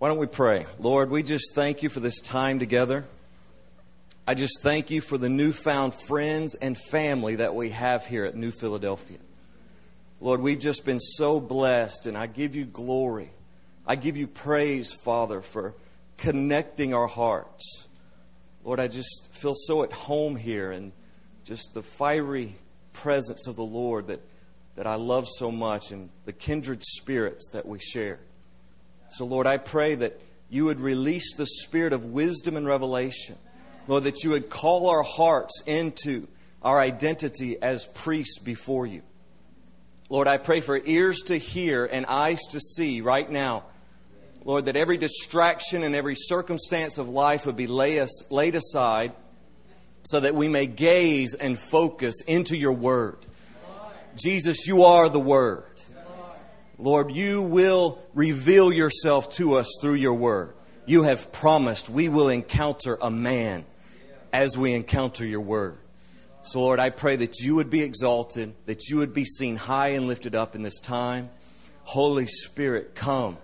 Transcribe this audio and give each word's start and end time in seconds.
Why 0.00 0.08
don't 0.08 0.16
we 0.16 0.28
pray? 0.28 0.64
Lord, 0.78 1.10
we 1.10 1.22
just 1.22 1.54
thank 1.54 1.82
you 1.82 1.90
for 1.90 2.00
this 2.00 2.20
time 2.20 2.58
together. 2.58 3.04
I 4.26 4.32
just 4.32 4.62
thank 4.62 4.90
you 4.90 5.02
for 5.02 5.18
the 5.18 5.28
newfound 5.28 5.94
friends 5.94 6.54
and 6.54 6.78
family 6.78 7.36
that 7.36 7.54
we 7.54 7.68
have 7.68 8.06
here 8.06 8.24
at 8.24 8.34
New 8.34 8.50
Philadelphia. 8.50 9.18
Lord, 10.18 10.40
we've 10.40 10.58
just 10.58 10.86
been 10.86 11.00
so 11.00 11.38
blessed, 11.38 12.06
and 12.06 12.16
I 12.16 12.28
give 12.28 12.56
you 12.56 12.64
glory. 12.64 13.30
I 13.86 13.96
give 13.96 14.16
you 14.16 14.26
praise, 14.26 14.90
Father, 14.90 15.42
for 15.42 15.74
connecting 16.16 16.94
our 16.94 17.06
hearts. 17.06 17.84
Lord, 18.64 18.80
I 18.80 18.88
just 18.88 19.28
feel 19.34 19.54
so 19.54 19.82
at 19.82 19.92
home 19.92 20.34
here 20.34 20.72
and 20.72 20.92
just 21.44 21.74
the 21.74 21.82
fiery 21.82 22.54
presence 22.94 23.46
of 23.46 23.54
the 23.56 23.64
Lord 23.64 24.06
that, 24.06 24.22
that 24.76 24.86
I 24.86 24.94
love 24.94 25.28
so 25.28 25.50
much 25.50 25.90
and 25.90 26.08
the 26.24 26.32
kindred 26.32 26.82
spirits 26.82 27.50
that 27.52 27.66
we 27.66 27.78
share. 27.78 28.18
So, 29.10 29.24
Lord, 29.24 29.46
I 29.46 29.58
pray 29.58 29.96
that 29.96 30.20
you 30.48 30.64
would 30.64 30.80
release 30.80 31.34
the 31.34 31.46
spirit 31.46 31.92
of 31.92 32.06
wisdom 32.06 32.56
and 32.56 32.66
revelation. 32.66 33.36
Lord, 33.86 34.04
that 34.04 34.24
you 34.24 34.30
would 34.30 34.50
call 34.50 34.88
our 34.88 35.02
hearts 35.02 35.62
into 35.66 36.28
our 36.62 36.80
identity 36.80 37.60
as 37.60 37.86
priests 37.86 38.38
before 38.38 38.86
you. 38.86 39.02
Lord, 40.08 40.28
I 40.28 40.38
pray 40.38 40.60
for 40.60 40.80
ears 40.84 41.22
to 41.26 41.36
hear 41.36 41.86
and 41.86 42.06
eyes 42.06 42.40
to 42.50 42.60
see 42.60 43.00
right 43.00 43.30
now. 43.30 43.64
Lord, 44.44 44.64
that 44.66 44.76
every 44.76 44.96
distraction 44.96 45.82
and 45.82 45.94
every 45.94 46.16
circumstance 46.16 46.98
of 46.98 47.08
life 47.08 47.46
would 47.46 47.56
be 47.56 47.66
laid 47.66 48.54
aside 48.54 49.12
so 50.02 50.20
that 50.20 50.34
we 50.34 50.48
may 50.48 50.66
gaze 50.66 51.34
and 51.34 51.58
focus 51.58 52.22
into 52.22 52.56
your 52.56 52.72
word. 52.72 53.18
Jesus, 54.16 54.66
you 54.66 54.84
are 54.84 55.08
the 55.08 55.20
word. 55.20 55.64
Lord, 56.80 57.12
you 57.12 57.42
will 57.42 58.00
reveal 58.14 58.72
yourself 58.72 59.28
to 59.32 59.56
us 59.56 59.68
through 59.82 59.94
your 59.94 60.14
word. 60.14 60.54
You 60.86 61.02
have 61.02 61.30
promised 61.30 61.90
we 61.90 62.08
will 62.08 62.30
encounter 62.30 62.96
a 63.02 63.10
man 63.10 63.66
as 64.32 64.56
we 64.56 64.72
encounter 64.72 65.26
your 65.26 65.42
word. 65.42 65.76
So, 66.40 66.62
Lord, 66.62 66.80
I 66.80 66.88
pray 66.88 67.16
that 67.16 67.38
you 67.40 67.56
would 67.56 67.68
be 67.68 67.82
exalted, 67.82 68.54
that 68.64 68.88
you 68.88 68.96
would 68.96 69.12
be 69.12 69.26
seen 69.26 69.56
high 69.56 69.88
and 69.88 70.08
lifted 70.08 70.34
up 70.34 70.54
in 70.54 70.62
this 70.62 70.78
time. 70.78 71.28
Holy 71.82 72.26
Spirit, 72.26 72.94
come. 72.94 73.36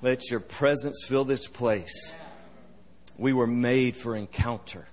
Let 0.00 0.30
your 0.30 0.38
presence 0.38 1.04
fill 1.04 1.24
this 1.24 1.48
place. 1.48 2.14
We 3.16 3.32
were 3.32 3.48
made 3.48 3.96
for 3.96 4.14
encounter. 4.14 4.86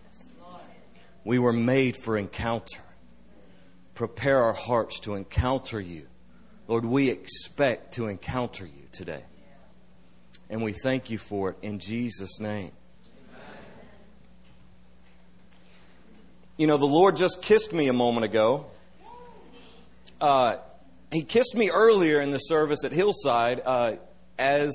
We 1.23 1.37
were 1.37 1.53
made 1.53 1.97
for 1.97 2.17
encounter. 2.17 2.81
Prepare 3.93 4.41
our 4.41 4.53
hearts 4.53 4.99
to 5.01 5.13
encounter 5.13 5.79
you 5.79 6.07
Lord, 6.67 6.83
we 6.83 7.09
expect 7.09 7.93
to 7.95 8.07
encounter 8.07 8.65
you 8.65 8.87
today. 8.91 9.23
And 10.49 10.63
we 10.63 10.73
thank 10.73 11.09
you 11.09 11.17
for 11.17 11.51
it 11.51 11.57
in 11.61 11.79
Jesus' 11.79 12.39
name. 12.39 12.71
You 16.57 16.67
know, 16.67 16.77
the 16.77 16.85
Lord 16.85 17.17
just 17.17 17.41
kissed 17.41 17.73
me 17.73 17.87
a 17.87 17.93
moment 17.93 18.25
ago. 18.25 18.65
Uh, 20.19 20.57
he 21.11 21.21
kissed 21.21 21.53
me 21.53 21.69
earlier 21.69 22.21
in 22.21 22.31
the 22.31 22.39
service 22.39 22.83
at 22.83 22.91
Hillside 22.91 23.61
uh, 23.65 23.95
as 24.39 24.71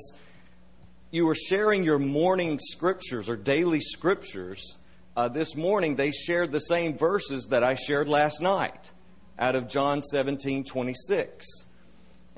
you 1.09 1.25
were 1.25 1.35
sharing 1.35 1.83
your 1.83 1.99
morning 1.99 2.59
scriptures 2.61 3.27
or 3.27 3.35
daily 3.35 3.81
scriptures. 3.81 4.77
Uh, 5.17 5.27
this 5.27 5.55
morning, 5.55 5.95
they 5.95 6.11
shared 6.11 6.51
the 6.53 6.59
same 6.59 6.97
verses 6.97 7.47
that 7.49 7.63
I 7.63 7.73
shared 7.73 8.07
last 8.07 8.41
night 8.41 8.91
out 9.37 9.55
of 9.55 9.67
John 9.67 10.01
17 10.01 10.63
26. 10.63 11.65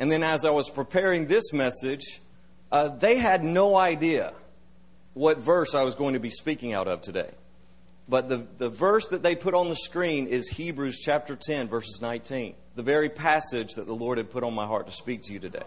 And 0.03 0.11
then 0.11 0.21
as 0.21 0.43
I 0.43 0.49
was 0.49 0.69
preparing 0.69 1.27
this 1.27 1.53
message, 1.53 2.19
uh, 2.73 2.89
they 2.89 3.15
had 3.15 3.41
no 3.41 3.77
idea 3.77 4.33
what 5.13 5.37
verse 5.37 5.73
I 5.73 5.83
was 5.83 5.95
going 5.95 6.15
to 6.15 6.19
be 6.19 6.29
speaking 6.29 6.73
out 6.73 6.89
of 6.89 7.01
today. 7.01 7.31
But 8.09 8.27
the, 8.27 8.45
the 8.57 8.67
verse 8.67 9.07
that 9.11 9.23
they 9.23 9.33
put 9.33 9.53
on 9.53 9.69
the 9.69 9.77
screen 9.77 10.27
is 10.27 10.49
Hebrews 10.49 10.99
chapter 10.99 11.37
10, 11.37 11.69
verses 11.69 12.01
19, 12.01 12.53
the 12.75 12.83
very 12.83 13.07
passage 13.07 13.75
that 13.75 13.85
the 13.87 13.95
Lord 13.95 14.17
had 14.17 14.29
put 14.29 14.43
on 14.43 14.53
my 14.53 14.65
heart 14.65 14.87
to 14.87 14.91
speak 14.91 15.23
to 15.23 15.31
you 15.31 15.39
today. 15.39 15.63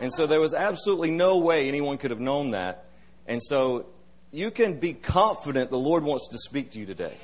And 0.00 0.12
so 0.12 0.26
there 0.26 0.38
was 0.38 0.52
absolutely 0.52 1.10
no 1.10 1.38
way 1.38 1.66
anyone 1.66 1.96
could 1.96 2.10
have 2.10 2.20
known 2.20 2.50
that. 2.50 2.84
And 3.26 3.42
so 3.42 3.86
you 4.32 4.50
can 4.50 4.78
be 4.78 4.92
confident 4.92 5.70
the 5.70 5.78
Lord 5.78 6.04
wants 6.04 6.28
to 6.28 6.36
speak 6.36 6.72
to 6.72 6.78
you 6.78 6.84
today. 6.84 7.16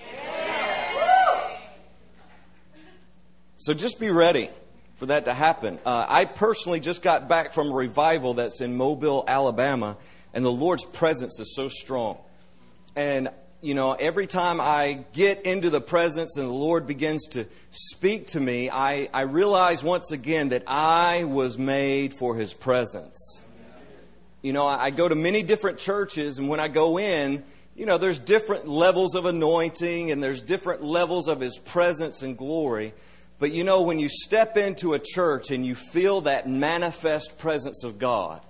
So 3.59 3.75
just 3.75 4.01
be 4.01 4.09
ready 4.09 4.49
for 5.03 5.07
that 5.07 5.25
to 5.25 5.35
happen. 5.35 5.81
Uh, 5.85 6.07
I 6.09 6.25
personally 6.27 6.79
just 6.79 7.03
got 7.03 7.29
back 7.29 7.53
from 7.53 7.73
a 7.73 7.75
revival 7.75 8.35
that's 8.35 8.61
in 8.61 8.77
Mobile, 8.77 9.25
Alabama, 9.27 9.97
and 10.33 10.45
the 10.45 10.53
Lord's 10.53 10.85
presence 10.85 11.41
is 11.41 11.57
so 11.57 11.67
strong. 11.67 12.19
And, 12.95 13.29
you 13.63 13.75
know, 13.75 13.95
every 13.95 14.29
time 14.29 14.61
I 14.61 15.05
get 15.13 15.43
into 15.43 15.71
the 15.71 15.81
presence 15.81 16.37
and 16.37 16.49
the 16.49 16.53
Lord 16.53 16.87
begins 16.87 17.27
to 17.31 17.47
speak 17.73 18.29
to 18.29 18.39
me, 18.39 18.71
I, 18.71 19.09
I 19.13 19.23
realize 19.23 19.83
once 19.83 20.13
again 20.13 20.51
that 20.51 20.63
I 20.69 21.25
was 21.25 21.59
made 21.59 22.15
for 22.15 22.37
His 22.37 22.55
presence. 22.55 23.43
You 24.41 24.53
know, 24.53 24.69
I 24.69 24.91
go 24.91 25.09
to 25.09 25.17
many 25.17 25.43
different 25.43 25.79
churches, 25.79 26.39
and 26.39 26.49
when 26.49 26.61
I 26.61 26.69
go 26.69 27.01
in, 27.01 27.43
you 27.75 27.87
know, 27.87 27.99
there's 27.99 28.21
different 28.21 28.69
levels 28.69 29.17
of 29.17 29.27
anointing 29.27 30.13
and 30.13 30.23
there's 30.23 30.43
different 30.43 30.85
levels 30.85 31.27
of 31.27 31.41
His 31.41 31.59
presence 31.59 32.23
and 32.23 32.39
glory. 32.39 32.95
But 33.43 33.51
you 33.51 33.65
know, 33.65 33.83
when 33.83 33.99
you 33.99 34.09
step 34.09 34.57
into 34.57 34.95
a 34.95 35.01
church 35.01 35.51
and 35.51 35.67
you 35.67 35.75
feel 35.75 36.21
that 36.21 36.49
manifest 36.49 37.39
presence 37.39 37.83
of 37.83 37.99
God, 37.99 38.41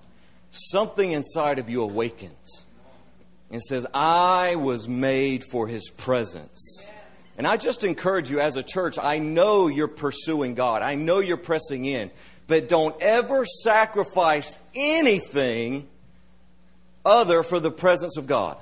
something 0.50 1.12
inside 1.12 1.58
of 1.58 1.70
you 1.70 1.80
awakens 1.80 2.66
and 3.50 3.62
says, 3.62 3.86
I 3.94 4.56
was 4.56 4.88
made 4.88 5.44
for 5.44 5.66
His 5.66 5.88
presence. 5.88 6.86
And 7.38 7.46
I 7.46 7.56
just 7.56 7.84
encourage 7.84 8.30
you 8.30 8.40
as 8.40 8.56
a 8.56 8.62
church, 8.62 8.98
I 8.98 9.18
know 9.18 9.68
you're 9.68 9.88
pursuing 9.88 10.54
God, 10.54 10.82
I 10.82 10.94
know 10.94 11.20
you're 11.20 11.38
pressing 11.38 11.86
in, 11.86 12.10
but 12.46 12.68
don't 12.68 12.94
ever 13.00 13.46
sacrifice 13.46 14.58
anything 14.74 15.88
other 17.02 17.42
for 17.42 17.60
the 17.60 17.70
presence 17.70 18.18
of 18.18 18.26
God. 18.26 18.58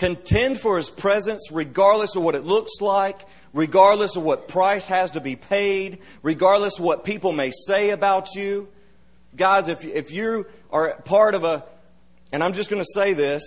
Contend 0.00 0.58
for 0.58 0.78
His 0.78 0.88
presence 0.88 1.52
regardless 1.52 2.16
of 2.16 2.22
what 2.22 2.34
it 2.34 2.42
looks 2.42 2.80
like, 2.80 3.26
regardless 3.52 4.16
of 4.16 4.22
what 4.22 4.48
price 4.48 4.86
has 4.86 5.10
to 5.10 5.20
be 5.20 5.36
paid, 5.36 5.98
regardless 6.22 6.78
of 6.78 6.84
what 6.86 7.04
people 7.04 7.32
may 7.32 7.50
say 7.66 7.90
about 7.90 8.34
you. 8.34 8.66
Guys, 9.36 9.68
if, 9.68 9.84
if 9.84 10.10
you 10.10 10.46
are 10.70 10.94
part 11.04 11.34
of 11.34 11.44
a, 11.44 11.62
and 12.32 12.42
I'm 12.42 12.54
just 12.54 12.70
going 12.70 12.80
to 12.80 12.88
say 12.94 13.12
this, 13.12 13.44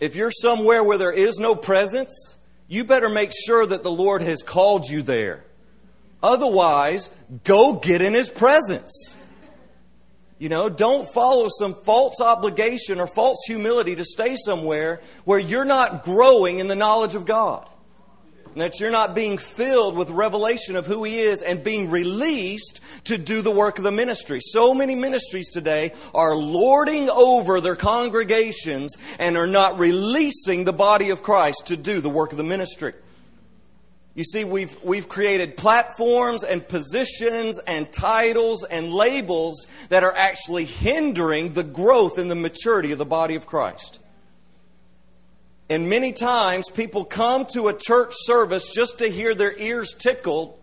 if 0.00 0.16
you're 0.16 0.32
somewhere 0.32 0.82
where 0.82 0.98
there 0.98 1.12
is 1.12 1.38
no 1.38 1.54
presence, 1.54 2.34
you 2.66 2.82
better 2.82 3.08
make 3.08 3.30
sure 3.46 3.64
that 3.64 3.84
the 3.84 3.90
Lord 3.92 4.22
has 4.22 4.42
called 4.42 4.90
you 4.90 5.02
there. 5.02 5.44
Otherwise, 6.20 7.10
go 7.44 7.74
get 7.74 8.00
in 8.00 8.12
His 8.12 8.28
presence. 8.28 9.15
You 10.38 10.50
know, 10.50 10.68
don't 10.68 11.08
follow 11.12 11.48
some 11.48 11.74
false 11.74 12.20
obligation 12.20 13.00
or 13.00 13.06
false 13.06 13.38
humility 13.46 13.96
to 13.96 14.04
stay 14.04 14.36
somewhere 14.36 15.00
where 15.24 15.38
you're 15.38 15.64
not 15.64 16.04
growing 16.04 16.58
in 16.58 16.68
the 16.68 16.74
knowledge 16.74 17.14
of 17.14 17.24
God 17.24 17.66
and 18.56 18.62
that 18.62 18.80
you're 18.80 18.90
not 18.90 19.14
being 19.14 19.36
filled 19.36 19.96
with 19.96 20.08
revelation 20.08 20.76
of 20.76 20.86
who 20.86 21.04
He 21.04 21.20
is 21.20 21.42
and 21.42 21.62
being 21.62 21.90
released 21.90 22.80
to 23.04 23.18
do 23.18 23.42
the 23.42 23.50
work 23.50 23.76
of 23.76 23.84
the 23.84 23.90
ministry. 23.90 24.40
So 24.42 24.72
many 24.72 24.94
ministries 24.94 25.50
today 25.52 25.92
are 26.14 26.34
lording 26.34 27.10
over 27.10 27.60
their 27.60 27.76
congregations 27.76 28.96
and 29.18 29.36
are 29.36 29.46
not 29.46 29.78
releasing 29.78 30.64
the 30.64 30.72
body 30.72 31.10
of 31.10 31.22
Christ 31.22 31.66
to 31.66 31.76
do 31.76 32.00
the 32.00 32.08
work 32.08 32.32
of 32.32 32.38
the 32.38 32.44
ministry. 32.44 32.94
You 34.16 34.24
see, 34.24 34.44
we've, 34.44 34.82
we've 34.82 35.10
created 35.10 35.58
platforms 35.58 36.42
and 36.42 36.66
positions 36.66 37.58
and 37.58 37.92
titles 37.92 38.64
and 38.64 38.90
labels 38.90 39.66
that 39.90 40.04
are 40.04 40.16
actually 40.16 40.64
hindering 40.64 41.52
the 41.52 41.62
growth 41.62 42.16
and 42.16 42.30
the 42.30 42.34
maturity 42.34 42.92
of 42.92 42.98
the 42.98 43.04
body 43.04 43.34
of 43.34 43.44
Christ. 43.44 43.98
And 45.68 45.90
many 45.90 46.14
times 46.14 46.70
people 46.70 47.04
come 47.04 47.44
to 47.52 47.68
a 47.68 47.74
church 47.74 48.14
service 48.16 48.70
just 48.74 49.00
to 49.00 49.10
hear 49.10 49.34
their 49.34 49.54
ears 49.54 49.92
tickled 49.92 50.58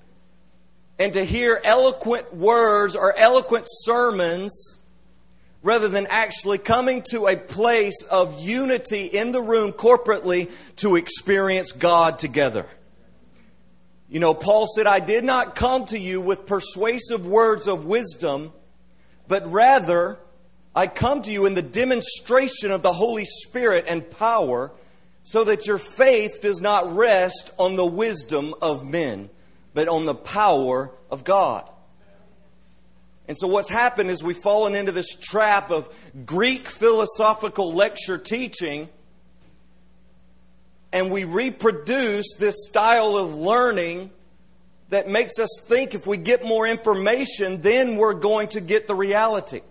and 0.97 1.13
to 1.13 1.23
hear 1.23 1.61
eloquent 1.63 2.33
words 2.33 2.95
or 2.95 3.15
eloquent 3.15 3.65
sermons 3.67 4.79
rather 5.61 5.87
than 5.87 6.07
actually 6.07 6.57
coming 6.57 7.03
to 7.11 7.27
a 7.27 7.37
place 7.37 8.01
of 8.09 8.39
unity 8.39 9.05
in 9.05 9.31
the 9.31 9.41
room 9.43 9.73
corporately 9.73 10.49
to 10.77 10.95
experience 10.95 11.71
God 11.71 12.17
together. 12.17 12.65
You 14.13 14.19
know, 14.19 14.35
Paul 14.35 14.67
said, 14.67 14.85
I 14.85 14.99
did 14.99 15.23
not 15.23 15.55
come 15.55 15.87
to 15.87 15.97
you 15.97 16.21
with 16.21 16.45
persuasive 16.45 17.25
words 17.25 17.67
of 17.67 17.85
wisdom, 17.85 18.53
but 19.27 19.51
rather 19.51 20.19
I 20.75 20.85
come 20.85 21.23
to 21.23 21.31
you 21.31 21.47
in 21.47 21.55
the 21.55 21.63
demonstration 21.63 22.69
of 22.69 22.83
the 22.83 22.93
Holy 22.93 23.25
Spirit 23.25 23.85
and 23.87 24.07
power 24.11 24.71
so 25.23 25.43
that 25.45 25.65
your 25.65 25.79
faith 25.79 26.43
does 26.43 26.61
not 26.61 26.95
rest 26.95 27.53
on 27.57 27.75
the 27.75 27.87
wisdom 27.87 28.53
of 28.61 28.85
men, 28.85 29.31
but 29.73 29.87
on 29.87 30.05
the 30.05 30.13
power 30.13 30.91
of 31.09 31.23
God. 31.23 31.67
And 33.27 33.35
so 33.35 33.47
what's 33.47 33.69
happened 33.69 34.11
is 34.11 34.23
we've 34.23 34.37
fallen 34.37 34.75
into 34.75 34.91
this 34.91 35.15
trap 35.15 35.71
of 35.71 35.91
Greek 36.23 36.69
philosophical 36.69 37.73
lecture 37.73 38.19
teaching 38.19 38.89
and 40.93 41.09
we 41.11 41.23
reproduce 41.23 42.35
this 42.37 42.67
style 42.67 43.17
of 43.17 43.33
learning 43.33 44.11
that 44.89 45.09
makes 45.09 45.39
us 45.39 45.49
think 45.63 45.95
if 45.95 46.05
we 46.05 46.17
get 46.17 46.45
more 46.45 46.67
information, 46.67 47.61
then 47.61 47.97
we're 47.97 48.13
going 48.13 48.47
to 48.49 48.61
get 48.61 48.87
the 48.87 48.93
reality. 48.93 49.61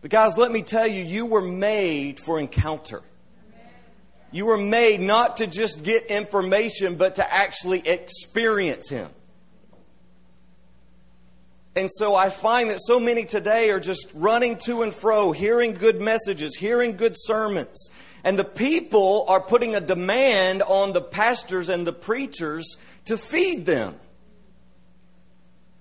But, 0.00 0.12
guys, 0.12 0.38
let 0.38 0.52
me 0.52 0.62
tell 0.62 0.86
you, 0.86 1.02
you 1.02 1.26
were 1.26 1.42
made 1.42 2.20
for 2.20 2.38
encounter. 2.38 3.02
You 4.30 4.46
were 4.46 4.56
made 4.56 5.00
not 5.00 5.38
to 5.38 5.48
just 5.48 5.82
get 5.82 6.06
information, 6.06 6.96
but 6.96 7.16
to 7.16 7.34
actually 7.34 7.80
experience 7.88 8.88
Him. 8.88 9.10
And 11.74 11.90
so 11.90 12.14
I 12.14 12.30
find 12.30 12.70
that 12.70 12.78
so 12.80 13.00
many 13.00 13.24
today 13.24 13.70
are 13.70 13.80
just 13.80 14.08
running 14.14 14.58
to 14.58 14.82
and 14.82 14.94
fro, 14.94 15.32
hearing 15.32 15.74
good 15.74 16.00
messages, 16.00 16.54
hearing 16.54 16.96
good 16.96 17.14
sermons, 17.16 17.90
and 18.26 18.36
the 18.36 18.44
people 18.44 19.24
are 19.28 19.40
putting 19.40 19.76
a 19.76 19.80
demand 19.80 20.60
on 20.60 20.92
the 20.92 21.00
pastors 21.00 21.68
and 21.68 21.86
the 21.86 21.92
preachers 21.92 22.76
to 23.04 23.16
feed 23.16 23.64
them. 23.66 23.94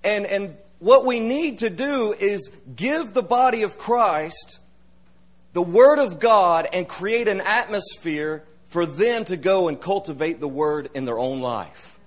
And, 0.03 0.27
and 0.27 0.55
what 0.77 1.07
we 1.07 1.19
need 1.19 1.57
to 1.59 1.71
do 1.71 2.13
is 2.13 2.51
give 2.75 3.15
the 3.15 3.23
body 3.23 3.63
of 3.63 3.79
Christ 3.79 4.59
the 5.53 5.63
Word 5.63 5.97
of 5.97 6.19
God 6.19 6.67
and 6.71 6.87
create 6.87 7.27
an 7.27 7.41
atmosphere 7.41 8.43
for 8.67 8.85
them 8.85 9.25
to 9.25 9.37
go 9.37 9.67
and 9.67 9.81
cultivate 9.81 10.39
the 10.39 10.47
Word 10.47 10.91
in 10.93 11.05
their 11.05 11.17
own 11.17 11.41
life. 11.41 11.97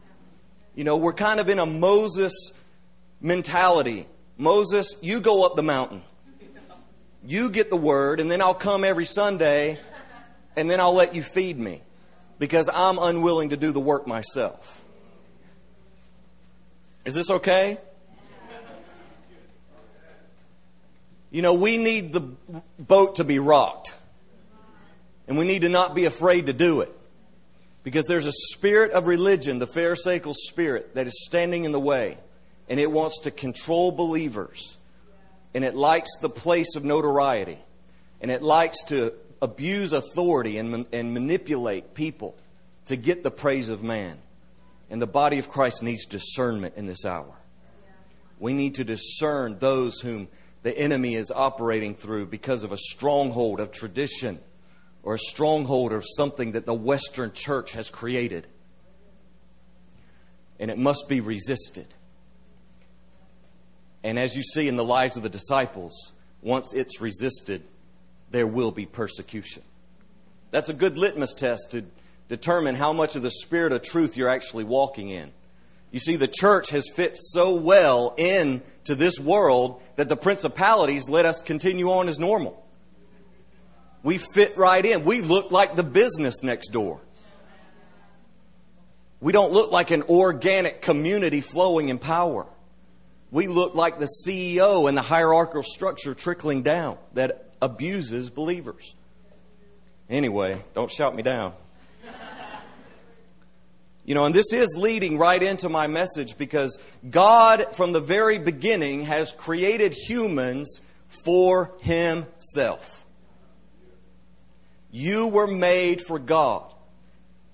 You 0.77 0.85
know, 0.85 0.99
we're 0.99 1.15
kind 1.15 1.41
of 1.41 1.49
in 1.49 1.59
a 1.59 1.67
Moses 1.67 2.53
mentality. 3.21 4.07
Moses, 4.37 4.95
you 5.03 5.19
go 5.19 5.43
up 5.43 5.57
the 5.57 5.65
mountain. 5.65 6.03
You 7.27 7.51
get 7.51 7.71
the 7.71 7.77
Word, 7.77 8.21
and 8.21 8.31
then 8.31 8.41
I'll 8.41 8.55
come 8.55 8.85
every 8.85 9.05
Sunday 9.05 9.81
and 10.59 10.69
then 10.69 10.81
I'll 10.81 10.93
let 10.93 11.15
you 11.15 11.23
feed 11.23 11.57
me 11.57 11.83
because 12.41 12.69
I'm 12.69 12.99
unwilling 12.99 13.51
to 13.51 13.57
do 13.57 13.71
the 13.71 13.79
work 13.79 14.09
myself. 14.09 14.85
Is 17.05 17.15
this 17.15 17.31
okay? 17.31 17.79
You 21.31 21.43
know, 21.43 21.55
we 21.55 21.77
need 21.77 22.13
the 22.13 22.21
boat 22.77 23.17
to 23.17 23.25
be 23.25 23.39
rocked. 23.39 23.95
And 25.29 25.39
we 25.39 25.47
need 25.47 25.63
to 25.63 25.69
not 25.69 25.95
be 25.95 26.07
afraid 26.07 26.47
to 26.47 26.53
do 26.53 26.81
it. 26.81 26.93
Because 27.85 28.07
there's 28.07 28.27
a 28.27 28.33
spirit 28.33 28.91
of 28.91 29.07
religion, 29.07 29.61
the 29.61 29.67
Pharisaical 29.67 30.35
spirit, 30.35 30.97
that 30.97 31.07
is 31.07 31.25
standing 31.25 31.65
in 31.65 31.71
the 31.71 31.79
way. 31.79 32.19
And 32.69 32.81
it 32.81 32.91
wants 32.91 33.21
to 33.21 33.31
control 33.31 33.93
believers. 33.93 34.77
And 35.55 35.65
it 35.65 35.77
likes 35.77 36.11
the 36.21 36.29
place 36.29 36.75
of 36.75 36.85
notoriety. 36.85 37.59
And 38.21 38.33
it 38.33 38.43
likes 38.43 38.83
to 38.87 39.13
abuse 39.41 39.93
authority 39.93 40.59
and, 40.59 40.87
and 40.93 41.15
manipulate 41.15 41.95
people 41.95 42.37
to 42.87 42.97
get 42.97 43.23
the 43.23 43.31
praise 43.31 43.69
of 43.69 43.83
man. 43.83 44.19
And 44.91 45.03
the 45.03 45.07
body 45.07 45.39
of 45.39 45.49
Christ 45.49 45.83
needs 45.83 46.07
discernment 46.07 46.75
in 46.77 46.87
this 46.87 47.05
hour. 47.05 47.35
We 48.39 48.53
need 48.53 48.77
to 48.77 48.85
discern 48.85 49.59
those 49.59 50.01
whom 50.01 50.29
the 50.63 50.77
enemy 50.77 51.15
is 51.15 51.31
operating 51.31 51.95
through 51.95 52.27
because 52.27 52.65
of 52.65 52.73
a 52.73 52.79
stronghold 52.79 53.61
of 53.61 53.71
tradition 53.71 54.39
or 55.03 55.15
a 55.15 55.19
stronghold 55.19 55.93
of 55.93 56.05
something 56.17 56.53
that 56.53 56.67
the 56.67 56.75
Western 56.75 57.33
church 57.33 57.73
has 57.73 57.91
created. 57.91 58.47
And 60.59 60.71
it 60.71 60.79
must 60.79 61.09
be 61.09 61.21
resisted. 61.21 61.87
And 64.03 64.19
as 64.19 64.37
you 64.37 64.43
see 64.43 64.69
in 64.69 64.77
the 64.77 64.85
lives 64.85 65.17
of 65.17 65.23
the 65.23 65.29
disciples, 65.29 66.13
once 66.43 66.73
it's 66.73 67.01
resisted, 67.01 67.63
there 68.31 68.47
will 68.47 68.71
be 68.71 68.87
persecution. 68.87 69.63
That's 70.51 70.69
a 70.69 70.75
good 70.75 70.97
litmus 70.97 71.35
test 71.35 71.73
to 71.73 71.85
determine 72.29 72.75
how 72.75 72.93
much 72.93 73.17
of 73.17 73.23
the 73.23 73.31
spirit 73.31 73.73
of 73.73 73.83
truth 73.83 74.17
you're 74.17 74.29
actually 74.29 74.65
walking 74.65 75.09
in. 75.11 75.31
You 75.91 75.99
see, 75.99 76.17
the 76.17 76.29
church 76.29 76.71
has 76.71 76.87
fit 76.95 77.17
so 77.17 77.55
well 77.55 78.15
into 78.17 78.95
this 78.95 79.19
world 79.19 79.81
that 79.97 80.09
the 80.09 80.17
principalities 80.17 81.09
let 81.09 81.25
us 81.25 81.41
continue 81.41 81.91
on 81.91 82.09
as 82.09 82.19
normal. 82.19 82.65
We 84.03 84.19
fit 84.19 84.57
right 84.57 84.85
in. 84.85 85.05
We 85.05 85.23
look 85.23 85.51
like 85.51 85.77
the 85.77 85.83
business 85.83 86.43
next 86.43 86.69
door. 86.69 87.01
We 89.21 89.33
don't 89.33 89.53
look 89.53 89.73
like 89.73 89.91
an 89.91 90.05
organic 90.05 90.83
community 90.83 91.41
flowing 91.41 91.89
in 91.89 91.99
power. 91.99 92.47
We 93.31 93.49
look 93.49 93.75
like 93.75 93.99
the 93.99 94.09
CEO 94.25 94.89
and 94.89 94.97
the 94.97 95.03
hierarchical 95.03 95.63
structure 95.63 96.15
trickling 96.15 96.63
down 96.63 96.99
that 97.15 97.48
abuses 97.61 98.31
believers. 98.31 98.95
Anyway, 100.09 100.63
don't 100.75 100.91
shout 100.91 101.15
me 101.15 101.23
down. 101.23 101.53
You 104.05 104.15
know, 104.15 104.25
and 104.25 104.35
this 104.35 104.55
is 104.55 104.75
leading 104.75 105.19
right 105.19 105.43
into 105.43 105.69
my 105.69 105.87
message 105.87 106.39
because 106.39 106.81
God, 107.11 107.77
from 107.77 107.93
the 107.93 108.01
very 108.01 108.39
beginning, 108.39 109.05
has 109.05 109.33
created 109.33 109.93
humans 109.93 110.81
for 111.09 111.75
Himself. 111.81 113.05
You 114.91 115.27
were 115.27 115.47
made 115.47 116.01
for 116.01 116.19
God. 116.19 116.73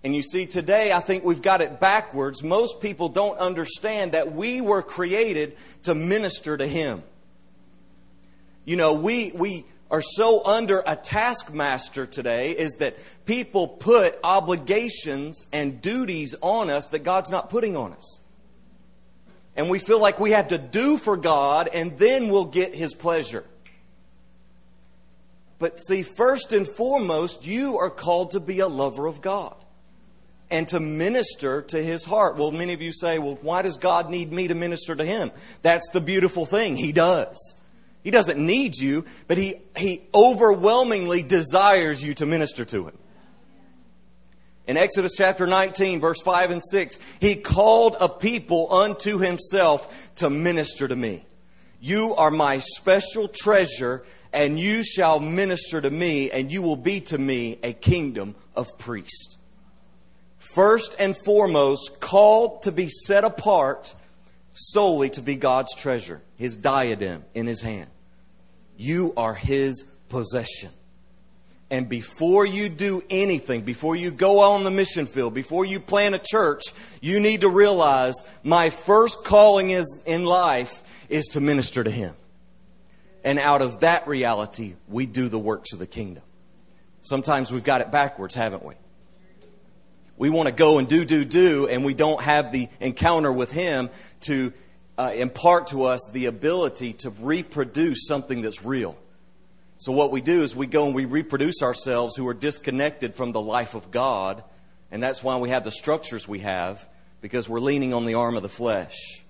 And 0.04 0.14
you 0.14 0.22
see, 0.22 0.46
today 0.46 0.92
I 0.92 1.00
think 1.00 1.24
we've 1.24 1.42
got 1.42 1.60
it 1.60 1.80
backwards. 1.80 2.44
Most 2.44 2.80
people 2.80 3.08
don't 3.08 3.38
understand 3.38 4.12
that 4.12 4.32
we 4.32 4.60
were 4.60 4.82
created 4.82 5.56
to 5.82 5.94
minister 5.96 6.56
to 6.56 6.68
Him. 6.68 7.02
You 8.64 8.76
know, 8.76 8.92
we, 8.92 9.32
we, 9.32 9.64
are 9.90 10.02
so 10.02 10.44
under 10.44 10.82
a 10.86 10.96
taskmaster 10.96 12.06
today 12.06 12.52
is 12.52 12.75
that 12.76 12.96
people 13.26 13.69
put 13.69 14.19
obligations 14.25 15.44
and 15.52 15.81
duties 15.81 16.34
on 16.40 16.70
us 16.70 16.88
that 16.88 17.04
God's 17.04 17.31
not 17.31 17.50
putting 17.50 17.76
on 17.76 17.92
us. 17.92 18.20
And 19.56 19.70
we 19.70 19.78
feel 19.78 20.00
like 20.00 20.19
we 20.19 20.32
have 20.32 20.48
to 20.48 20.58
do 20.58 20.98
for 20.98 21.16
God 21.16 21.69
and 21.72 21.98
then 21.98 22.28
we'll 22.28 22.46
get 22.46 22.75
His 22.75 22.94
pleasure. 22.94 23.44
But 25.58 25.78
see, 25.81 26.02
first 26.02 26.52
and 26.52 26.69
foremost, 26.69 27.46
you 27.46 27.78
are 27.78 27.90
called 27.90 28.32
to 28.32 28.40
be 28.40 28.58
a 28.60 28.69
lover 28.69 29.06
of 29.06 29.20
God 29.20 29.54
and 30.50 30.66
to 30.69 30.81
minister 30.81 31.62
to 31.62 31.82
His 31.82 32.04
heart. 32.04 32.36
Well, 32.36 32.50
many 32.50 32.72
of 32.72 32.82
you 32.82 32.92
say, 32.92 33.19
well, 33.19 33.38
why 33.40 33.62
does 33.62 33.76
God 33.76 34.10
need 34.10 34.32
me 34.32 34.48
to 34.48 34.54
minister 34.54 34.94
to 34.96 35.04
Him? 35.04 35.31
That's 35.62 35.88
the 35.92 36.00
beautiful 36.00 36.46
thing. 36.46 36.76
He 36.76 36.92
does. 36.92 37.53
He 38.04 38.10
doesn't 38.10 38.38
need 38.38 38.76
you, 38.76 39.06
but 39.26 39.38
he, 39.38 39.56
he 39.76 40.02
overwhelmingly 40.14 41.22
desires 41.22 42.02
you 42.02 42.12
to 42.14 42.26
minister 42.26 42.67
to 42.67 42.88
him. 42.88 42.98
In 44.67 44.76
Exodus 44.76 45.14
chapter 45.17 45.46
19, 45.46 46.00
verse 46.00 46.20
5 46.20 46.50
and 46.50 46.62
6, 46.62 46.98
he 47.19 47.34
called 47.34 47.96
a 48.00 48.08
people 48.08 48.72
unto 48.72 49.19
himself 49.19 49.93
to 50.17 50.29
minister 50.29 50.86
to 50.86 50.94
me. 50.94 51.24
You 51.81 52.14
are 52.14 52.31
my 52.31 52.58
special 52.58 53.26
treasure, 53.26 54.05
and 54.34 54.60
you 54.60 54.82
shall 54.82 55.19
minister 55.19 55.81
to 55.81 55.90
me, 55.90 56.31
and 56.31 56.52
you 56.52 56.60
will 56.60 56.76
be 56.76 57.00
to 57.02 57.17
me 57.17 57.58
a 57.62 57.72
kingdom 57.72 58.34
of 58.55 58.76
priests. 58.76 59.38
First 60.36 60.94
and 60.98 61.17
foremost, 61.24 62.00
called 62.00 62.62
to 62.62 62.72
be 62.72 62.88
set 62.88 63.24
apart 63.24 63.94
solely 64.52 65.10
to 65.10 65.22
be 65.22 65.36
God's 65.36 65.74
treasure, 65.74 66.22
his 66.36 66.56
diadem 66.56 67.24
in 67.34 67.46
his 67.46 67.60
hand. 67.60 67.90
You 68.76 69.14
are 69.16 69.34
His 69.34 69.84
possession. 70.08 70.70
And 71.70 71.88
before 71.88 72.44
you 72.46 72.69
do 72.69 73.02
anything, 73.10 73.62
before 73.62 73.96
you 73.96 74.10
go 74.10 74.40
on 74.40 74.64
the 74.64 74.70
mission 74.70 75.06
field, 75.06 75.34
before 75.34 75.64
you 75.64 75.81
plan 75.81 76.14
a 76.14 76.19
church, 76.19 76.62
you 77.00 77.19
need 77.20 77.40
to 77.40 77.48
realize 77.48 78.14
my 78.43 78.70
first 78.70 79.24
calling 79.24 79.70
is 79.70 79.98
in 80.06 80.24
life 80.24 80.82
is 81.08 81.24
to 81.32 81.40
minister 81.40 81.82
to 81.82 81.90
Him. 81.90 82.14
And 83.24 83.38
out 83.38 83.62
of 83.62 83.81
that 83.81 84.06
reality, 84.06 84.74
we 84.88 85.06
do 85.06 85.28
the 85.28 85.38
works 85.38 85.72
of 85.72 85.78
the 85.78 85.86
kingdom. 85.86 86.22
Sometimes 87.00 87.50
we've 87.50 87.64
got 87.64 87.81
it 87.81 87.90
backwards, 87.90 88.34
haven't 88.34 88.64
we? 88.64 88.74
We 90.16 90.31
want 90.31 90.46
to 90.46 90.54
go 90.54 90.78
and 90.78 90.86
do, 90.86 91.04
do, 91.04 91.24
do, 91.24 91.66
and 91.66 91.84
we 91.84 91.94
don't 91.94 92.22
have 92.22 92.52
the 92.52 92.69
encounter 92.81 93.32
with 93.32 93.50
Him 93.50 93.90
to 94.22 94.52
uh, 94.96 95.13
impart 95.15 95.69
to 95.69 95.84
us 95.84 96.01
the 96.13 96.27
ability 96.27 96.93
to 96.93 97.10
reproduce 97.10 98.06
something 98.06 98.43
that's 98.43 98.65
real. 98.65 98.96
So, 99.77 99.93
what 99.93 100.13
we 100.13 100.20
do 100.20 100.43
is 100.43 100.55
we 100.55 100.67
go 100.67 100.86
and 100.86 100.94
we 100.94 101.05
reproduce 101.05 101.63
ourselves 101.63 102.17
who 102.17 102.27
are 102.29 102.34
disconnected 102.34 103.15
from 103.15 103.32
the 103.32 103.41
life 103.41 103.74
of 103.74 103.91
God, 103.91 104.44
and 104.91 105.03
that's 105.03 105.22
why 105.22 105.36
we 105.36 105.51
have 105.51 105.65
the 105.65 105.72
structures 105.72 106.29
we 106.29 106.41
have, 106.41 106.86
because 107.20 107.48
we're 107.48 107.60
leaning 107.60 107.93
on 107.93 108.05
the 108.05 108.15
arm 108.15 108.36
of 108.36 108.43
the 108.43 108.48
flesh. 108.48 109.24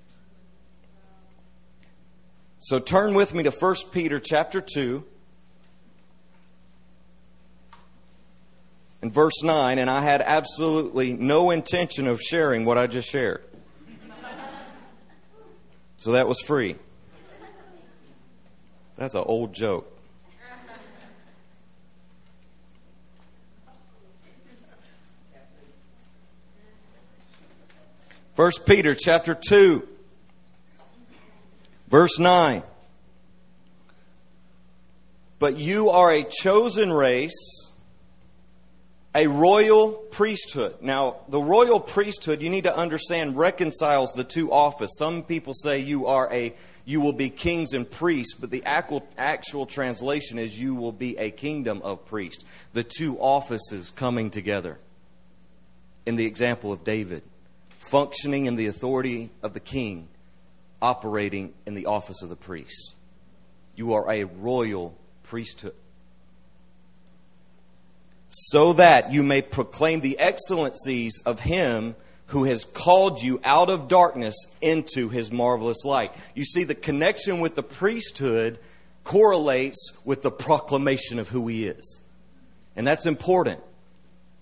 So, 2.58 2.78
turn 2.78 3.14
with 3.14 3.32
me 3.32 3.42
to 3.44 3.50
1 3.50 3.74
Peter 3.92 4.20
chapter 4.20 4.60
2. 4.60 5.04
In 9.02 9.10
verse 9.10 9.42
9, 9.42 9.78
and 9.78 9.90
I 9.90 10.02
had 10.02 10.22
absolutely 10.22 11.12
no 11.12 11.50
intention 11.50 12.06
of 12.06 12.22
sharing 12.22 12.64
what 12.64 12.78
I 12.78 12.86
just 12.86 13.08
shared. 13.08 13.44
So 16.04 16.12
that 16.12 16.28
was 16.28 16.38
free. 16.38 16.76
That's 18.98 19.14
an 19.14 19.24
old 19.24 19.54
joke. 19.54 19.90
First 28.34 28.66
Peter 28.66 28.94
chapter 28.94 29.34
2 29.34 29.88
verse 31.88 32.18
9 32.18 32.62
But 35.38 35.56
you 35.56 35.88
are 35.88 36.12
a 36.12 36.24
chosen 36.24 36.92
race 36.92 37.63
a 39.14 39.26
royal 39.28 39.92
priesthood. 39.92 40.76
Now, 40.80 41.16
the 41.28 41.40
royal 41.40 41.78
priesthood, 41.78 42.42
you 42.42 42.50
need 42.50 42.64
to 42.64 42.76
understand, 42.76 43.36
reconciles 43.36 44.12
the 44.12 44.24
two 44.24 44.52
offices. 44.52 44.98
Some 44.98 45.22
people 45.22 45.54
say 45.54 45.78
you 45.78 46.06
are 46.06 46.32
a 46.32 46.54
you 46.86 47.00
will 47.00 47.14
be 47.14 47.30
kings 47.30 47.72
and 47.72 47.90
priests, 47.90 48.34
but 48.34 48.50
the 48.50 48.62
actual, 48.64 49.08
actual 49.16 49.64
translation 49.64 50.38
is 50.38 50.60
you 50.60 50.74
will 50.74 50.92
be 50.92 51.16
a 51.16 51.30
kingdom 51.30 51.80
of 51.82 52.04
priests. 52.04 52.44
The 52.74 52.84
two 52.84 53.18
offices 53.18 53.90
coming 53.90 54.28
together. 54.28 54.78
In 56.04 56.16
the 56.16 56.26
example 56.26 56.72
of 56.72 56.84
David, 56.84 57.22
functioning 57.78 58.44
in 58.44 58.56
the 58.56 58.66
authority 58.66 59.30
of 59.42 59.54
the 59.54 59.60
king, 59.60 60.08
operating 60.82 61.54
in 61.64 61.72
the 61.72 61.86
office 61.86 62.20
of 62.20 62.28
the 62.28 62.36
priest. 62.36 62.92
You 63.76 63.94
are 63.94 64.10
a 64.10 64.24
royal 64.24 64.94
priesthood 65.22 65.72
so 68.28 68.72
that 68.74 69.12
you 69.12 69.22
may 69.22 69.42
proclaim 69.42 70.00
the 70.00 70.18
excellencies 70.18 71.20
of 71.24 71.40
him 71.40 71.94
who 72.26 72.44
has 72.44 72.64
called 72.64 73.22
you 73.22 73.40
out 73.44 73.70
of 73.70 73.88
darkness 73.88 74.34
into 74.60 75.08
his 75.08 75.30
marvelous 75.30 75.84
light. 75.84 76.12
You 76.34 76.44
see, 76.44 76.64
the 76.64 76.74
connection 76.74 77.40
with 77.40 77.54
the 77.54 77.62
priesthood 77.62 78.58
correlates 79.04 79.92
with 80.04 80.22
the 80.22 80.30
proclamation 80.30 81.18
of 81.18 81.28
who 81.28 81.46
he 81.46 81.66
is. 81.66 82.00
And 82.74 82.86
that's 82.86 83.06
important. 83.06 83.60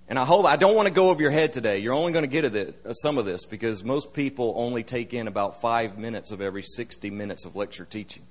And 0.08 0.18
I 0.18 0.24
hope 0.24 0.46
I 0.46 0.56
don't 0.56 0.76
want 0.76 0.88
to 0.88 0.94
go 0.94 1.10
over 1.10 1.20
your 1.20 1.30
head 1.30 1.52
today. 1.52 1.78
You're 1.78 1.94
only 1.94 2.12
going 2.12 2.28
to 2.28 2.28
get 2.28 2.50
this, 2.52 2.78
some 3.02 3.18
of 3.18 3.24
this 3.24 3.44
because 3.44 3.82
most 3.82 4.14
people 4.14 4.54
only 4.56 4.82
take 4.82 5.14
in 5.14 5.26
about 5.26 5.60
five 5.60 5.98
minutes 5.98 6.30
of 6.30 6.40
every 6.40 6.62
60 6.62 7.10
minutes 7.10 7.44
of 7.44 7.56
lecture 7.56 7.84
teaching. 7.84 8.22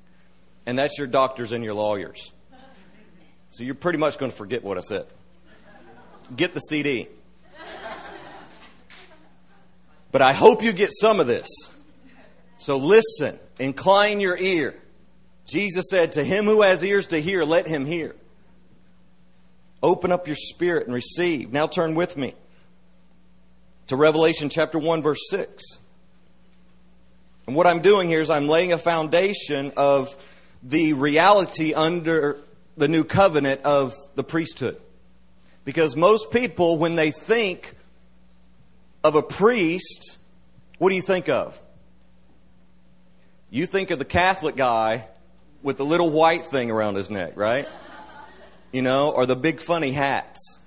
And 0.65 0.77
that's 0.77 0.98
your 0.98 1.08
doctors 1.08 1.51
and 1.51 1.63
your 1.63 1.74
lawyers. 1.74 2.31
So 3.50 3.63
you're 3.63 3.75
pretty 3.75 3.98
much 3.98 4.17
going 4.17 4.31
to 4.31 4.38
forget 4.38 4.63
what 4.63 4.77
I 4.77 4.81
said 4.81 5.08
get 6.35 6.53
the 6.53 6.59
CD. 6.59 7.07
But 10.11 10.21
I 10.21 10.33
hope 10.33 10.61
you 10.61 10.73
get 10.73 10.91
some 10.91 11.19
of 11.19 11.27
this. 11.27 11.47
So 12.57 12.77
listen, 12.77 13.39
incline 13.59 14.19
your 14.19 14.38
ear. 14.38 14.75
Jesus 15.47 15.85
said, 15.89 16.13
To 16.13 16.23
him 16.23 16.45
who 16.45 16.61
has 16.61 16.83
ears 16.83 17.07
to 17.07 17.21
hear, 17.21 17.43
let 17.43 17.65
him 17.65 17.85
hear. 17.85 18.15
Open 19.81 20.11
up 20.11 20.27
your 20.27 20.35
spirit 20.35 20.85
and 20.85 20.93
receive. 20.93 21.51
Now 21.51 21.65
turn 21.65 21.95
with 21.95 22.17
me 22.17 22.35
to 23.88 23.95
Revelation 23.95 24.50
chapter 24.50 24.77
1, 24.77 25.01
verse 25.01 25.29
6. 25.29 25.63
And 27.47 27.55
what 27.55 27.65
I'm 27.65 27.81
doing 27.81 28.07
here 28.07 28.21
is 28.21 28.29
I'm 28.29 28.47
laying 28.47 28.73
a 28.73 28.77
foundation 28.77 29.73
of 29.75 30.15
the 30.61 30.93
reality 30.93 31.73
under 31.73 32.38
the 32.77 32.88
new 32.88 33.03
covenant 33.03 33.61
of 33.63 33.95
the 34.15 34.23
priesthood. 34.23 34.79
Because 35.63 35.95
most 35.95 36.31
people, 36.31 36.77
when 36.77 36.95
they 36.95 37.11
think 37.11 37.75
of 39.03 39.15
a 39.15 39.21
priest, 39.21 40.17
what 40.77 40.89
do 40.89 40.95
you 40.95 41.01
think 41.01 41.29
of? 41.29 41.59
You 43.49 43.65
think 43.65 43.91
of 43.91 43.99
the 43.99 44.05
Catholic 44.05 44.55
guy 44.55 45.07
with 45.61 45.77
the 45.77 45.85
little 45.85 46.09
white 46.09 46.45
thing 46.45 46.71
around 46.71 46.95
his 46.95 47.09
neck, 47.09 47.33
right? 47.35 47.67
You 48.71 48.81
know, 48.81 49.11
or 49.11 49.25
the 49.25 49.35
big 49.35 49.59
funny 49.59 49.91
hats, 49.91 50.61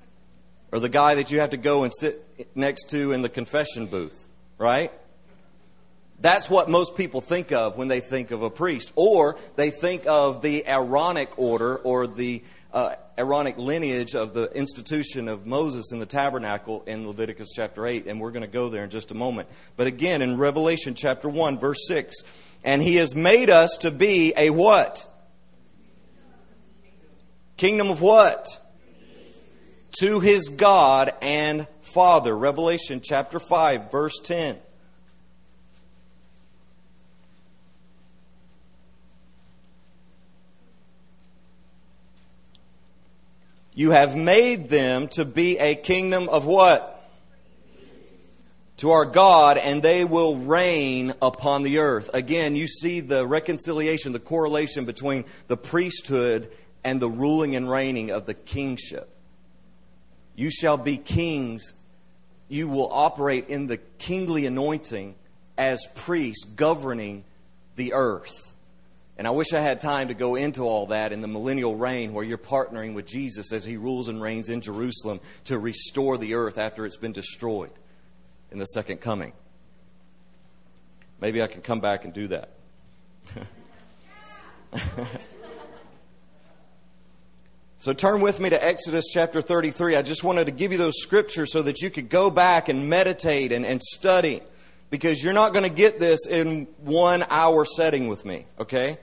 or 0.71 0.79
the 0.79 0.89
guy 0.89 1.17
that 1.17 1.31
you 1.31 1.41
have 1.41 1.51
to 1.51 1.57
go 1.57 1.85
and 1.85 1.93
sit 1.93 2.47
next 2.55 2.91
to 2.91 3.13
in 3.13 3.23
the 3.23 3.29
confession 3.29 3.87
booth, 3.87 4.29
right? 4.59 4.93
That's 6.21 6.49
what 6.49 6.69
most 6.69 6.97
people 6.97 7.21
think 7.21 7.53
of 7.53 7.77
when 7.77 7.89
they 7.89 8.01
think 8.01 8.31
of 8.31 8.43
a 8.43 8.51
priest. 8.51 8.93
Or 8.95 9.37
they 9.57 9.71
think 9.71 10.07
of 10.07 10.43
the 10.43 10.67
Aaronic 10.67 11.39
order 11.39 11.77
or 11.77 12.07
the 12.07 12.43
uh, 12.75 12.97
Aaronic 13.17 13.57
lineage 13.57 14.17
of 14.17 14.35
the 14.35 14.51
institution 14.53 15.29
of 15.29 15.47
Moses 15.47 15.93
in 15.93 16.01
the 16.01 16.07
tabernacle 16.07 16.83
in 16.87 17.07
Leviticus 17.07 17.53
chapter 17.55 17.87
8, 17.87 18.09
and 18.09 18.21
we're 18.21 18.33
going 18.33 18.43
to 18.43 18.49
go 18.49 18.69
there 18.69 18.83
in 18.83 18.91
just 18.91 19.13
a 19.13 19.15
moment. 19.15 19.49
But 19.77 19.87
again, 19.87 20.21
in 20.21 20.37
Revelation 20.37 20.97
chapter 20.97 21.29
1, 21.29 21.59
verse 21.61 21.87
6, 21.87 22.17
and 22.65 22.83
he 22.83 22.97
has 22.97 23.15
made 23.15 23.49
us 23.49 23.77
to 23.79 23.93
be 23.93 24.35
a 24.37 24.51
what? 24.51 25.07
Kingdom 27.57 27.91
of 27.91 28.01
what? 28.01 28.49
To 30.01 30.19
his 30.19 30.49
God 30.49 31.15
and 31.23 31.69
Father. 31.83 32.37
Revelation 32.37 33.01
chapter 33.01 33.39
5, 33.39 33.93
verse 33.93 34.19
10. 34.25 34.59
You 43.75 43.91
have 43.91 44.17
made 44.17 44.69
them 44.69 45.09
to 45.09 45.25
be 45.25 45.59
a 45.59 45.75
kingdom 45.75 46.29
of 46.29 46.47
what? 46.47 46.91
To 48.79 48.93
our 48.93 49.05
God, 49.05 49.59
and 49.59 49.83
they 49.83 50.05
will 50.05 50.37
reign 50.37 51.15
upon 51.21 51.65
the 51.65 51.79
earth. 51.79 52.09
Again, 52.15 52.55
you 52.55 52.69
see 52.69 53.01
the 53.01 53.27
reconciliation, 53.27 54.13
the 54.13 54.21
correlation 54.21 54.85
between 54.85 55.25
the 55.49 55.57
priesthood 55.57 56.51
and 56.85 57.01
the 57.01 57.09
ruling 57.09 57.57
and 57.57 57.69
reigning 57.69 58.11
of 58.11 58.27
the 58.27 58.35
kingship. 58.35 59.11
You 60.37 60.51
shall 60.51 60.77
be 60.77 60.97
kings. 60.97 61.73
You 62.49 62.69
will 62.69 62.91
operate 62.93 63.49
in 63.49 63.67
the 63.67 63.79
kingly 63.79 64.47
anointing 64.47 65.17
as 65.59 65.87
priests 65.95 66.45
governing 66.45 67.25
the 67.75 67.93
earth. 67.93 68.54
And 69.17 69.29
I 69.29 69.31
wish 69.31 69.53
I 69.53 69.61
had 69.61 69.81
time 69.81 70.09
to 70.09 70.15
go 70.15 70.35
into 70.35 70.63
all 70.63 70.87
that 70.87 71.13
in 71.13 71.21
the 71.21 71.29
millennial 71.29 71.77
reign 71.77 72.13
where 72.15 72.25
you're 72.25 72.37
partnering 72.37 72.95
with 72.95 73.07
Jesus 73.07 73.53
as 73.53 73.65
he 73.65 73.77
rules 73.77 74.09
and 74.09 74.21
reigns 74.21 74.49
in 74.49 74.61
Jerusalem 74.61 75.21
to 75.45 75.57
restore 75.59 76.19
the 76.19 76.35
earth 76.35 76.59
after 76.59 76.85
it's 76.85 76.97
been 76.97 77.13
destroyed 77.13 77.71
in 78.51 78.59
the 78.59 78.65
second 78.67 79.01
coming. 79.01 79.33
Maybe 81.21 81.41
I 81.43 81.47
can 81.47 81.63
come 81.63 81.79
back 81.81 82.05
and 82.05 82.13
do 82.13 82.27
that. 82.29 82.51
so 87.79 87.93
turn 87.93 88.21
with 88.21 88.41
me 88.41 88.51
to 88.51 88.63
Exodus 88.63 89.05
chapter 89.13 89.41
33. 89.41 89.95
I 89.95 90.03
just 90.03 90.25
wanted 90.25 90.47
to 90.47 90.53
give 90.53 90.73
you 90.73 90.79
those 90.79 90.99
scriptures 90.99 91.53
so 91.53 91.63
that 91.63 91.83
you 91.83 91.89
could 91.89 92.09
go 92.09 92.31
back 92.31 92.69
and 92.69 92.91
meditate 92.91 93.53
and, 93.53 93.65
and 93.65 93.81
study 93.81 94.43
because 94.95 95.21
you're 95.21 95.33
not 95.33 95.53
going 95.53 95.65
to 95.65 95.69
get 95.69 95.99
this 95.99 96.25
in 96.25 96.69
one 96.79 97.27
hour 97.29 97.65
setting 97.65 98.07
with 98.07 98.25
me, 98.25 98.47
okay? 98.61 98.97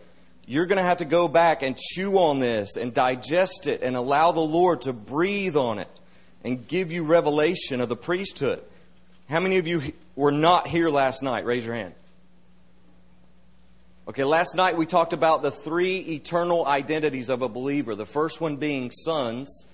You're 0.45 0.65
going 0.65 0.77
to 0.77 0.83
have 0.83 0.99
to 0.99 1.05
go 1.05 1.27
back 1.27 1.63
and 1.63 1.75
chew 1.77 2.17
on 2.17 2.39
this 2.39 2.77
and 2.77 2.93
digest 2.93 3.67
it 3.67 3.81
and 3.81 3.97
allow 3.97 4.31
the 4.31 4.39
Lord 4.39 4.83
to 4.83 4.93
breathe 4.93 5.57
on 5.57 5.79
it 5.79 5.89
and 6.45 6.65
give 6.65 6.93
you 6.93 7.03
revelation 7.03 7.81
of 7.81 7.89
the 7.89 7.97
priesthood. 7.97 8.63
How 9.29 9.41
many 9.41 9.57
of 9.57 9.67
you 9.67 9.81
were 10.15 10.31
not 10.31 10.65
here 10.65 10.89
last 10.89 11.23
night? 11.23 11.43
Raise 11.43 11.65
your 11.65 11.75
hand. 11.75 11.93
Okay, 14.07 14.23
last 14.23 14.55
night 14.55 14.77
we 14.77 14.85
talked 14.85 15.11
about 15.11 15.41
the 15.41 15.51
three 15.51 15.97
eternal 15.97 16.65
identities 16.65 17.27
of 17.27 17.41
a 17.41 17.49
believer. 17.49 17.95
The 17.95 18.05
first 18.05 18.39
one 18.39 18.55
being 18.55 18.91
sons, 18.91 19.65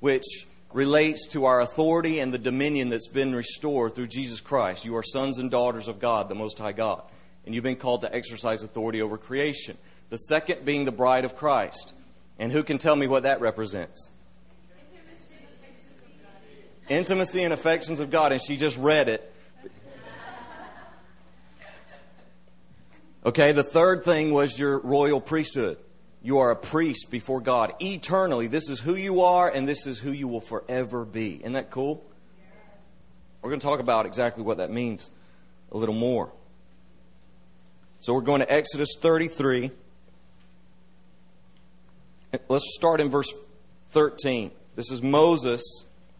which 0.00 0.45
relates 0.72 1.26
to 1.28 1.46
our 1.46 1.60
authority 1.60 2.20
and 2.20 2.32
the 2.32 2.38
dominion 2.38 2.88
that's 2.88 3.08
been 3.08 3.34
restored 3.34 3.94
through 3.94 4.08
Jesus 4.08 4.40
Christ. 4.40 4.84
You 4.84 4.96
are 4.96 5.02
sons 5.02 5.38
and 5.38 5.50
daughters 5.50 5.88
of 5.88 6.00
God, 6.00 6.28
the 6.28 6.34
Most 6.34 6.58
High 6.58 6.72
God, 6.72 7.02
and 7.44 7.54
you've 7.54 7.64
been 7.64 7.76
called 7.76 8.02
to 8.02 8.14
exercise 8.14 8.62
authority 8.62 9.00
over 9.00 9.16
creation. 9.16 9.76
The 10.10 10.18
second 10.18 10.64
being 10.64 10.84
the 10.84 10.92
bride 10.92 11.24
of 11.24 11.36
Christ. 11.36 11.94
And 12.38 12.52
who 12.52 12.62
can 12.62 12.78
tell 12.78 12.94
me 12.94 13.06
what 13.06 13.22
that 13.22 13.40
represents? 13.40 14.10
Intimacy 16.88 17.42
and 17.42 17.52
affections 17.52 17.98
of 17.98 18.10
God, 18.10 18.32
and 18.32 18.40
she 18.40 18.56
just 18.56 18.76
read 18.76 19.08
it. 19.08 19.32
Okay, 23.24 23.50
the 23.50 23.64
third 23.64 24.04
thing 24.04 24.32
was 24.32 24.56
your 24.56 24.78
royal 24.78 25.20
priesthood. 25.20 25.78
You 26.26 26.38
are 26.38 26.50
a 26.50 26.56
priest 26.56 27.12
before 27.12 27.40
God 27.40 27.74
eternally. 27.80 28.48
This 28.48 28.68
is 28.68 28.80
who 28.80 28.96
you 28.96 29.20
are, 29.20 29.48
and 29.48 29.68
this 29.68 29.86
is 29.86 30.00
who 30.00 30.10
you 30.10 30.26
will 30.26 30.40
forever 30.40 31.04
be. 31.04 31.36
Isn't 31.36 31.52
that 31.52 31.70
cool? 31.70 32.04
We're 33.40 33.50
going 33.50 33.60
to 33.60 33.64
talk 33.64 33.78
about 33.78 34.06
exactly 34.06 34.42
what 34.42 34.58
that 34.58 34.72
means 34.72 35.08
a 35.70 35.78
little 35.78 35.94
more. 35.94 36.32
So 38.00 38.12
we're 38.12 38.22
going 38.22 38.40
to 38.40 38.52
Exodus 38.52 38.88
33. 38.98 39.70
Let's 42.48 42.74
start 42.74 43.00
in 43.00 43.08
verse 43.08 43.32
13. 43.90 44.50
This 44.74 44.90
is 44.90 45.00
Moses 45.04 45.62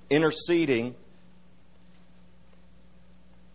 interceding. 0.09 0.95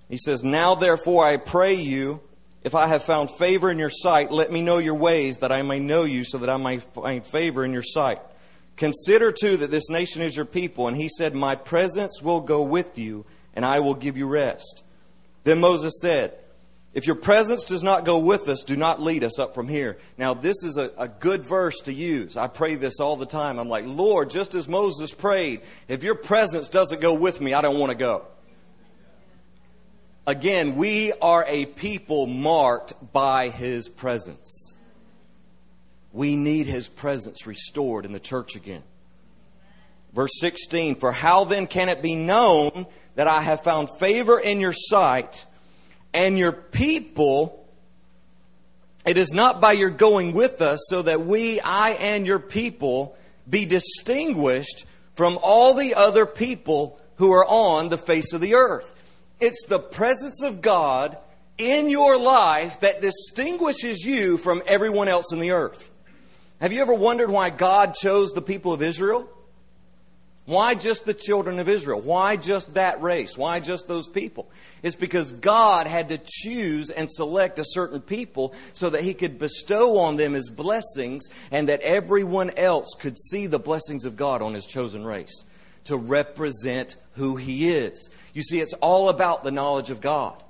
He 0.10 0.18
says, 0.18 0.44
Now 0.44 0.76
therefore 0.76 1.24
I 1.24 1.38
pray 1.38 1.76
you 1.76 2.20
if 2.64 2.76
I 2.76 2.88
have 2.88 3.04
found 3.04 3.32
favor 3.32 3.72
in 3.72 3.80
your 3.80 3.90
sight, 3.90 4.32
let 4.32 4.52
me 4.52 4.62
know 4.62 4.78
your 4.78 4.96
ways 4.96 5.40
that 5.40 5.52
I 5.52 5.64
may 5.64 5.80
know 5.80 6.04
you 6.04 6.24
so 6.24 6.38
that 6.38 6.50
I 6.50 6.58
may 6.58 6.80
find 6.80 7.26
favor 7.26 7.66
in 7.66 7.74
your 7.74 7.82
sight. 7.82 8.20
Consider 8.78 9.32
too 9.32 9.58
that 9.58 9.72
this 9.72 9.90
nation 9.90 10.22
is 10.22 10.36
your 10.36 10.46
people. 10.46 10.88
And 10.88 10.96
he 10.96 11.10
said, 11.10 11.34
My 11.34 11.56
presence 11.56 12.22
will 12.22 12.40
go 12.40 12.62
with 12.62 12.98
you 12.98 13.26
and 13.54 13.66
I 13.66 13.80
will 13.80 13.96
give 13.96 14.18
you 14.18 14.28
rest. 14.28 14.84
Then 15.44 15.60
Moses 15.60 16.00
said, 16.02 16.38
If 16.94 17.08
your 17.08 17.16
presence 17.16 17.66
does 17.66 17.84
not 17.84 18.06
go 18.06 18.20
with 18.20 18.48
us, 18.48 18.64
do 18.64 18.76
not 18.76 19.02
lead 19.02 19.24
us 19.24 19.40
up 19.40 19.56
from 19.56 19.68
here. 19.68 19.98
Now, 20.18 20.36
this 20.36 20.64
is 20.64 20.78
a, 20.78 20.92
a 20.98 21.08
good 21.08 21.44
verse 21.44 21.80
to 21.82 21.94
use. 21.94 22.38
I 22.38 22.48
pray 22.48 22.76
this 22.76 23.00
all 23.00 23.18
the 23.18 23.26
time. 23.26 23.58
I'm 23.58 23.70
like, 23.70 23.86
Lord, 23.88 24.30
just 24.30 24.54
as 24.54 24.68
Moses 24.68 25.12
prayed, 25.12 25.62
if 25.88 26.04
your 26.04 26.16
presence 26.16 26.70
doesn't 26.70 27.02
go 27.02 27.14
with 27.14 27.42
me, 27.42 27.54
I 27.56 27.62
don't 27.62 27.80
want 27.80 27.92
to 27.92 27.98
go. 27.98 28.28
Again, 30.28 30.76
we 30.76 31.14
are 31.14 31.44
a 31.48 31.66
people 31.66 32.28
marked 32.28 32.94
by 33.12 33.50
his 33.50 33.90
presence. 33.90 34.78
We 36.14 36.36
need 36.36 36.68
his 36.68 36.88
presence 36.88 37.48
restored 37.48 38.06
in 38.06 38.12
the 38.12 38.20
church 38.20 38.56
again. 38.56 38.84
Verse 40.14 40.32
16 40.40 40.96
For 40.96 41.12
how 41.12 41.46
then 41.46 41.66
can 41.66 41.90
it 41.90 42.04
be 42.04 42.16
known 42.16 42.86
that 43.16 43.28
I 43.28 43.42
have 43.42 43.64
found 43.64 43.90
favor 43.98 44.40
in 44.40 44.60
your 44.60 44.74
sight 44.74 45.46
and 46.14 46.38
your 46.38 46.52
people? 46.52 47.58
It 49.06 49.18
is 49.18 49.34
not 49.34 49.60
by 49.60 49.72
your 49.72 49.90
going 49.90 50.34
with 50.34 50.62
us, 50.62 50.86
so 50.88 51.02
that 51.02 51.26
we, 51.26 51.60
I 51.60 51.92
and 51.92 52.28
your 52.28 52.38
people, 52.38 53.16
be 53.50 53.66
distinguished 53.66 54.86
from 55.16 55.40
all 55.42 55.74
the 55.74 55.96
other 55.96 56.28
people 56.28 57.00
who 57.16 57.32
are 57.32 57.46
on 57.46 57.90
the 57.90 57.98
face 57.98 58.34
of 58.34 58.42
the 58.42 58.54
earth. 58.54 58.94
It's 59.42 59.66
the 59.66 59.80
presence 59.80 60.44
of 60.44 60.62
God 60.62 61.18
in 61.58 61.90
your 61.90 62.18
life 62.18 62.80
that 62.82 63.02
distinguishes 63.02 64.06
you 64.06 64.38
from 64.38 64.62
everyone 64.68 65.08
else 65.08 65.34
in 65.34 65.40
the 65.40 65.52
earth. 65.52 65.92
Have 66.60 66.72
you 66.72 66.80
ever 66.80 66.94
wondered 66.94 67.32
why 67.32 67.50
God 67.50 67.96
chose 67.96 68.32
the 68.32 68.42
people 68.42 68.72
of 68.72 68.84
Israel? 68.84 69.28
Why 70.46 70.76
just 70.76 71.06
the 71.06 71.14
children 71.14 71.60
of 71.60 71.70
Israel? 71.70 72.00
Why 72.02 72.36
just 72.36 72.76
that 72.76 73.02
race? 73.02 73.36
Why 73.36 73.60
just 73.60 73.88
those 73.88 74.08
people? 74.08 74.50
It's 74.84 74.96
because 74.96 75.32
God 75.32 75.88
had 75.88 76.10
to 76.10 76.20
choose 76.24 76.92
and 76.92 77.12
select 77.12 77.58
a 77.58 77.66
certain 77.66 78.02
people 78.02 78.54
so 78.74 78.92
that 78.92 79.04
He 79.04 79.14
could 79.14 79.40
bestow 79.40 79.98
on 80.00 80.18
them 80.18 80.34
His 80.34 80.50
blessings 80.50 81.30
and 81.52 81.70
that 81.70 81.82
everyone 81.82 82.52
else 82.52 82.96
could 83.00 83.18
see 83.18 83.48
the 83.48 83.60
blessings 83.60 84.06
of 84.06 84.16
God 84.16 84.42
on 84.42 84.54
His 84.54 84.66
chosen 84.66 85.04
race 85.04 85.46
to 85.86 85.98
represent 85.98 86.96
who 87.16 87.38
He 87.38 87.70
is. 87.70 88.10
You 88.34 88.44
see, 88.44 88.60
it's 88.60 88.74
all 88.74 89.10
about 89.10 89.44
the 89.44 89.52
knowledge 89.52 89.90
of 89.90 90.02
God. 90.02 90.42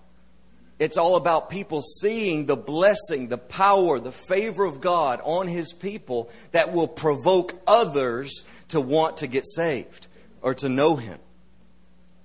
It's 0.79 0.97
all 0.97 1.15
about 1.15 1.51
people 1.51 1.81
seeing 1.81 2.47
the 2.47 2.55
blessing, 2.55 3.27
the 3.27 3.37
power, 3.37 3.99
the 3.99 4.11
favor 4.11 4.65
of 4.65 4.81
God 4.81 5.21
on 5.23 5.47
His 5.47 5.73
people 5.73 6.31
that 6.53 6.73
will 6.73 6.87
provoke 6.87 7.53
others 7.67 8.45
to 8.69 8.81
want 8.81 9.17
to 9.17 9.27
get 9.27 9.45
saved 9.45 10.07
or 10.41 10.55
to 10.55 10.69
know 10.69 10.95
Him. 10.95 11.19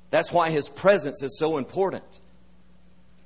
That's 0.08 0.32
why 0.32 0.50
His 0.50 0.68
presence 0.68 1.22
is 1.22 1.38
so 1.38 1.58
important. 1.58 2.04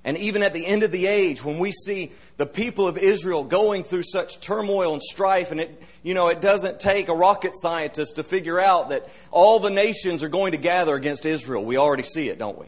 And 0.04 0.16
even 0.16 0.42
at 0.42 0.54
the 0.54 0.64
end 0.64 0.82
of 0.82 0.92
the 0.92 1.06
age, 1.06 1.44
when 1.44 1.58
we 1.58 1.72
see 1.72 2.12
the 2.38 2.46
people 2.46 2.88
of 2.88 2.96
Israel 2.96 3.44
going 3.44 3.84
through 3.84 4.04
such 4.04 4.40
turmoil 4.40 4.94
and 4.94 5.02
strife, 5.02 5.50
and 5.50 5.60
it, 5.60 5.82
you 6.02 6.14
know, 6.14 6.28
it 6.28 6.40
doesn't 6.40 6.80
take 6.80 7.08
a 7.08 7.14
rocket 7.14 7.52
scientist 7.54 8.16
to 8.16 8.22
figure 8.22 8.58
out 8.58 8.88
that 8.90 9.08
all 9.30 9.60
the 9.60 9.68
nations 9.68 10.22
are 10.22 10.30
going 10.30 10.52
to 10.52 10.58
gather 10.58 10.94
against 10.94 11.26
Israel. 11.26 11.64
We 11.64 11.76
already 11.76 12.02
see 12.02 12.28
it, 12.30 12.38
don't 12.38 12.58
we? 12.58 12.66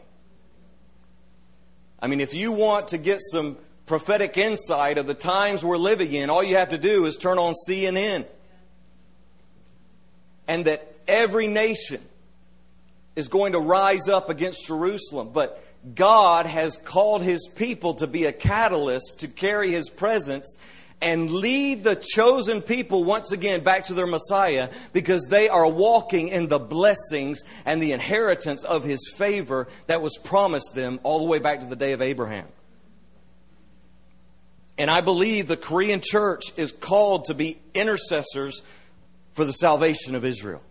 I 1.99 2.07
mean, 2.07 2.19
if 2.19 2.35
you 2.35 2.51
want 2.51 2.89
to 2.89 2.99
get 2.99 3.19
some 3.21 3.57
prophetic 3.85 4.37
insight 4.37 4.97
of 4.97 5.07
the 5.07 5.13
times 5.13 5.63
we're 5.63 5.77
living 5.77 6.13
in, 6.13 6.29
all 6.29 6.43
you 6.43 6.57
have 6.57 6.69
to 6.69 6.77
do 6.77 7.05
is 7.05 7.17
turn 7.17 7.39
on 7.39 7.53
CNN. 7.67 8.25
And 10.47 10.65
that 10.65 10.95
every 11.07 11.47
nation 11.47 12.01
is 13.15 13.27
going 13.27 13.53
to 13.53 13.59
rise 13.59 14.07
up 14.07 14.29
against 14.29 14.67
Jerusalem. 14.67 15.31
But 15.33 15.62
God 15.95 16.45
has 16.45 16.77
called 16.77 17.23
his 17.23 17.47
people 17.55 17.95
to 17.95 18.07
be 18.07 18.25
a 18.25 18.31
catalyst 18.31 19.19
to 19.19 19.27
carry 19.27 19.71
his 19.71 19.89
presence 19.89 20.57
and 21.01 21.29
lead 21.29 21.83
the 21.83 21.95
chosen 21.95 22.61
people 22.61 23.03
once 23.03 23.33
again 23.33 23.61
back 23.61 23.85
to 23.87 23.93
their 23.93 24.07
Messiah 24.07 24.69
because 24.93 25.27
they 25.29 25.49
are 25.49 25.67
walking 25.67 26.29
in 26.29 26.47
the 26.47 26.59
blessings 26.59 27.43
and 27.65 27.81
the 27.83 27.91
inheritance 27.91 28.63
of 28.63 28.85
his 28.85 29.13
favor 29.17 29.67
that 29.87 30.01
was 30.01 30.17
promised 30.17 30.73
them 30.75 31.01
all 31.03 31.19
the 31.19 31.25
way 31.25 31.39
back 31.39 31.59
to 31.59 31.65
the 31.65 31.75
day 31.75 31.91
of 31.91 32.01
Abraham. 32.01 32.47
And 34.77 34.89
I 34.89 35.01
believe 35.01 35.47
the 35.47 35.57
Korean 35.57 35.99
church 36.01 36.45
is 36.57 36.71
called 36.71 37.25
to 37.25 37.33
be 37.33 37.59
intercessors 37.73 38.63
for 39.33 39.45
the 39.45 39.53
salvation 39.53 40.15
of 40.15 40.23
Israel. 40.23 40.61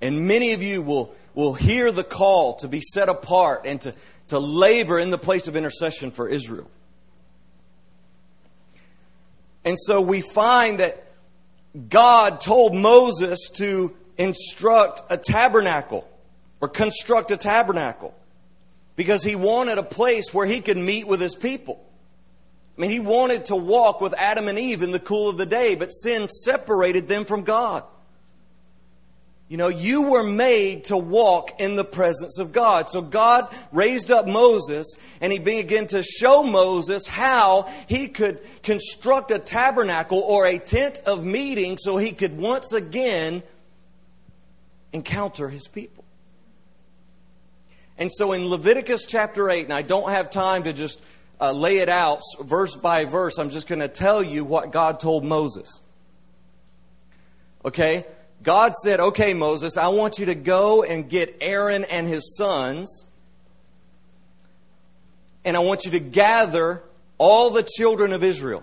And 0.00 0.26
many 0.26 0.52
of 0.52 0.62
you 0.62 0.82
will, 0.82 1.14
will 1.34 1.54
hear 1.54 1.90
the 1.90 2.04
call 2.04 2.54
to 2.56 2.68
be 2.68 2.80
set 2.80 3.08
apart 3.08 3.62
and 3.64 3.80
to, 3.82 3.94
to 4.28 4.38
labor 4.38 4.98
in 4.98 5.10
the 5.10 5.18
place 5.18 5.48
of 5.48 5.56
intercession 5.56 6.10
for 6.10 6.28
Israel. 6.28 6.70
And 9.64 9.78
so 9.78 10.00
we 10.00 10.20
find 10.20 10.80
that 10.80 11.06
God 11.88 12.40
told 12.40 12.74
Moses 12.74 13.48
to 13.54 13.94
instruct 14.16 15.02
a 15.10 15.16
tabernacle 15.16 16.08
or 16.60 16.68
construct 16.68 17.30
a 17.30 17.36
tabernacle 17.36 18.14
because 18.96 19.24
he 19.24 19.34
wanted 19.34 19.78
a 19.78 19.82
place 19.82 20.32
where 20.32 20.46
he 20.46 20.60
could 20.60 20.76
meet 20.76 21.06
with 21.06 21.20
his 21.20 21.34
people. 21.34 21.84
I 22.76 22.80
mean, 22.80 22.90
he 22.90 23.00
wanted 23.00 23.46
to 23.46 23.56
walk 23.56 24.00
with 24.00 24.14
Adam 24.14 24.48
and 24.48 24.58
Eve 24.58 24.82
in 24.82 24.90
the 24.90 25.00
cool 25.00 25.28
of 25.28 25.36
the 25.36 25.46
day, 25.46 25.74
but 25.74 25.88
sin 25.88 26.28
separated 26.28 27.08
them 27.08 27.24
from 27.24 27.42
God. 27.42 27.84
You 29.48 29.58
know, 29.58 29.68
you 29.68 30.02
were 30.10 30.22
made 30.22 30.84
to 30.84 30.96
walk 30.96 31.60
in 31.60 31.76
the 31.76 31.84
presence 31.84 32.38
of 32.38 32.52
God. 32.52 32.88
So 32.88 33.02
God 33.02 33.54
raised 33.72 34.10
up 34.10 34.26
Moses 34.26 34.98
and 35.20 35.32
he 35.32 35.38
began 35.38 35.86
to 35.88 36.02
show 36.02 36.42
Moses 36.42 37.06
how 37.06 37.70
he 37.86 38.08
could 38.08 38.40
construct 38.62 39.30
a 39.30 39.38
tabernacle 39.38 40.20
or 40.20 40.46
a 40.46 40.58
tent 40.58 41.02
of 41.04 41.24
meeting 41.24 41.76
so 41.76 41.98
he 41.98 42.12
could 42.12 42.38
once 42.38 42.72
again 42.72 43.42
encounter 44.94 45.50
his 45.50 45.68
people. 45.68 46.04
And 47.98 48.10
so 48.10 48.32
in 48.32 48.48
Leviticus 48.48 49.06
chapter 49.06 49.50
8, 49.50 49.64
and 49.64 49.72
I 49.72 49.82
don't 49.82 50.10
have 50.10 50.30
time 50.30 50.64
to 50.64 50.72
just 50.72 51.00
uh, 51.40 51.52
lay 51.52 51.78
it 51.78 51.88
out 51.88 52.22
verse 52.40 52.76
by 52.76 53.04
verse, 53.04 53.38
I'm 53.38 53.50
just 53.50 53.68
going 53.68 53.80
to 53.80 53.88
tell 53.88 54.22
you 54.22 54.42
what 54.44 54.72
God 54.72 54.98
told 54.98 55.22
Moses. 55.22 55.80
Okay? 57.64 58.06
God 58.44 58.74
said, 58.76 59.00
Okay, 59.00 59.34
Moses, 59.34 59.76
I 59.76 59.88
want 59.88 60.18
you 60.18 60.26
to 60.26 60.34
go 60.34 60.84
and 60.84 61.08
get 61.08 61.36
Aaron 61.40 61.84
and 61.84 62.06
his 62.06 62.36
sons, 62.36 63.06
and 65.44 65.56
I 65.56 65.60
want 65.60 65.86
you 65.86 65.92
to 65.92 66.00
gather 66.00 66.82
all 67.18 67.50
the 67.50 67.62
children 67.62 68.12
of 68.12 68.22
Israel. 68.22 68.62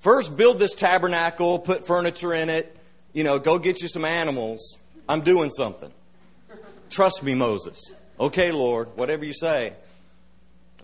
First, 0.00 0.36
build 0.36 0.58
this 0.58 0.74
tabernacle, 0.74 1.58
put 1.60 1.86
furniture 1.86 2.34
in 2.34 2.50
it, 2.50 2.76
you 3.12 3.24
know, 3.24 3.38
go 3.38 3.58
get 3.58 3.80
you 3.80 3.88
some 3.88 4.04
animals. 4.04 4.76
I'm 5.08 5.22
doing 5.22 5.50
something. 5.50 5.92
Trust 6.90 7.22
me, 7.22 7.34
Moses. 7.34 7.80
Okay, 8.18 8.52
Lord, 8.52 8.88
whatever 8.96 9.24
you 9.24 9.32
say. 9.32 9.74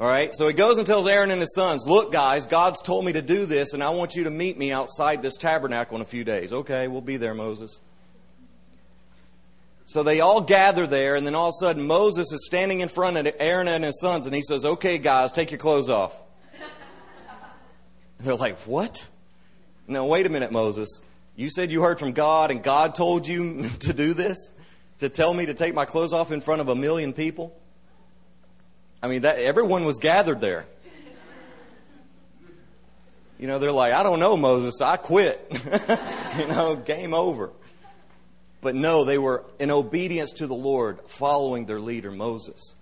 All 0.00 0.06
right, 0.06 0.32
so 0.32 0.48
he 0.48 0.54
goes 0.54 0.78
and 0.78 0.86
tells 0.86 1.06
Aaron 1.06 1.30
and 1.30 1.42
his 1.42 1.54
sons, 1.54 1.84
Look, 1.86 2.10
guys, 2.10 2.46
God's 2.46 2.80
told 2.80 3.04
me 3.04 3.12
to 3.12 3.20
do 3.20 3.44
this, 3.44 3.74
and 3.74 3.84
I 3.84 3.90
want 3.90 4.16
you 4.16 4.24
to 4.24 4.30
meet 4.30 4.56
me 4.56 4.72
outside 4.72 5.20
this 5.20 5.36
tabernacle 5.36 5.94
in 5.96 6.00
a 6.00 6.06
few 6.06 6.24
days. 6.24 6.54
Okay, 6.54 6.88
we'll 6.88 7.02
be 7.02 7.18
there, 7.18 7.34
Moses. 7.34 7.78
So 9.84 10.02
they 10.02 10.20
all 10.20 10.40
gather 10.40 10.86
there, 10.86 11.16
and 11.16 11.26
then 11.26 11.34
all 11.34 11.48
of 11.48 11.54
a 11.60 11.66
sudden 11.66 11.86
Moses 11.86 12.32
is 12.32 12.46
standing 12.46 12.80
in 12.80 12.88
front 12.88 13.18
of 13.18 13.30
Aaron 13.38 13.68
and 13.68 13.84
his 13.84 14.00
sons, 14.00 14.24
and 14.24 14.34
he 14.34 14.40
says, 14.40 14.64
Okay, 14.64 14.96
guys, 14.96 15.32
take 15.32 15.50
your 15.50 15.58
clothes 15.58 15.90
off. 15.90 16.16
they're 18.20 18.36
like, 18.36 18.56
What? 18.60 19.06
No, 19.86 20.06
wait 20.06 20.24
a 20.24 20.30
minute, 20.30 20.50
Moses. 20.50 21.02
You 21.36 21.50
said 21.50 21.70
you 21.70 21.82
heard 21.82 21.98
from 21.98 22.12
God, 22.12 22.50
and 22.50 22.62
God 22.62 22.94
told 22.94 23.28
you 23.28 23.68
to 23.80 23.92
do 23.92 24.14
this? 24.14 24.50
To 25.00 25.10
tell 25.10 25.34
me 25.34 25.44
to 25.44 25.52
take 25.52 25.74
my 25.74 25.84
clothes 25.84 26.14
off 26.14 26.32
in 26.32 26.40
front 26.40 26.62
of 26.62 26.70
a 26.70 26.74
million 26.74 27.12
people? 27.12 27.54
I 29.02 29.08
mean, 29.08 29.22
that, 29.22 29.38
everyone 29.38 29.84
was 29.84 29.98
gathered 29.98 30.40
there. 30.40 30.66
You 33.38 33.46
know, 33.46 33.58
they're 33.58 33.72
like, 33.72 33.94
I 33.94 34.02
don't 34.02 34.20
know, 34.20 34.36
Moses, 34.36 34.82
I 34.82 34.98
quit. 34.98 35.40
you 36.38 36.46
know, 36.46 36.76
game 36.76 37.14
over. 37.14 37.50
But 38.60 38.74
no, 38.74 39.04
they 39.04 39.16
were 39.16 39.44
in 39.58 39.70
obedience 39.70 40.32
to 40.34 40.46
the 40.46 40.54
Lord, 40.54 41.00
following 41.06 41.64
their 41.64 41.80
leader, 41.80 42.10
Moses. 42.10 42.74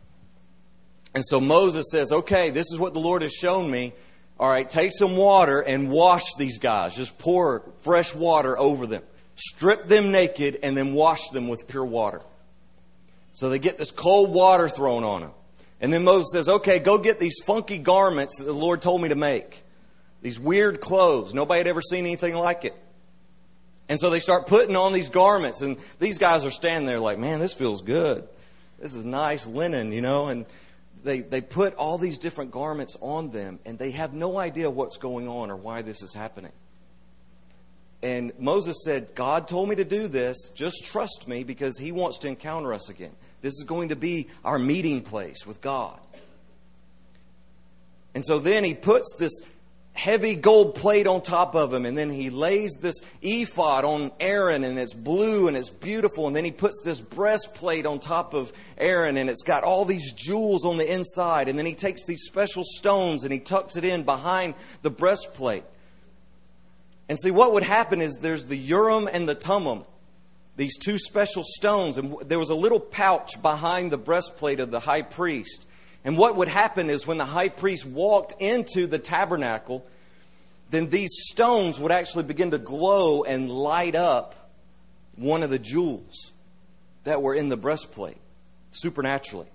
And 1.15 1.25
so 1.25 1.41
Moses 1.41 1.87
says, 1.93 2.11
okay, 2.11 2.51
this 2.51 2.67
is 2.73 2.79
what 2.79 2.93
the 2.93 3.01
Lord 3.01 3.23
has 3.23 3.33
shown 3.33 3.71
me. 3.71 3.93
All 4.41 4.49
right, 4.49 4.69
take 4.69 4.93
some 4.93 5.17
water 5.17 5.61
and 5.61 5.91
wash 5.91 6.35
these 6.37 6.59
guys. 6.59 6.97
Just 6.97 7.19
pour 7.19 7.63
fresh 7.81 8.15
water 8.15 8.59
over 8.59 8.87
them. 8.87 9.03
Strip 9.37 9.87
them 9.87 10.11
naked 10.11 10.59
and 10.63 10.77
then 10.77 10.95
wash 10.95 11.29
them 11.29 11.49
with 11.49 11.69
pure 11.69 11.85
water. 11.85 12.21
So 13.33 13.49
they 13.49 13.61
get 13.61 13.79
this 13.79 13.93
cold 13.93 14.31
water 14.31 14.69
thrown 14.69 15.05
on 15.05 15.21
them. 15.21 15.31
And 15.81 15.93
then 15.93 16.05
Moses 16.05 16.33
says, 16.33 16.49
okay, 16.49 16.79
go 16.79 16.99
get 16.99 17.19
these 17.21 17.39
funky 17.45 17.79
garments 17.79 18.39
that 18.39 18.45
the 18.45 18.53
Lord 18.53 18.83
told 18.83 19.01
me 19.01 19.11
to 19.11 19.15
make. 19.15 19.65
These 20.23 20.41
weird 20.41 20.81
clothes. 20.81 21.35
Nobody 21.35 21.59
had 21.59 21.69
ever 21.69 21.81
seen 21.81 22.05
anything 22.05 22.35
like 22.35 22.65
it. 22.65 22.75
And 23.89 23.99
so 23.99 24.11
they 24.11 24.21
start 24.21 24.47
putting 24.47 24.77
on 24.77 24.93
these 24.93 25.09
garments, 25.09 25.63
and 25.63 25.79
these 25.99 26.19
guys 26.19 26.45
are 26.45 26.51
standing 26.51 26.87
there 26.87 27.01
like, 27.01 27.19
man, 27.19 27.39
this 27.41 27.55
feels 27.55 27.81
good. 27.81 28.29
This 28.79 28.95
is 28.95 29.05
nice 29.05 29.47
linen, 29.47 29.93
you 29.93 30.03
know, 30.03 30.27
and 30.27 30.45
they, 31.05 31.21
they 31.21 31.41
put 31.41 31.75
all 31.77 31.97
these 31.97 32.19
different 32.19 32.51
garments 32.51 32.97
on 33.01 33.31
them, 33.31 33.61
and 33.65 33.79
they 33.79 33.93
have 33.93 34.13
no 34.13 34.37
idea 34.37 34.69
what's 34.69 34.99
going 34.99 35.27
on 35.27 35.51
or 35.51 35.57
why 35.57 35.83
this 35.83 36.03
is 36.03 36.13
happening. 36.13 36.53
And 38.03 38.33
Moses 38.39 38.77
said, 38.85 39.15
God 39.15 39.49
told 39.49 39.69
me 39.69 39.77
to 39.77 39.85
do 39.85 40.07
this. 40.07 40.51
Just 40.55 40.85
trust 40.85 41.27
me 41.27 41.43
because 41.43 41.79
he 41.79 41.91
wants 41.91 42.19
to 42.19 42.29
encounter 42.29 42.73
us 42.75 42.89
again. 42.89 43.13
This 43.41 43.55
is 43.55 43.65
going 43.65 43.91
to 43.91 43.97
be 43.97 44.29
our 44.45 44.59
meeting 44.59 45.03
place 45.03 45.47
with 45.47 45.61
God. 45.61 45.99
And 48.15 48.25
so 48.25 48.39
then 48.39 48.65
he 48.65 48.75
puts 48.75 49.15
this 49.19 49.41
heavy 49.93 50.37
gold 50.37 50.77
plate 50.77 51.09
on 51.09 51.21
top 51.21 51.57
of 51.57 51.75
him, 51.75 51.85
and 51.85 51.99
then 51.99 52.09
he 52.09 52.31
lays 52.31 52.79
this 52.81 53.01
ephod 53.21 53.85
on 53.85 54.13
Aaron, 54.21 54.63
and 54.63 54.79
it's 54.79 54.95
blue 54.95 55.49
and 55.49 55.57
it's 55.57 55.71
beautiful, 55.71 56.29
and 56.29 56.37
then 56.37 56.45
he 56.45 56.53
puts 56.53 56.81
this 56.85 57.01
breastplate 57.01 57.85
on 57.85 57.99
top 57.99 58.33
of 58.33 58.53
Aaron, 58.77 59.17
and 59.17 59.29
it's 59.29 59.43
got 59.43 59.65
all 59.65 59.85
these 59.85 60.13
jewels 60.13 60.65
on 60.65 60.79
the 60.79 60.91
inside, 60.91 61.49
and 61.49 61.59
then 61.59 61.67
he 61.67 61.75
takes 61.75 62.05
these 62.05 62.23
special 62.23 62.63
stones 62.65 63.25
and 63.25 63.33
he 63.33 63.41
tucks 63.41 63.77
it 63.77 63.85
in 63.85 64.05
behind 64.05 64.55
the 64.83 64.91
breastplate. 64.91 65.65
And 67.09 67.19
see, 67.19 67.31
what 67.33 67.53
would 67.53 67.65
happen 67.65 68.01
is 68.01 68.19
there's 68.19 68.47
the 68.47 68.57
Urim 68.57 69.09
and 69.11 69.29
the 69.29 69.35
Thummim, 69.35 69.85
these 70.59 70.77
two 70.77 70.99
special 70.99 71.45
stones, 71.45 71.99
and 71.99 72.17
there 72.27 72.39
was 72.39 72.51
a 72.51 72.55
little 72.55 72.81
pouch 72.81 73.41
behind 73.41 73.93
the 73.93 73.97
breastplate 73.97 74.59
of 74.59 74.73
the 74.73 74.81
high 74.81 75.03
priest. 75.03 75.65
And 76.05 76.19
what 76.19 76.35
would 76.35 76.49
happen 76.49 76.91
is 76.91 77.07
when 77.07 77.17
the 77.17 77.25
high 77.25 77.49
priest 77.49 77.87
walked 77.87 78.35
into 78.41 78.89
the 78.89 78.99
tabernacle, 78.99 79.87
then 80.71 80.91
these 80.91 81.11
stones 81.31 81.79
would 81.79 81.93
actually 81.93 82.25
begin 82.25 82.51
to 82.51 82.59
glow 82.59 83.23
and 83.23 83.49
light 83.49 83.95
up 83.95 84.51
one 85.15 85.45
of 85.45 85.51
the 85.51 85.61
jewels 85.61 86.33
that 87.05 87.23
were 87.23 87.37
in 87.37 87.51
the 87.51 87.57
breastplate 87.57 88.19
supernaturally. 88.73 89.47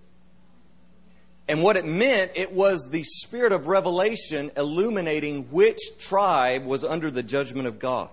And 1.49 1.61
what 1.61 1.75
it 1.75 1.83
meant, 1.83 2.31
it 2.35 2.53
was 2.53 2.87
the 2.89 3.03
spirit 3.03 3.51
of 3.51 3.67
revelation 3.67 4.51
illuminating 4.55 5.51
which 5.51 5.81
tribe 5.99 6.63
was 6.63 6.85
under 6.85 7.11
the 7.11 7.23
judgment 7.23 7.67
of 7.67 7.77
God 7.77 8.07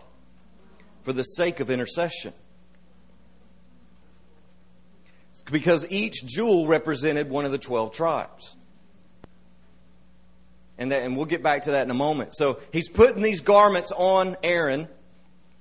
for 1.05 1.12
the 1.12 1.22
sake 1.22 1.61
of 1.61 1.70
intercession. 1.70 2.33
Because 5.50 5.90
each 5.90 6.24
jewel 6.24 6.66
represented 6.66 7.28
one 7.28 7.44
of 7.44 7.52
the 7.52 7.58
12 7.58 7.92
tribes. 7.92 8.54
And, 10.78 10.92
that, 10.92 11.02
and 11.02 11.16
we'll 11.16 11.26
get 11.26 11.42
back 11.42 11.62
to 11.62 11.72
that 11.72 11.82
in 11.82 11.90
a 11.90 11.94
moment. 11.94 12.34
So 12.34 12.58
he's 12.72 12.88
putting 12.88 13.22
these 13.22 13.40
garments 13.40 13.92
on 13.92 14.36
Aaron, 14.42 14.80
and 14.80 14.88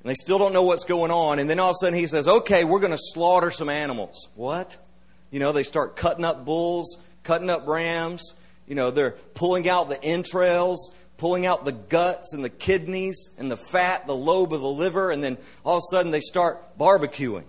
they 0.03 0.13
still 0.13 0.37
don't 0.37 0.53
know 0.53 0.63
what's 0.63 0.85
going 0.85 1.11
on. 1.11 1.39
And 1.39 1.49
then 1.49 1.59
all 1.59 1.71
of 1.71 1.75
a 1.75 1.85
sudden 1.85 1.99
he 1.99 2.07
says, 2.07 2.27
okay, 2.27 2.63
we're 2.63 2.79
going 2.79 2.91
to 2.91 2.99
slaughter 2.99 3.51
some 3.51 3.67
animals. 3.67 4.29
What? 4.35 4.77
You 5.29 5.39
know, 5.39 5.51
they 5.51 5.63
start 5.63 5.95
cutting 5.95 6.23
up 6.23 6.45
bulls 6.45 7.03
cutting 7.23 7.49
up 7.49 7.67
rams. 7.67 8.33
You 8.67 8.75
know, 8.75 8.91
they're 8.91 9.11
pulling 9.33 9.67
out 9.67 9.89
the 9.89 10.03
entrails, 10.03 10.91
pulling 11.17 11.45
out 11.45 11.65
the 11.65 11.71
guts 11.71 12.33
and 12.33 12.43
the 12.43 12.49
kidneys 12.49 13.29
and 13.37 13.51
the 13.51 13.57
fat, 13.57 14.07
the 14.07 14.15
lobe 14.15 14.53
of 14.53 14.61
the 14.61 14.67
liver, 14.67 15.11
and 15.11 15.23
then 15.23 15.37
all 15.63 15.77
of 15.77 15.83
a 15.91 15.95
sudden 15.95 16.11
they 16.11 16.21
start 16.21 16.77
barbecuing. 16.77 17.43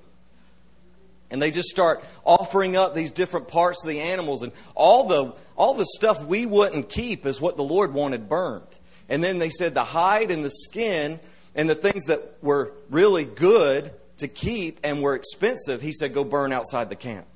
And 1.30 1.40
they 1.40 1.50
just 1.50 1.68
start 1.68 2.02
offering 2.24 2.76
up 2.76 2.94
these 2.94 3.12
different 3.12 3.48
parts 3.48 3.84
of 3.84 3.88
the 3.88 4.00
animals 4.00 4.42
and 4.42 4.52
all 4.74 5.06
the 5.06 5.34
all 5.56 5.74
the 5.74 5.86
stuff 5.96 6.24
we 6.24 6.46
wouldn't 6.46 6.88
keep 6.88 7.26
is 7.26 7.40
what 7.40 7.56
the 7.56 7.62
Lord 7.62 7.92
wanted 7.92 8.28
burned. 8.28 8.66
And 9.08 9.22
then 9.22 9.38
they 9.38 9.50
said 9.50 9.74
the 9.74 9.84
hide 9.84 10.30
and 10.30 10.44
the 10.44 10.50
skin 10.50 11.20
and 11.54 11.68
the 11.68 11.74
things 11.74 12.04
that 12.06 12.42
were 12.42 12.72
really 12.88 13.24
good 13.24 13.92
to 14.18 14.28
keep 14.28 14.80
and 14.84 15.02
were 15.02 15.14
expensive, 15.14 15.82
he 15.82 15.92
said, 15.92 16.14
go 16.14 16.24
burn 16.24 16.52
outside 16.52 16.88
the 16.88 16.96
camp. 16.96 17.26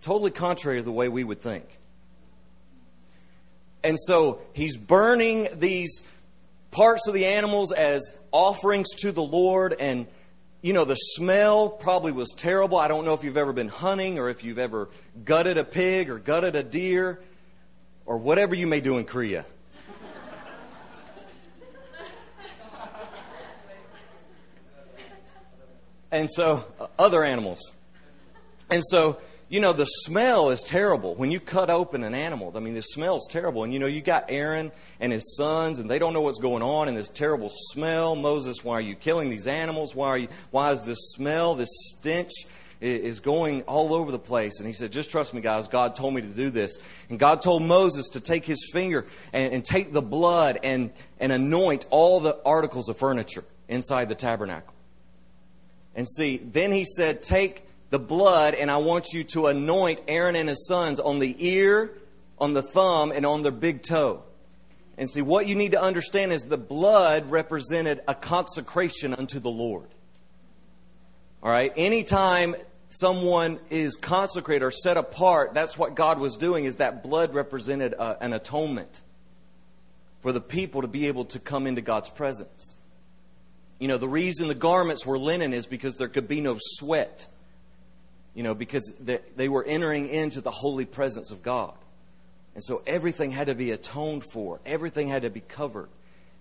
Totally 0.00 0.30
contrary 0.30 0.78
to 0.78 0.82
the 0.82 0.92
way 0.92 1.08
we 1.08 1.22
would 1.22 1.40
think. 1.40 1.64
And 3.84 3.98
so 3.98 4.40
he's 4.52 4.76
burning 4.76 5.48
these 5.54 6.02
parts 6.70 7.06
of 7.06 7.14
the 7.14 7.26
animals 7.26 7.72
as 7.72 8.12
offerings 8.32 8.90
to 9.00 9.12
the 9.12 9.22
Lord. 9.22 9.74
And, 9.78 10.06
you 10.62 10.72
know, 10.72 10.84
the 10.84 10.94
smell 10.94 11.68
probably 11.68 12.12
was 12.12 12.30
terrible. 12.30 12.78
I 12.78 12.86
don't 12.86 13.04
know 13.04 13.14
if 13.14 13.24
you've 13.24 13.36
ever 13.36 13.52
been 13.52 13.66
hunting 13.66 14.20
or 14.20 14.30
if 14.30 14.44
you've 14.44 14.60
ever 14.60 14.88
gutted 15.24 15.58
a 15.58 15.64
pig 15.64 16.08
or 16.08 16.20
gutted 16.20 16.54
a 16.54 16.62
deer 16.62 17.20
or 18.06 18.16
whatever 18.16 18.54
you 18.54 18.68
may 18.68 18.80
do 18.80 18.96
in 18.96 19.04
Korea. 19.04 19.44
and 26.12 26.30
so, 26.30 26.64
other 26.96 27.24
animals. 27.24 27.72
And 28.70 28.82
so, 28.84 29.18
you 29.52 29.60
know, 29.60 29.74
the 29.74 29.84
smell 29.84 30.48
is 30.48 30.62
terrible 30.62 31.14
when 31.14 31.30
you 31.30 31.38
cut 31.38 31.68
open 31.68 32.04
an 32.04 32.14
animal. 32.14 32.50
I 32.56 32.60
mean, 32.60 32.72
the 32.72 32.80
smell 32.80 33.18
is 33.18 33.28
terrible. 33.28 33.64
And, 33.64 33.72
you 33.72 33.78
know, 33.78 33.86
you 33.86 34.00
got 34.00 34.24
Aaron 34.30 34.72
and 34.98 35.12
his 35.12 35.36
sons, 35.36 35.78
and 35.78 35.90
they 35.90 35.98
don't 35.98 36.14
know 36.14 36.22
what's 36.22 36.38
going 36.38 36.62
on, 36.62 36.88
and 36.88 36.96
this 36.96 37.10
terrible 37.10 37.50
smell. 37.52 38.16
Moses, 38.16 38.64
why 38.64 38.76
are 38.76 38.80
you 38.80 38.94
killing 38.94 39.28
these 39.28 39.46
animals? 39.46 39.94
Why, 39.94 40.08
are 40.08 40.16
you, 40.16 40.28
why 40.52 40.70
is 40.70 40.84
this 40.84 40.96
smell, 41.10 41.54
this 41.54 41.68
stench, 41.70 42.32
is 42.80 43.20
going 43.20 43.60
all 43.64 43.92
over 43.92 44.10
the 44.10 44.18
place? 44.18 44.58
And 44.58 44.66
he 44.66 44.72
said, 44.72 44.90
Just 44.90 45.10
trust 45.10 45.34
me, 45.34 45.42
guys. 45.42 45.68
God 45.68 45.96
told 45.96 46.14
me 46.14 46.22
to 46.22 46.28
do 46.28 46.48
this. 46.48 46.78
And 47.10 47.18
God 47.18 47.42
told 47.42 47.62
Moses 47.62 48.08
to 48.14 48.20
take 48.20 48.46
his 48.46 48.70
finger 48.72 49.04
and, 49.34 49.52
and 49.52 49.62
take 49.62 49.92
the 49.92 50.00
blood 50.00 50.60
and, 50.62 50.90
and 51.20 51.30
anoint 51.30 51.84
all 51.90 52.20
the 52.20 52.40
articles 52.46 52.88
of 52.88 52.96
furniture 52.96 53.44
inside 53.68 54.08
the 54.08 54.14
tabernacle. 54.14 54.72
And 55.94 56.08
see, 56.08 56.38
then 56.38 56.72
he 56.72 56.86
said, 56.86 57.22
Take 57.22 57.66
the 57.92 57.98
blood, 57.98 58.54
and 58.54 58.70
I 58.70 58.78
want 58.78 59.12
you 59.12 59.22
to 59.34 59.48
anoint 59.48 60.00
Aaron 60.08 60.34
and 60.34 60.48
his 60.48 60.66
sons 60.66 60.98
on 60.98 61.18
the 61.18 61.36
ear, 61.46 61.90
on 62.38 62.54
the 62.54 62.62
thumb, 62.62 63.12
and 63.12 63.26
on 63.26 63.42
their 63.42 63.52
big 63.52 63.82
toe. 63.82 64.22
And 64.96 65.10
see, 65.10 65.20
what 65.20 65.46
you 65.46 65.54
need 65.54 65.72
to 65.72 65.82
understand 65.82 66.32
is 66.32 66.44
the 66.44 66.56
blood 66.56 67.30
represented 67.30 68.00
a 68.08 68.14
consecration 68.14 69.12
unto 69.12 69.40
the 69.40 69.50
Lord. 69.50 69.88
All 71.42 71.50
right? 71.50 71.70
Anytime 71.76 72.56
someone 72.88 73.60
is 73.68 73.96
consecrated 73.96 74.64
or 74.64 74.70
set 74.70 74.96
apart, 74.96 75.52
that's 75.52 75.76
what 75.76 75.94
God 75.94 76.18
was 76.18 76.38
doing, 76.38 76.64
is 76.64 76.76
that 76.76 77.02
blood 77.02 77.34
represented 77.34 77.92
a, 77.92 78.00
uh, 78.00 78.16
an 78.22 78.32
atonement 78.32 79.02
for 80.22 80.32
the 80.32 80.40
people 80.40 80.80
to 80.80 80.88
be 80.88 81.08
able 81.08 81.26
to 81.26 81.38
come 81.38 81.66
into 81.66 81.82
God's 81.82 82.08
presence. 82.08 82.78
You 83.78 83.88
know, 83.88 83.98
the 83.98 84.08
reason 84.08 84.48
the 84.48 84.54
garments 84.54 85.04
were 85.04 85.18
linen 85.18 85.52
is 85.52 85.66
because 85.66 85.96
there 85.96 86.08
could 86.08 86.26
be 86.26 86.40
no 86.40 86.56
sweat 86.58 87.26
you 88.34 88.42
know, 88.42 88.54
because 88.54 88.94
they, 89.00 89.48
were 89.48 89.64
entering 89.64 90.08
into 90.08 90.40
the 90.40 90.50
holy 90.50 90.84
presence 90.84 91.30
of 91.30 91.42
God. 91.42 91.74
And 92.54 92.62
so 92.62 92.82
everything 92.86 93.30
had 93.30 93.46
to 93.46 93.54
be 93.54 93.70
atoned 93.70 94.24
for, 94.24 94.60
everything 94.66 95.08
had 95.08 95.22
to 95.22 95.30
be 95.30 95.40
covered, 95.40 95.88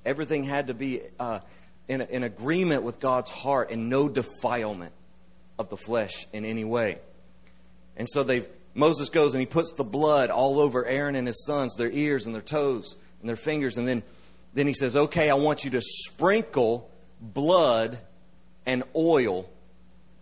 everything 0.05 0.43
had 0.43 0.67
to 0.67 0.73
be 0.73 1.01
uh, 1.19 1.39
in, 1.87 2.01
in 2.01 2.23
agreement 2.23 2.83
with 2.83 2.99
God's 2.99 3.31
heart 3.31 3.71
and 3.71 3.89
no 3.89 4.09
defilement 4.09 4.93
of 5.59 5.69
the 5.69 5.77
flesh 5.77 6.25
in 6.33 6.45
any 6.45 6.63
way. 6.63 6.99
And 7.97 8.07
so 8.09 8.23
they 8.23 8.45
Moses 8.73 9.09
goes 9.09 9.33
and 9.33 9.41
he 9.41 9.45
puts 9.45 9.73
the 9.73 9.83
blood 9.83 10.29
all 10.29 10.59
over 10.59 10.85
Aaron 10.85 11.15
and 11.15 11.27
his 11.27 11.45
sons, 11.45 11.75
their 11.75 11.91
ears 11.91 12.25
and 12.25 12.33
their 12.33 12.41
toes 12.41 12.95
and 13.19 13.27
their 13.27 13.35
fingers, 13.35 13.77
and 13.77 13.87
then, 13.87 14.03
then 14.53 14.67
he 14.67 14.73
says, 14.73 14.95
Okay, 14.95 15.29
I 15.29 15.33
want 15.35 15.63
you 15.65 15.71
to 15.71 15.81
sprinkle 15.81 16.89
blood 17.19 17.99
and 18.65 18.83
oil 18.95 19.49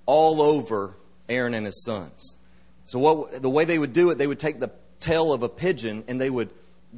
all 0.05 0.41
over 0.41 0.95
Aaron 1.29 1.53
and 1.53 1.65
his 1.65 1.83
sons. 1.83 2.37
So 2.85 2.99
what 2.99 3.41
the 3.41 3.49
way 3.49 3.65
they 3.65 3.77
would 3.77 3.93
do 3.93 4.09
it, 4.09 4.17
they 4.17 4.27
would 4.27 4.39
take 4.39 4.59
the 4.59 4.71
tail 4.99 5.31
of 5.31 5.43
a 5.43 5.49
pigeon 5.49 6.03
and 6.07 6.19
they 6.19 6.29
would 6.29 6.49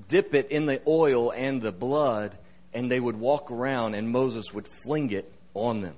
dip 0.07 0.33
it 0.33 0.49
in 0.49 0.65
the 0.65 0.81
oil 0.87 1.31
and 1.31 1.61
the 1.61 1.71
blood 1.71 2.37
and 2.73 2.89
they 2.89 2.99
would 2.99 3.19
walk 3.19 3.51
around 3.51 3.93
and 3.95 4.09
Moses 4.09 4.53
would 4.53 4.67
fling 4.67 5.11
it 5.11 5.31
on 5.53 5.81
them. 5.81 5.95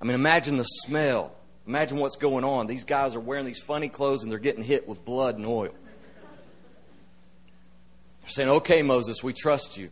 I 0.00 0.04
mean, 0.04 0.14
imagine 0.14 0.58
the 0.58 0.64
smell. 0.64 1.32
Imagine 1.66 1.98
what's 1.98 2.16
going 2.16 2.44
on. 2.44 2.66
These 2.66 2.84
guys 2.84 3.16
are 3.16 3.20
wearing 3.20 3.46
these 3.46 3.60
funny 3.60 3.88
clothes 3.88 4.22
and 4.22 4.30
they're 4.30 4.38
getting 4.38 4.62
hit 4.62 4.86
with 4.86 5.04
blood 5.04 5.36
and 5.36 5.46
oil. 5.46 5.74
They're 8.20 8.28
saying, 8.28 8.48
Okay, 8.48 8.82
Moses, 8.82 9.22
we 9.22 9.32
trust 9.32 9.76
you. 9.76 9.90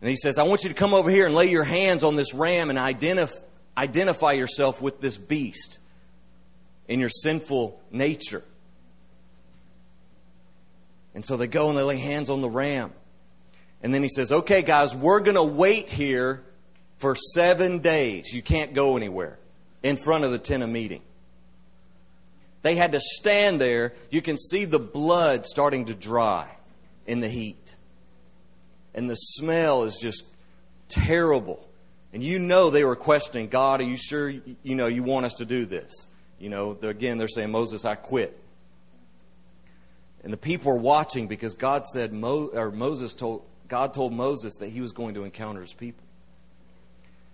And 0.00 0.08
he 0.08 0.16
says, 0.16 0.38
I 0.38 0.44
want 0.44 0.62
you 0.62 0.68
to 0.68 0.76
come 0.76 0.94
over 0.94 1.10
here 1.10 1.26
and 1.26 1.34
lay 1.34 1.50
your 1.50 1.64
hands 1.64 2.04
on 2.04 2.14
this 2.14 2.32
ram 2.32 2.70
and 2.70 2.78
identify 2.78 3.36
identify 3.78 4.32
yourself 4.32 4.82
with 4.82 5.00
this 5.00 5.16
beast 5.16 5.78
in 6.88 7.00
your 7.00 7.08
sinful 7.08 7.80
nature. 7.90 8.42
And 11.14 11.24
so 11.24 11.36
they 11.36 11.46
go 11.46 11.68
and 11.68 11.78
they 11.78 11.82
lay 11.82 11.98
hands 11.98 12.28
on 12.28 12.40
the 12.40 12.50
ram. 12.50 12.92
And 13.82 13.94
then 13.94 14.02
he 14.02 14.08
says, 14.08 14.32
Okay, 14.32 14.62
guys, 14.62 14.94
we're 14.94 15.20
going 15.20 15.36
to 15.36 15.44
wait 15.44 15.88
here 15.88 16.42
for 16.98 17.14
seven 17.14 17.78
days. 17.78 18.32
You 18.32 18.42
can't 18.42 18.74
go 18.74 18.96
anywhere 18.96 19.38
in 19.82 19.96
front 19.96 20.24
of 20.24 20.32
the 20.32 20.38
tent 20.38 20.62
of 20.62 20.68
meeting. 20.68 21.02
They 22.62 22.74
had 22.74 22.92
to 22.92 23.00
stand 23.00 23.60
there. 23.60 23.94
You 24.10 24.20
can 24.20 24.36
see 24.36 24.64
the 24.64 24.80
blood 24.80 25.46
starting 25.46 25.86
to 25.86 25.94
dry 25.94 26.48
in 27.06 27.20
the 27.20 27.28
heat. 27.28 27.76
And 28.94 29.08
the 29.08 29.14
smell 29.14 29.84
is 29.84 29.98
just 30.00 30.24
terrible. 30.88 31.67
And 32.12 32.22
you 32.22 32.38
know 32.38 32.70
they 32.70 32.84
were 32.84 32.96
questioning, 32.96 33.48
God, 33.48 33.80
are 33.80 33.84
you 33.84 33.96
sure 33.96 34.28
you 34.30 34.74
know 34.74 34.86
you 34.86 35.02
want 35.02 35.26
us 35.26 35.34
to 35.34 35.44
do 35.44 35.66
this? 35.66 35.92
You 36.38 36.48
know, 36.48 36.78
again, 36.82 37.18
they're 37.18 37.28
saying, 37.28 37.50
Moses, 37.50 37.84
I 37.84 37.94
quit. 37.96 38.38
And 40.24 40.32
the 40.32 40.38
people 40.38 40.72
are 40.72 40.76
watching 40.76 41.26
because 41.26 41.54
God 41.54 41.84
said, 41.86 42.12
Mo, 42.12 42.46
or 42.52 42.70
Moses 42.70 43.14
told, 43.14 43.44
God 43.68 43.92
told 43.92 44.12
Moses 44.12 44.56
that 44.56 44.68
he 44.68 44.80
was 44.80 44.92
going 44.92 45.14
to 45.14 45.24
encounter 45.24 45.60
his 45.60 45.72
people. 45.72 46.04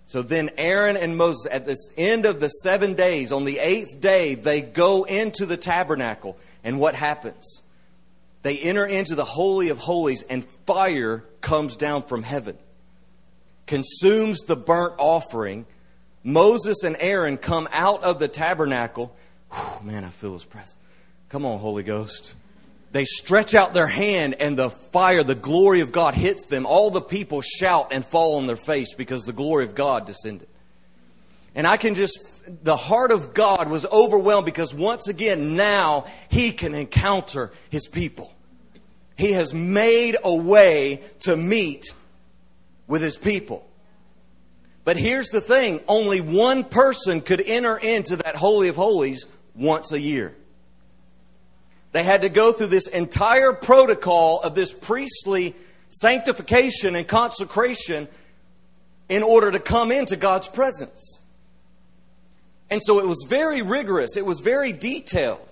So 0.07 0.21
then 0.21 0.51
Aaron 0.57 0.97
and 0.97 1.17
Moses, 1.17 1.51
at 1.51 1.65
the 1.65 1.77
end 1.97 2.25
of 2.25 2.39
the 2.39 2.49
seven 2.49 2.93
days, 2.93 3.31
on 3.31 3.43
the 3.43 3.57
eighth 3.57 3.99
day, 3.99 4.35
they 4.35 4.61
go 4.61 5.03
into 5.03 5.45
the 5.45 5.57
tabernacle. 5.57 6.37
And 6.63 6.79
what 6.79 6.93
happens? 6.93 7.63
They 8.43 8.59
enter 8.59 8.85
into 8.85 9.15
the 9.15 9.25
Holy 9.25 9.69
of 9.69 9.79
Holies, 9.79 10.23
and 10.23 10.45
fire 10.67 11.23
comes 11.41 11.75
down 11.75 12.03
from 12.03 12.21
heaven, 12.21 12.57
consumes 13.67 14.41
the 14.41 14.55
burnt 14.55 14.93
offering. 14.97 15.65
Moses 16.23 16.83
and 16.83 16.95
Aaron 16.99 17.37
come 17.37 17.67
out 17.71 18.03
of 18.03 18.19
the 18.19 18.27
tabernacle. 18.27 19.15
Whew, 19.51 19.91
man, 19.91 20.03
I 20.03 20.09
feel 20.09 20.33
his 20.33 20.45
presence. 20.45 20.75
Come 21.29 21.45
on, 21.45 21.59
Holy 21.59 21.83
Ghost. 21.83 22.33
They 22.91 23.05
stretch 23.05 23.53
out 23.53 23.73
their 23.73 23.87
hand 23.87 24.35
and 24.39 24.57
the 24.57 24.69
fire, 24.69 25.21
the 25.21 25.35
glory 25.35 25.81
of 25.81 25.91
God 25.91 26.15
hits 26.15 26.45
them. 26.45 26.65
All 26.65 26.91
the 26.91 27.01
people 27.01 27.41
shout 27.41 27.89
and 27.91 28.05
fall 28.05 28.37
on 28.37 28.47
their 28.47 28.55
face 28.55 28.93
because 28.93 29.23
the 29.23 29.33
glory 29.33 29.65
of 29.65 29.75
God 29.75 30.05
descended. 30.05 30.47
And 31.55 31.67
I 31.67 31.77
can 31.77 31.95
just, 31.95 32.19
the 32.63 32.77
heart 32.77 33.11
of 33.11 33.33
God 33.33 33.69
was 33.69 33.85
overwhelmed 33.85 34.45
because 34.45 34.73
once 34.73 35.07
again, 35.07 35.55
now 35.55 36.05
He 36.29 36.51
can 36.51 36.73
encounter 36.73 37.51
His 37.69 37.87
people. 37.87 38.31
He 39.17 39.33
has 39.33 39.53
made 39.53 40.17
a 40.23 40.33
way 40.33 41.01
to 41.21 41.35
meet 41.35 41.93
with 42.87 43.01
His 43.01 43.17
people. 43.17 43.67
But 44.83 44.97
here's 44.97 45.29
the 45.29 45.41
thing 45.41 45.81
only 45.87 46.21
one 46.21 46.63
person 46.63 47.21
could 47.21 47.41
enter 47.41 47.77
into 47.77 48.17
that 48.17 48.35
Holy 48.35 48.67
of 48.67 48.75
Holies 48.75 49.25
once 49.55 49.91
a 49.91 49.99
year. 49.99 50.35
They 51.91 52.03
had 52.03 52.21
to 52.21 52.29
go 52.29 52.51
through 52.51 52.67
this 52.67 52.87
entire 52.87 53.53
protocol 53.53 54.41
of 54.41 54.53
this 54.53 54.73
priestly 54.73 55.55
sanctification 55.89 56.95
and 56.95 57.07
consecration 57.07 58.07
in 59.07 59.23
order 59.23 59.51
to 59.51 59.59
come 59.59 59.91
into 59.91 60.15
God's 60.15 60.47
presence. 60.47 61.21
And 62.69 62.81
so 62.83 62.99
it 62.99 63.07
was 63.07 63.25
very 63.27 63.61
rigorous, 63.61 64.17
it 64.17 64.25
was 64.25 64.39
very 64.39 64.71
detailed. 64.71 65.47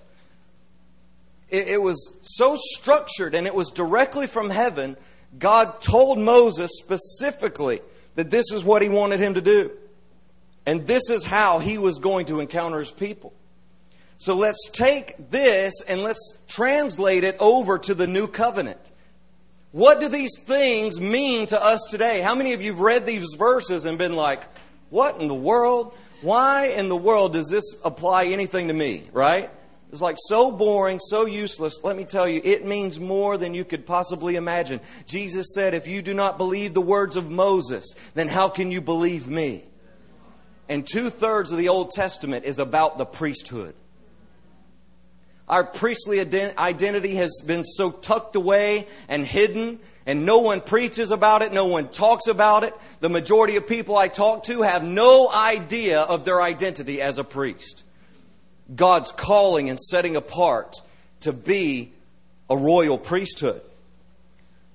It, 1.50 1.80
was 1.80 2.18
so 2.24 2.56
structured 2.56 3.34
and 3.34 3.46
it 3.46 3.54
was 3.54 3.70
directly 3.70 4.26
from 4.26 4.50
heaven. 4.50 4.96
God 5.38 5.80
told 5.80 6.18
Moses 6.18 6.70
specifically 6.74 7.80
that 8.14 8.30
this 8.30 8.52
is 8.52 8.64
what 8.64 8.82
he 8.82 8.88
wanted 8.88 9.20
him 9.20 9.34
to 9.34 9.40
do. 9.40 9.70
And 10.66 10.86
this 10.86 11.10
is 11.10 11.24
how 11.24 11.58
he 11.58 11.76
was 11.78 11.98
going 11.98 12.26
to 12.26 12.40
encounter 12.40 12.78
his 12.78 12.90
people. 12.90 13.32
So 14.16 14.34
let's 14.34 14.70
take 14.70 15.30
this 15.30 15.74
and 15.88 16.02
let's 16.02 16.38
translate 16.48 17.24
it 17.24 17.36
over 17.40 17.78
to 17.80 17.94
the 17.94 18.06
new 18.06 18.26
covenant. 18.26 18.92
What 19.72 19.98
do 19.98 20.08
these 20.08 20.38
things 20.46 21.00
mean 21.00 21.46
to 21.46 21.62
us 21.62 21.80
today? 21.90 22.20
How 22.20 22.34
many 22.34 22.52
of 22.52 22.62
you 22.62 22.70
have 22.72 22.80
read 22.80 23.06
these 23.06 23.26
verses 23.36 23.84
and 23.84 23.98
been 23.98 24.14
like, 24.14 24.44
what 24.88 25.20
in 25.20 25.26
the 25.26 25.34
world? 25.34 25.94
Why 26.22 26.68
in 26.68 26.88
the 26.88 26.96
world 26.96 27.32
does 27.32 27.48
this 27.48 27.74
apply 27.84 28.26
anything 28.26 28.68
to 28.68 28.74
me, 28.74 29.02
right? 29.12 29.50
It's 29.94 30.02
like 30.02 30.16
so 30.26 30.50
boring, 30.50 30.98
so 30.98 31.24
useless. 31.24 31.84
Let 31.84 31.96
me 31.96 32.04
tell 32.04 32.28
you, 32.28 32.40
it 32.42 32.66
means 32.66 32.98
more 32.98 33.38
than 33.38 33.54
you 33.54 33.64
could 33.64 33.86
possibly 33.86 34.34
imagine. 34.34 34.80
Jesus 35.06 35.54
said, 35.54 35.72
If 35.72 35.86
you 35.86 36.02
do 36.02 36.12
not 36.12 36.36
believe 36.36 36.74
the 36.74 36.80
words 36.80 37.14
of 37.14 37.30
Moses, 37.30 37.94
then 38.12 38.26
how 38.26 38.48
can 38.48 38.72
you 38.72 38.80
believe 38.80 39.28
me? 39.28 39.62
And 40.68 40.84
two 40.84 41.10
thirds 41.10 41.52
of 41.52 41.58
the 41.58 41.68
Old 41.68 41.92
Testament 41.92 42.44
is 42.44 42.58
about 42.58 42.98
the 42.98 43.04
priesthood. 43.04 43.76
Our 45.46 45.62
priestly 45.62 46.18
identity 46.18 47.14
has 47.14 47.40
been 47.46 47.62
so 47.62 47.92
tucked 47.92 48.34
away 48.34 48.88
and 49.06 49.24
hidden, 49.24 49.78
and 50.06 50.26
no 50.26 50.38
one 50.38 50.60
preaches 50.60 51.12
about 51.12 51.42
it, 51.42 51.52
no 51.52 51.66
one 51.66 51.86
talks 51.86 52.26
about 52.26 52.64
it. 52.64 52.74
The 52.98 53.10
majority 53.10 53.54
of 53.54 53.68
people 53.68 53.96
I 53.96 54.08
talk 54.08 54.42
to 54.46 54.62
have 54.62 54.82
no 54.82 55.30
idea 55.30 56.00
of 56.00 56.24
their 56.24 56.42
identity 56.42 57.00
as 57.00 57.18
a 57.18 57.22
priest. 57.22 57.84
God's 58.74 59.12
calling 59.12 59.68
and 59.68 59.78
setting 59.78 60.16
apart 60.16 60.76
to 61.20 61.32
be 61.32 61.92
a 62.48 62.56
royal 62.56 62.98
priesthood. 62.98 63.62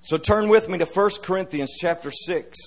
So 0.02 0.16
turn 0.16 0.48
with 0.48 0.68
me 0.68 0.78
to 0.78 0.84
1 0.84 1.10
Corinthians 1.22 1.76
chapter 1.78 2.10
6. 2.10 2.58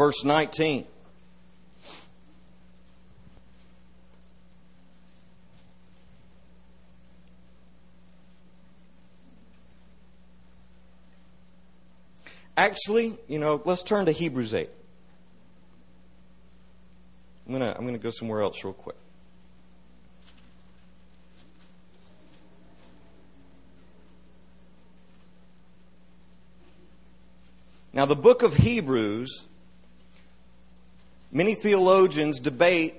verse 0.00 0.24
19. 0.24 0.86
Actually, 12.56 13.16
you 13.28 13.38
know, 13.38 13.60
let's 13.64 13.82
turn 13.82 14.06
to 14.06 14.12
Hebrews 14.12 14.54
8. 14.54 14.68
I'm 17.46 17.58
going 17.58 17.62
to 17.62 17.76
I'm 17.76 17.82
going 17.82 17.94
to 17.94 18.02
go 18.02 18.10
somewhere 18.10 18.42
else 18.42 18.62
real 18.62 18.72
quick. 18.72 18.96
Now, 27.92 28.06
the 28.06 28.14
book 28.14 28.42
of 28.42 28.54
Hebrews 28.54 29.44
Many 31.32 31.54
theologians 31.54 32.40
debate 32.40 32.94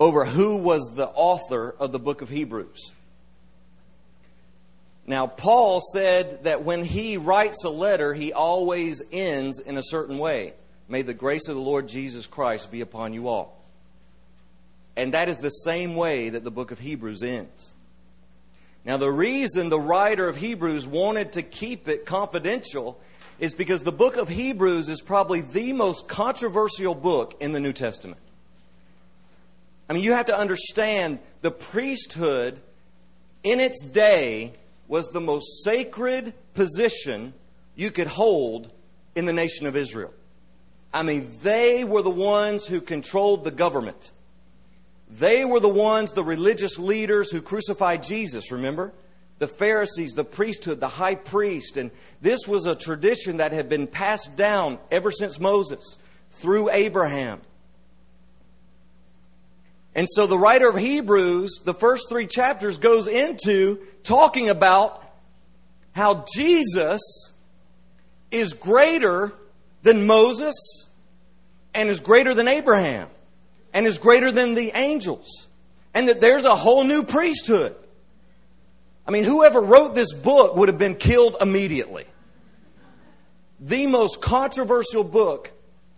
over 0.00 0.24
who 0.24 0.56
was 0.56 0.94
the 0.94 1.08
author 1.08 1.74
of 1.78 1.92
the 1.92 1.98
book 1.98 2.22
of 2.22 2.30
Hebrews. 2.30 2.92
Now, 5.08 5.26
Paul 5.26 5.80
said 5.80 6.44
that 6.44 6.64
when 6.64 6.84
he 6.84 7.16
writes 7.16 7.64
a 7.64 7.70
letter, 7.70 8.12
he 8.12 8.34
always 8.34 9.02
ends 9.10 9.58
in 9.58 9.78
a 9.78 9.82
certain 9.82 10.18
way. 10.18 10.52
May 10.86 11.00
the 11.00 11.14
grace 11.14 11.48
of 11.48 11.54
the 11.54 11.62
Lord 11.62 11.88
Jesus 11.88 12.26
Christ 12.26 12.70
be 12.70 12.82
upon 12.82 13.14
you 13.14 13.26
all. 13.26 13.58
And 14.96 15.14
that 15.14 15.30
is 15.30 15.38
the 15.38 15.48
same 15.48 15.96
way 15.96 16.28
that 16.28 16.44
the 16.44 16.50
book 16.50 16.72
of 16.72 16.78
Hebrews 16.78 17.22
ends. 17.22 17.72
Now, 18.84 18.98
the 18.98 19.10
reason 19.10 19.70
the 19.70 19.80
writer 19.80 20.28
of 20.28 20.36
Hebrews 20.36 20.86
wanted 20.86 21.32
to 21.32 21.42
keep 21.42 21.88
it 21.88 22.04
confidential 22.04 23.00
is 23.38 23.54
because 23.54 23.84
the 23.84 23.92
book 23.92 24.18
of 24.18 24.28
Hebrews 24.28 24.90
is 24.90 25.00
probably 25.00 25.40
the 25.40 25.72
most 25.72 26.06
controversial 26.06 26.94
book 26.94 27.34
in 27.40 27.52
the 27.52 27.60
New 27.60 27.72
Testament. 27.72 28.20
I 29.88 29.94
mean, 29.94 30.02
you 30.02 30.12
have 30.12 30.26
to 30.26 30.38
understand 30.38 31.18
the 31.40 31.50
priesthood 31.50 32.60
in 33.42 33.58
its 33.58 33.86
day 33.86 34.52
was 34.88 35.08
the 35.08 35.20
most 35.20 35.62
sacred 35.62 36.34
position 36.54 37.34
you 37.76 37.90
could 37.90 38.08
hold 38.08 38.72
in 39.14 39.26
the 39.26 39.32
nation 39.32 39.66
of 39.66 39.76
Israel. 39.76 40.12
I 40.92 41.02
mean, 41.02 41.30
they 41.42 41.84
were 41.84 42.02
the 42.02 42.10
ones 42.10 42.66
who 42.66 42.80
controlled 42.80 43.44
the 43.44 43.50
government. 43.50 44.10
They 45.10 45.44
were 45.44 45.60
the 45.60 45.68
ones, 45.68 46.12
the 46.12 46.24
religious 46.24 46.78
leaders 46.78 47.30
who 47.30 47.40
crucified 47.42 48.02
Jesus, 48.02 48.50
remember? 48.50 48.92
the 49.38 49.48
Pharisees, 49.48 50.12
the 50.12 50.24
priesthood, 50.24 50.80
the 50.80 50.88
high 50.88 51.14
priest. 51.14 51.76
And 51.76 51.90
this 52.20 52.46
was 52.46 52.66
a 52.66 52.74
tradition 52.74 53.38
that 53.38 53.52
had 53.52 53.68
been 53.68 53.86
passed 53.86 54.36
down 54.36 54.78
ever 54.90 55.10
since 55.10 55.38
Moses 55.38 55.96
through 56.30 56.70
Abraham. 56.70 57.40
And 59.98 60.08
so 60.08 60.28
the 60.28 60.38
writer 60.38 60.68
of 60.68 60.76
Hebrews, 60.76 61.62
the 61.64 61.74
first 61.74 62.08
three 62.08 62.28
chapters, 62.28 62.78
goes 62.78 63.08
into 63.08 63.84
talking 64.04 64.48
about 64.48 65.02
how 65.90 66.24
Jesus 66.36 67.32
is 68.30 68.54
greater 68.54 69.32
than 69.82 70.06
Moses 70.06 70.54
and 71.74 71.88
is 71.88 71.98
greater 71.98 72.32
than 72.32 72.46
Abraham 72.46 73.08
and 73.72 73.88
is 73.88 73.98
greater 73.98 74.30
than 74.30 74.54
the 74.54 74.70
angels. 74.76 75.48
And 75.92 76.06
that 76.06 76.20
there's 76.20 76.44
a 76.44 76.54
whole 76.54 76.84
new 76.84 77.02
priesthood. 77.02 77.74
I 79.04 79.10
mean, 79.10 79.24
whoever 79.24 79.60
wrote 79.60 79.96
this 79.96 80.12
book 80.12 80.54
would 80.54 80.68
have 80.68 80.78
been 80.78 80.94
killed 80.94 81.38
immediately. 81.40 82.04
The 83.58 83.88
most 83.88 84.22
controversial 84.22 85.02
book 85.02 85.50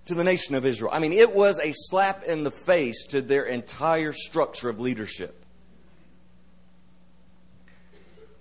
to 0.06 0.14
the 0.14 0.24
nation 0.24 0.54
of 0.54 0.64
Israel. 0.64 0.90
I 0.92 0.98
mean, 0.98 1.12
it 1.12 1.34
was 1.34 1.58
a 1.58 1.72
slap 1.72 2.24
in 2.24 2.42
the 2.42 2.50
face 2.50 3.06
to 3.06 3.20
their 3.20 3.44
entire 3.44 4.12
structure 4.12 4.68
of 4.68 4.80
leadership. 4.80 5.36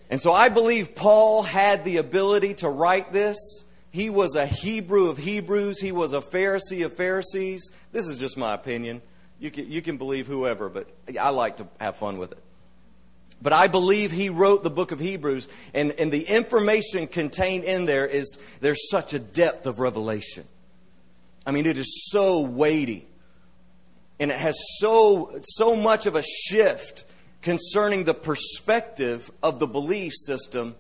And 0.10 0.20
so 0.20 0.32
I 0.32 0.50
believe 0.50 0.96
Paul 0.96 1.44
had 1.44 1.86
the 1.86 1.98
ability 1.98 2.56
to 2.56 2.70
write 2.70 3.14
this. 3.14 3.38
He 3.92 4.10
was 4.10 4.36
a 4.36 4.46
Hebrew 4.46 5.10
of 5.10 5.18
Hebrews. 5.18 5.80
He 5.80 5.92
was 5.92 6.14
a 6.14 6.22
Pharisee 6.22 6.86
of 6.86 6.94
Pharisees. 6.94 7.72
This 7.92 8.08
is 8.08 8.20
just 8.20 8.38
my 8.38 8.54
opinion. 8.54 9.02
You 9.40 9.52
can, 9.52 9.72
you 9.72 9.82
can 9.82 9.98
believe 9.98 10.28
whoever, 10.28 10.70
but 10.70 10.88
I 11.20 11.30
like 11.30 11.58
to 11.58 11.68
have 11.80 11.96
fun 11.96 12.18
with 12.18 12.32
it. 12.32 12.44
But 13.42 13.54
I 13.54 13.68
believe 13.68 14.12
he 14.12 14.30
wrote 14.30 14.64
the 14.64 14.70
book 14.70 14.92
of 14.92 15.00
Hebrews, 15.00 15.48
and, 15.74 15.92
and 15.94 16.12
the 16.12 16.24
information 16.24 17.08
contained 17.08 17.64
in 17.64 17.86
there 17.86 18.06
is 18.06 18.38
there's 18.60 18.90
such 18.90 19.14
a 19.14 19.20
depth 19.20 19.66
of 19.66 19.80
revelation. 19.80 20.46
I 21.50 21.52
mean, 21.52 21.66
it 21.66 21.80
is 21.80 22.08
so 22.12 22.42
weighty. 22.42 23.08
And 24.20 24.30
it 24.30 24.38
has 24.38 24.56
so 24.78 25.40
so 25.42 25.76
much 25.76 26.06
of 26.06 26.16
a 26.16 26.22
shift 26.22 27.06
concerning 27.42 28.04
the 28.04 28.14
perspective 28.14 29.32
of 29.42 29.58
the 29.58 29.66
belief 29.66 30.14
system 30.16 30.76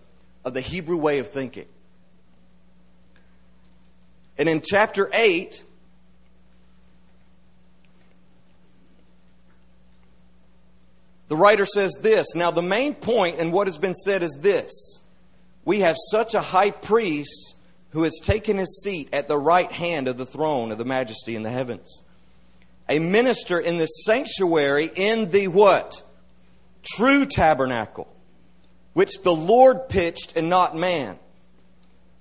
of 0.45 0.53
the 0.53 0.61
Hebrew 0.61 0.97
way 0.97 1.17
of 1.17 1.29
thinking. 1.29 1.65
And 4.37 4.47
in 4.47 4.61
chapter 4.61 5.09
8, 5.11 5.63
the 11.29 11.35
writer 11.35 11.65
says 11.65 11.97
this. 11.99 12.35
Now, 12.35 12.51
the 12.51 12.61
main 12.61 12.93
point 12.93 13.39
in 13.39 13.49
what 13.49 13.65
has 13.65 13.79
been 13.79 13.95
said 13.95 14.21
is 14.21 14.37
this 14.39 15.01
We 15.65 15.79
have 15.79 15.95
such 16.11 16.35
a 16.35 16.41
high 16.41 16.69
priest 16.69 17.55
who 17.91 18.03
has 18.03 18.19
taken 18.21 18.57
his 18.57 18.81
seat 18.83 19.09
at 19.13 19.27
the 19.27 19.37
right 19.37 19.71
hand 19.71 20.07
of 20.07 20.17
the 20.17 20.25
throne 20.25 20.71
of 20.71 20.77
the 20.77 20.85
majesty 20.85 21.35
in 21.35 21.43
the 21.43 21.49
heavens. 21.49 22.05
A 22.87 22.99
minister 22.99 23.59
in 23.59 23.77
the 23.77 23.85
sanctuary 23.85 24.91
in 24.95 25.31
the 25.31 25.47
what? 25.47 26.01
true 26.83 27.25
tabernacle, 27.25 28.07
which 28.93 29.21
the 29.23 29.33
Lord 29.33 29.89
pitched 29.89 30.35
and 30.35 30.49
not 30.49 30.75
man. 30.75 31.17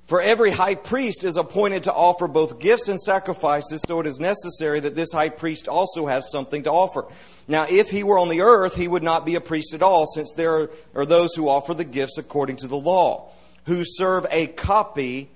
For 0.07 0.23
every 0.23 0.51
high 0.51 0.75
priest 0.75 1.23
is 1.23 1.37
appointed 1.37 1.85
to 1.85 1.93
offer 1.93 2.29
both 2.29 2.61
gifts 2.61 2.89
and 2.89 2.99
sacrifices, 2.99 3.83
so 3.87 4.01
it 4.01 4.07
is 4.07 4.19
necessary 4.19 4.81
that 4.81 4.95
this 4.95 5.13
high 5.13 5.29
priest 5.29 5.69
also 5.69 6.07
have 6.07 6.25
something 6.25 6.63
to 6.63 6.73
offer. 6.73 7.05
Now, 7.47 7.67
if 7.69 7.91
he 7.91 8.03
were 8.03 8.19
on 8.19 8.31
the 8.31 8.41
earth, 8.41 8.75
he 8.75 8.89
would 8.89 9.03
not 9.03 9.27
be 9.27 9.35
a 9.35 9.41
priest 9.41 9.75
at 9.75 9.83
all, 9.83 10.07
since 10.07 10.33
there 10.33 10.71
are 10.95 11.07
those 11.07 11.35
who 11.35 11.49
offer 11.49 11.75
the 11.75 11.85
gifts 11.85 12.17
according 12.17 12.57
to 12.57 12.69
the 12.69 12.77
law, 12.77 13.31
who 13.65 13.83
serve 13.85 14.27
a 14.31 14.47
copy 14.47 15.29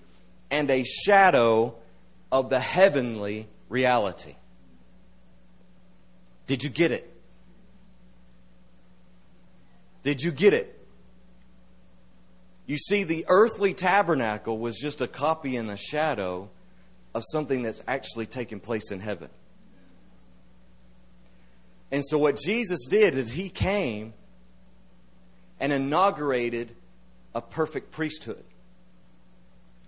and 0.52 0.70
a 0.70 0.84
shadow 0.84 1.74
of 2.30 2.50
the 2.50 2.60
heavenly 2.60 3.48
reality. 3.68 4.36
Did 6.46 6.62
you 6.62 6.70
get 6.70 6.92
it? 6.92 7.08
Did 10.02 10.20
you 10.20 10.30
get 10.30 10.52
it? 10.52 10.78
You 12.66 12.76
see, 12.76 13.02
the 13.02 13.24
earthly 13.28 13.72
tabernacle 13.74 14.58
was 14.58 14.76
just 14.76 15.00
a 15.00 15.08
copy 15.08 15.56
and 15.56 15.70
a 15.70 15.76
shadow 15.76 16.50
of 17.14 17.22
something 17.32 17.62
that's 17.62 17.82
actually 17.88 18.26
taking 18.26 18.60
place 18.60 18.90
in 18.90 19.00
heaven. 19.00 19.30
And 21.90 22.04
so, 22.04 22.18
what 22.18 22.36
Jesus 22.36 22.86
did 22.86 23.16
is 23.16 23.32
he 23.32 23.48
came 23.48 24.12
and 25.60 25.72
inaugurated 25.72 26.74
a 27.34 27.40
perfect 27.40 27.90
priesthood. 27.90 28.44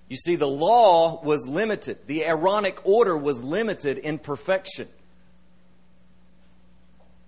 You 0.08 0.16
see, 0.16 0.36
the 0.36 0.48
law 0.48 1.22
was 1.22 1.46
limited, 1.46 1.98
the 2.06 2.24
Aaronic 2.24 2.86
order 2.86 3.16
was 3.16 3.42
limited 3.42 3.98
in 3.98 4.18
perfection. 4.18 4.88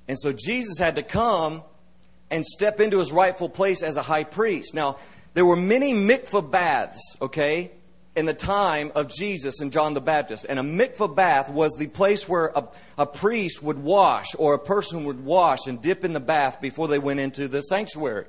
And 0.08 0.18
so, 0.18 0.32
Jesus 0.32 0.78
had 0.78 0.96
to 0.96 1.02
come 1.02 1.62
and 2.30 2.44
step 2.44 2.80
into 2.80 2.98
his 2.98 3.12
rightful 3.12 3.48
place 3.48 3.82
as 3.82 3.96
a 3.96 4.02
high 4.02 4.24
priest. 4.24 4.74
Now, 4.74 4.98
there 5.34 5.44
were 5.44 5.56
many 5.56 5.94
mikvah 5.94 6.50
baths, 6.50 7.00
okay, 7.20 7.70
in 8.16 8.24
the 8.24 8.34
time 8.34 8.90
of 8.94 9.14
Jesus 9.14 9.60
and 9.60 9.70
John 9.70 9.94
the 9.94 10.00
Baptist. 10.00 10.46
And 10.48 10.58
a 10.58 10.62
mikvah 10.62 11.14
bath 11.14 11.50
was 11.50 11.72
the 11.74 11.86
place 11.86 12.26
where 12.28 12.46
a, 12.46 12.64
a 12.98 13.06
priest 13.06 13.62
would 13.62 13.78
wash 13.78 14.28
or 14.38 14.54
a 14.54 14.58
person 14.58 15.04
would 15.04 15.24
wash 15.24 15.66
and 15.66 15.80
dip 15.80 16.04
in 16.04 16.14
the 16.14 16.20
bath 16.20 16.60
before 16.60 16.88
they 16.88 16.98
went 16.98 17.20
into 17.20 17.48
the 17.48 17.60
sanctuary. 17.60 18.24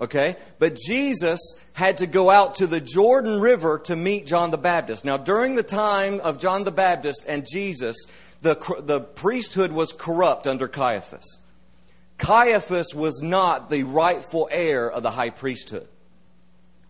Okay? 0.00 0.36
But 0.58 0.76
Jesus 0.76 1.40
had 1.72 1.98
to 1.98 2.06
go 2.06 2.30
out 2.30 2.56
to 2.56 2.66
the 2.66 2.80
Jordan 2.80 3.40
River 3.40 3.80
to 3.80 3.96
meet 3.96 4.26
John 4.26 4.50
the 4.50 4.58
Baptist. 4.58 5.04
Now, 5.04 5.16
during 5.16 5.54
the 5.54 5.62
time 5.62 6.20
of 6.20 6.38
John 6.38 6.64
the 6.64 6.70
Baptist 6.70 7.24
and 7.26 7.46
Jesus, 7.50 7.96
the, 8.42 8.56
the 8.80 9.00
priesthood 9.00 9.72
was 9.72 9.92
corrupt 9.92 10.46
under 10.46 10.68
Caiaphas. 10.68 11.38
Caiaphas 12.18 12.94
was 12.94 13.22
not 13.22 13.70
the 13.70 13.84
rightful 13.84 14.48
heir 14.50 14.90
of 14.90 15.02
the 15.02 15.10
high 15.10 15.30
priesthood. 15.30 15.88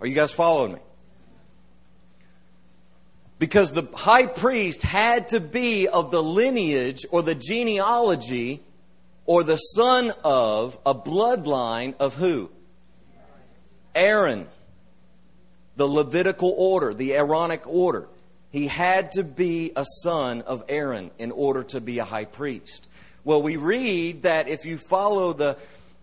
Are 0.00 0.06
you 0.06 0.14
guys 0.14 0.30
following 0.30 0.74
me? 0.74 0.78
Because 3.38 3.72
the 3.72 3.88
high 3.94 4.26
priest 4.26 4.82
had 4.82 5.28
to 5.28 5.40
be 5.40 5.86
of 5.86 6.10
the 6.10 6.22
lineage 6.22 7.06
or 7.10 7.22
the 7.22 7.34
genealogy 7.34 8.62
or 9.26 9.44
the 9.44 9.56
son 9.56 10.12
of 10.24 10.78
a 10.84 10.94
bloodline 10.94 11.94
of 12.00 12.14
who? 12.14 12.50
Aaron. 13.98 14.48
The 15.76 15.86
Levitical 15.86 16.54
order, 16.56 16.94
the 16.94 17.14
Aaronic 17.14 17.66
order. 17.66 18.08
He 18.50 18.66
had 18.66 19.12
to 19.12 19.22
be 19.22 19.72
a 19.76 19.84
son 20.02 20.42
of 20.42 20.64
Aaron 20.68 21.10
in 21.18 21.30
order 21.30 21.62
to 21.64 21.80
be 21.80 21.98
a 21.98 22.04
high 22.04 22.24
priest. 22.24 22.86
Well, 23.24 23.42
we 23.42 23.56
read 23.56 24.22
that 24.22 24.48
if 24.48 24.64
you 24.64 24.78
follow 24.78 25.32
the, 25.34 25.56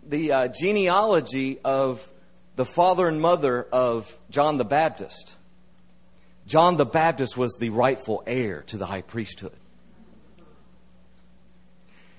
the 0.07 0.31
uh, 0.31 0.47
genealogy 0.49 1.59
of 1.65 2.07
the 2.55 2.65
father 2.65 3.07
and 3.07 3.19
mother 3.19 3.65
of 3.71 4.15
John 4.29 4.57
the 4.57 4.65
Baptist, 4.65 5.35
John 6.45 6.77
the 6.77 6.85
Baptist 6.85 7.35
was 7.35 7.55
the 7.55 7.69
rightful 7.69 8.23
heir 8.27 8.61
to 8.67 8.77
the 8.77 8.85
high 8.85 9.01
priesthood. 9.01 9.57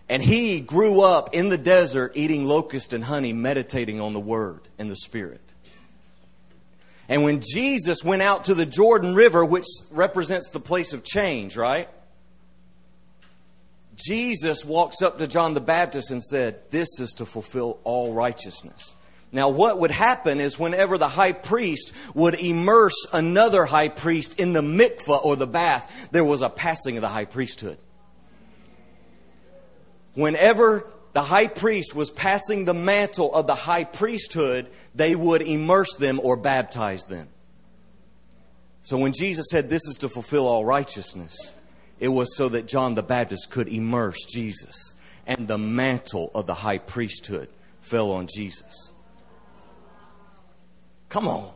And 0.08 0.22
he 0.22 0.60
grew 0.60 1.00
up 1.00 1.34
in 1.34 1.48
the 1.48 1.58
desert 1.58 2.12
eating 2.14 2.44
locust 2.44 2.92
and 2.92 3.04
honey, 3.04 3.32
meditating 3.32 4.00
on 4.00 4.12
the 4.12 4.20
word 4.20 4.60
and 4.78 4.90
the 4.90 4.96
spirit. 4.96 5.45
And 7.08 7.22
when 7.22 7.40
Jesus 7.40 8.02
went 8.02 8.22
out 8.22 8.44
to 8.44 8.54
the 8.54 8.66
Jordan 8.66 9.14
River, 9.14 9.44
which 9.44 9.66
represents 9.90 10.50
the 10.50 10.60
place 10.60 10.92
of 10.92 11.04
change, 11.04 11.56
right? 11.56 11.88
Jesus 13.96 14.64
walks 14.64 15.02
up 15.02 15.18
to 15.18 15.26
John 15.26 15.54
the 15.54 15.60
Baptist 15.60 16.10
and 16.10 16.22
said, 16.22 16.58
This 16.70 17.00
is 17.00 17.12
to 17.14 17.26
fulfill 17.26 17.78
all 17.84 18.12
righteousness. 18.12 18.92
Now, 19.32 19.48
what 19.48 19.80
would 19.80 19.90
happen 19.90 20.40
is 20.40 20.58
whenever 20.58 20.98
the 20.98 21.08
high 21.08 21.32
priest 21.32 21.92
would 22.14 22.34
immerse 22.34 23.06
another 23.12 23.64
high 23.64 23.88
priest 23.88 24.38
in 24.38 24.52
the 24.52 24.60
mikvah 24.60 25.24
or 25.24 25.36
the 25.36 25.46
bath, 25.46 25.90
there 26.10 26.24
was 26.24 26.42
a 26.42 26.48
passing 26.48 26.96
of 26.96 27.02
the 27.02 27.08
high 27.08 27.24
priesthood. 27.24 27.78
Whenever 30.14 30.86
the 31.12 31.22
high 31.22 31.48
priest 31.48 31.94
was 31.94 32.10
passing 32.10 32.64
the 32.64 32.74
mantle 32.74 33.34
of 33.34 33.46
the 33.46 33.54
high 33.54 33.84
priesthood, 33.84 34.68
they 34.96 35.14
would 35.14 35.42
immerse 35.42 35.94
them 35.96 36.20
or 36.22 36.36
baptize 36.36 37.04
them. 37.04 37.28
So 38.82 38.96
when 38.96 39.12
Jesus 39.12 39.46
said, 39.50 39.68
This 39.68 39.84
is 39.86 39.96
to 39.98 40.08
fulfill 40.08 40.46
all 40.46 40.64
righteousness, 40.64 41.36
it 42.00 42.08
was 42.08 42.36
so 42.36 42.48
that 42.48 42.66
John 42.66 42.94
the 42.94 43.02
Baptist 43.02 43.50
could 43.50 43.68
immerse 43.68 44.24
Jesus. 44.24 44.94
And 45.26 45.48
the 45.48 45.58
mantle 45.58 46.30
of 46.34 46.46
the 46.46 46.54
high 46.54 46.78
priesthood 46.78 47.48
fell 47.80 48.12
on 48.12 48.28
Jesus. 48.32 48.92
Come 51.08 51.26
on. 51.28 51.52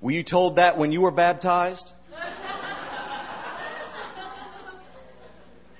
Were 0.00 0.12
you 0.12 0.22
told 0.22 0.56
that 0.56 0.78
when 0.78 0.92
you 0.92 1.00
were 1.00 1.10
baptized? 1.10 1.92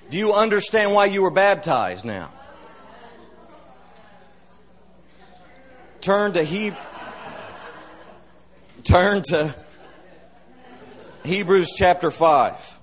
Do 0.09 0.17
you 0.17 0.33
understand 0.33 0.91
why 0.91 1.05
you 1.05 1.21
were 1.21 1.31
baptized 1.31 2.03
now? 2.03 2.31
Turn 6.01 6.33
to 6.33 6.43
Hebrews. 6.43 6.83
Turn 8.83 9.21
to 9.23 9.53
Hebrews 11.23 11.73
chapter 11.77 12.09
5. 12.09 12.78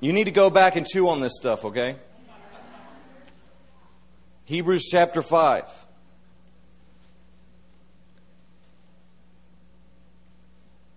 You 0.00 0.12
need 0.12 0.24
to 0.24 0.30
go 0.30 0.50
back 0.50 0.76
and 0.76 0.86
chew 0.86 1.08
on 1.08 1.20
this 1.20 1.36
stuff, 1.36 1.64
okay? 1.64 1.96
Hebrews 4.44 4.88
chapter 4.90 5.22
5. 5.22 5.64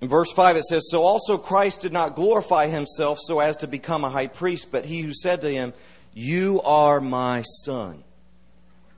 In 0.02 0.08
verse 0.08 0.32
5 0.32 0.58
it 0.58 0.64
says, 0.64 0.88
So 0.90 1.04
also 1.04 1.38
Christ 1.38 1.82
did 1.82 1.92
not 1.92 2.16
glorify 2.16 2.68
himself 2.68 3.20
so 3.22 3.40
as 3.40 3.58
to 3.58 3.68
become 3.68 4.04
a 4.04 4.10
high 4.10 4.28
priest, 4.28 4.68
but 4.72 4.86
he 4.86 5.02
who 5.02 5.14
said 5.14 5.42
to 5.42 5.50
him, 5.50 5.74
You 6.14 6.62
are 6.62 7.02
my 7.02 7.42
son. 7.42 8.04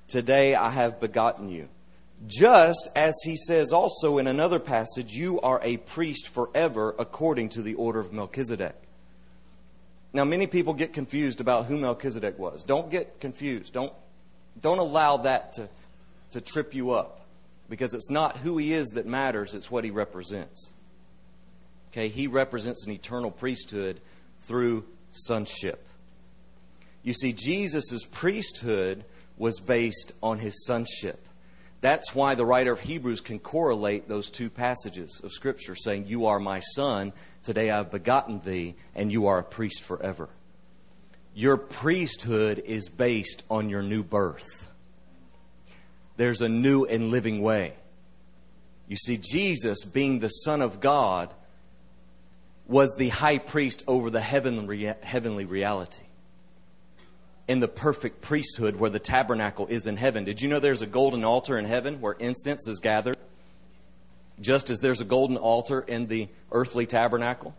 Today 0.08 0.56
I 0.56 0.70
have 0.72 1.00
begotten 1.00 1.50
you. 1.50 1.70
Just 2.28 2.90
as 2.96 3.16
he 3.24 3.36
says 3.36 3.72
also 3.72 4.18
in 4.18 4.28
another 4.28 4.60
passage, 4.60 5.16
you 5.16 5.40
are 5.42 5.60
a 5.64 5.78
priest 5.78 6.28
forever 6.28 6.94
according 7.00 7.50
to 7.50 7.62
the 7.62 7.74
order 7.76 8.00
of 8.00 8.14
Melchizedek. 8.14 8.76
Now, 10.14 10.26
many 10.26 10.48
people 10.48 10.74
get 10.74 10.94
confused 10.94 11.40
about 11.40 11.66
who 11.66 11.78
Melchizedek 11.78 12.38
was. 12.38 12.64
Don't 12.64 12.92
get 12.92 13.20
confused. 13.20 13.74
Don't, 13.74 13.94
don't 14.62 14.80
allow 14.80 15.18
that 15.18 15.54
to, 15.54 15.70
to 16.32 16.42
trip 16.42 16.74
you 16.74 16.92
up 16.92 17.26
because 17.70 17.94
it's 17.94 18.10
not 18.10 18.38
who 18.38 18.58
he 18.58 18.74
is 18.74 18.90
that 18.90 19.06
matters, 19.06 19.54
it's 19.54 19.72
what 19.72 19.86
he 19.86 19.92
represents. 19.92 20.72
Okay, 21.92 22.10
he 22.10 22.28
represents 22.28 22.86
an 22.86 22.92
eternal 22.92 23.32
priesthood 23.32 24.02
through 24.42 24.86
sonship. 25.10 25.88
You 27.04 27.14
see, 27.14 27.34
Jesus' 27.34 28.06
priesthood 28.06 29.06
was 29.38 29.60
based 29.60 30.14
on 30.22 30.40
his 30.40 30.66
sonship. 30.66 31.26
That's 31.82 32.14
why 32.14 32.36
the 32.36 32.46
writer 32.46 32.72
of 32.72 32.80
Hebrews 32.80 33.22
can 33.22 33.40
correlate 33.40 34.08
those 34.08 34.30
two 34.30 34.52
passages 34.52 35.20
of 35.24 35.32
Scripture 35.32 35.76
saying, 35.76 36.06
You 36.08 36.28
are 36.28 36.40
my 36.40 36.60
son, 36.60 37.12
today 37.44 37.72
I've 37.72 37.90
begotten 37.90 38.40
thee, 38.46 38.76
and 38.94 39.12
you 39.12 39.28
are 39.28 39.40
a 39.40 39.44
priest 39.44 39.82
forever. 39.82 40.30
Your 41.34 41.58
priesthood 41.58 42.62
is 42.66 42.88
based 42.88 43.44
on 43.50 43.70
your 43.70 43.82
new 43.82 44.04
birth. 44.04 44.70
There's 46.18 46.42
a 46.42 46.50
new 46.50 46.86
and 46.86 47.10
living 47.10 47.42
way. 47.42 47.74
You 48.88 48.96
see, 48.96 49.18
Jesus, 49.18 49.84
being 49.84 50.20
the 50.20 50.30
Son 50.30 50.62
of 50.62 50.82
God, 50.82 51.34
was 52.68 52.94
the 52.96 53.10
high 53.10 53.40
priest 53.40 53.84
over 53.88 54.12
the 54.12 54.22
heavenly, 54.22 54.94
heavenly 55.02 55.46
reality 55.46 56.04
in 57.52 57.60
the 57.60 57.68
perfect 57.68 58.22
priesthood 58.22 58.78
where 58.78 58.90
the 58.90 58.98
tabernacle 58.98 59.68
is 59.68 59.86
in 59.86 59.98
heaven. 59.98 60.24
Did 60.24 60.42
you 60.42 60.48
know 60.48 60.62
there's 60.62 60.82
a 60.82 60.88
golden 60.88 61.26
altar 61.26 61.60
in 61.60 61.66
heaven 61.66 62.00
where 62.00 62.14
incense 62.14 62.66
is 62.66 62.80
gathered? 62.80 63.18
Just 64.40 64.70
as 64.70 64.80
there's 64.80 65.02
a 65.02 65.06
golden 65.06 65.36
altar 65.36 65.82
in 65.82 66.08
the 66.08 66.30
earthly 66.54 66.86
tabernacle? 66.86 67.54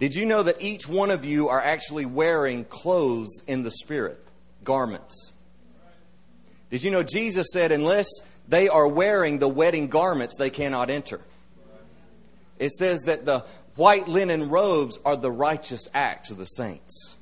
Did 0.00 0.16
you 0.16 0.26
know 0.26 0.42
that 0.42 0.60
each 0.60 0.88
one 0.88 1.12
of 1.12 1.24
you 1.24 1.48
are 1.48 1.62
actually 1.62 2.06
wearing 2.06 2.64
clothes 2.64 3.40
in 3.46 3.62
the 3.62 3.70
Spirit, 3.70 4.18
garments? 4.64 5.30
Did 6.68 6.82
you 6.82 6.90
know 6.90 7.04
Jesus 7.04 7.52
said, 7.52 7.70
unless 7.70 8.08
they 8.48 8.68
are 8.68 8.88
wearing 8.88 9.38
the 9.38 9.46
wedding 9.46 9.86
garments, 9.86 10.36
they 10.36 10.50
cannot 10.50 10.90
enter? 10.90 11.20
It 12.58 12.72
says 12.72 13.02
that 13.02 13.24
the 13.24 13.44
white 13.76 14.08
linen 14.08 14.48
robes 14.48 14.98
are 15.04 15.16
the 15.16 15.30
righteous 15.30 15.86
acts 15.94 16.32
of 16.32 16.38
the 16.38 16.46
saints. 16.46 17.14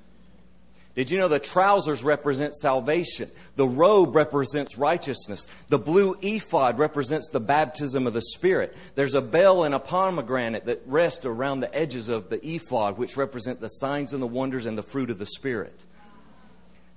Did 0.96 1.10
you 1.10 1.18
know 1.18 1.28
the 1.28 1.38
trousers 1.38 2.02
represent 2.02 2.54
salvation? 2.54 3.30
The 3.56 3.68
robe 3.68 4.16
represents 4.16 4.78
righteousness. 4.78 5.46
The 5.68 5.78
blue 5.78 6.16
ephod 6.22 6.78
represents 6.78 7.28
the 7.28 7.38
baptism 7.38 8.06
of 8.06 8.14
the 8.14 8.22
Spirit. 8.22 8.74
There's 8.94 9.12
a 9.12 9.20
bell 9.20 9.64
and 9.64 9.74
a 9.74 9.78
pomegranate 9.78 10.64
that 10.64 10.80
rest 10.86 11.26
around 11.26 11.60
the 11.60 11.74
edges 11.76 12.08
of 12.08 12.30
the 12.30 12.40
ephod, 12.42 12.96
which 12.96 13.18
represent 13.18 13.60
the 13.60 13.68
signs 13.68 14.14
and 14.14 14.22
the 14.22 14.26
wonders 14.26 14.64
and 14.64 14.76
the 14.76 14.82
fruit 14.82 15.10
of 15.10 15.18
the 15.18 15.26
Spirit. 15.26 15.84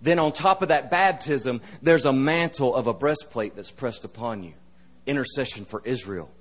Then 0.02 0.18
on 0.18 0.32
top 0.32 0.62
of 0.62 0.70
that 0.70 0.90
baptism, 0.90 1.60
there's 1.82 2.06
a 2.06 2.14
mantle 2.14 2.74
of 2.74 2.88
a 2.88 2.94
breastplate 2.94 3.58
that's 3.58 3.70
pressed 3.70 4.06
upon 4.06 4.44
you. 4.44 4.54
Intercession 5.08 5.66
for 5.66 5.82
Israel. 5.84 6.32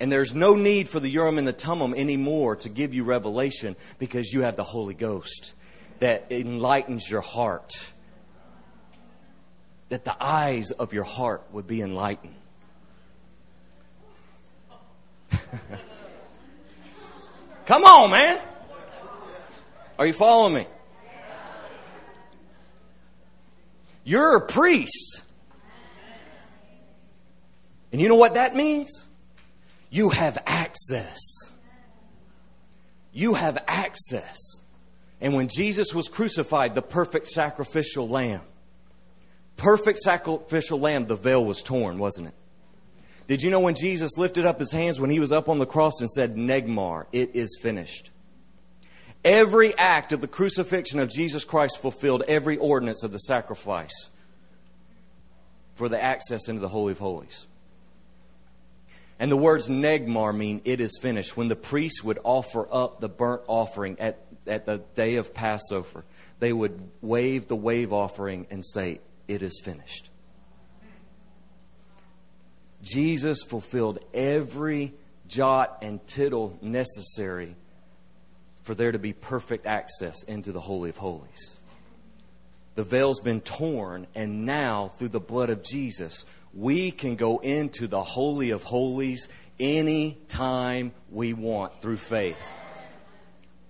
And 0.00 0.10
there's 0.10 0.34
no 0.34 0.54
need 0.54 0.88
for 0.88 0.98
the 0.98 1.10
Urim 1.10 1.36
and 1.36 1.46
the 1.46 1.52
Thummim 1.52 1.92
anymore 1.92 2.56
to 2.56 2.70
give 2.70 2.94
you 2.94 3.04
revelation 3.04 3.76
because 3.98 4.32
you 4.32 4.42
have 4.42 4.56
the 4.56 4.64
Holy 4.64 4.94
Ghost 4.94 5.52
that 6.00 6.26
enlightens 6.30 7.10
your 7.10 7.20
heart. 7.20 7.90
That 9.88 10.04
the 10.04 10.16
eyes 10.20 10.70
of 10.72 10.92
your 10.92 11.04
heart 11.04 11.44
would 11.52 11.66
be 11.66 11.80
enlightened. 11.80 12.34
Come 17.66 17.84
on, 17.84 18.10
man. 18.10 18.40
Are 19.98 20.06
you 20.06 20.12
following 20.12 20.54
me? 20.54 20.66
You're 24.04 24.36
a 24.36 24.46
priest. 24.46 25.22
And 27.90 28.00
you 28.00 28.08
know 28.08 28.16
what 28.16 28.34
that 28.34 28.54
means? 28.54 29.06
You 29.90 30.10
have 30.10 30.38
access. 30.46 31.18
You 33.12 33.34
have 33.34 33.58
access. 33.66 34.55
And 35.20 35.34
when 35.34 35.48
Jesus 35.48 35.94
was 35.94 36.08
crucified, 36.08 36.74
the 36.74 36.82
perfect 36.82 37.28
sacrificial 37.28 38.08
lamb, 38.08 38.42
perfect 39.56 39.98
sacrificial 39.98 40.78
lamb, 40.78 41.06
the 41.06 41.16
veil 41.16 41.44
was 41.44 41.62
torn, 41.62 41.98
wasn't 41.98 42.28
it? 42.28 42.34
Did 43.26 43.42
you 43.42 43.50
know 43.50 43.60
when 43.60 43.74
Jesus 43.74 44.16
lifted 44.16 44.46
up 44.46 44.58
his 44.58 44.70
hands 44.70 45.00
when 45.00 45.10
he 45.10 45.18
was 45.18 45.32
up 45.32 45.48
on 45.48 45.58
the 45.58 45.66
cross 45.66 46.00
and 46.00 46.10
said, 46.10 46.36
Negmar, 46.36 47.06
it 47.12 47.34
is 47.34 47.58
finished? 47.60 48.10
Every 49.24 49.76
act 49.76 50.12
of 50.12 50.20
the 50.20 50.28
crucifixion 50.28 51.00
of 51.00 51.10
Jesus 51.10 51.42
Christ 51.42 51.78
fulfilled 51.78 52.22
every 52.28 52.56
ordinance 52.58 53.02
of 53.02 53.10
the 53.10 53.18
sacrifice 53.18 54.10
for 55.74 55.88
the 55.88 56.00
access 56.00 56.48
into 56.48 56.60
the 56.60 56.68
Holy 56.68 56.92
of 56.92 57.00
Holies. 57.00 57.46
And 59.18 59.32
the 59.32 59.36
words 59.36 59.68
negmar 59.68 60.36
mean 60.36 60.60
it 60.64 60.80
is 60.80 60.98
finished. 61.00 61.36
When 61.36 61.48
the 61.48 61.56
priest 61.56 62.04
would 62.04 62.18
offer 62.22 62.68
up 62.70 63.00
the 63.00 63.08
burnt 63.08 63.42
offering 63.48 63.98
at 63.98 64.18
at 64.46 64.66
the 64.66 64.78
day 64.94 65.16
of 65.16 65.34
Passover, 65.34 66.04
they 66.38 66.52
would 66.52 66.88
wave 67.00 67.48
the 67.48 67.56
wave 67.56 67.92
offering 67.92 68.46
and 68.50 68.64
say, 68.64 69.00
It 69.28 69.42
is 69.42 69.60
finished. 69.62 70.08
Jesus 72.82 73.42
fulfilled 73.42 73.98
every 74.14 74.94
jot 75.26 75.78
and 75.82 76.04
tittle 76.06 76.58
necessary 76.62 77.56
for 78.62 78.74
there 78.74 78.92
to 78.92 78.98
be 78.98 79.12
perfect 79.12 79.66
access 79.66 80.22
into 80.24 80.52
the 80.52 80.60
Holy 80.60 80.90
of 80.90 80.96
Holies. 80.96 81.56
The 82.74 82.84
veil's 82.84 83.20
been 83.20 83.40
torn, 83.40 84.06
and 84.14 84.44
now, 84.44 84.92
through 84.98 85.08
the 85.08 85.20
blood 85.20 85.50
of 85.50 85.62
Jesus, 85.62 86.26
we 86.52 86.90
can 86.90 87.16
go 87.16 87.38
into 87.38 87.86
the 87.86 88.02
Holy 88.02 88.50
of 88.50 88.62
Holies 88.64 89.28
any 89.58 90.18
time 90.28 90.92
we 91.10 91.32
want 91.32 91.80
through 91.80 91.96
faith. 91.96 92.36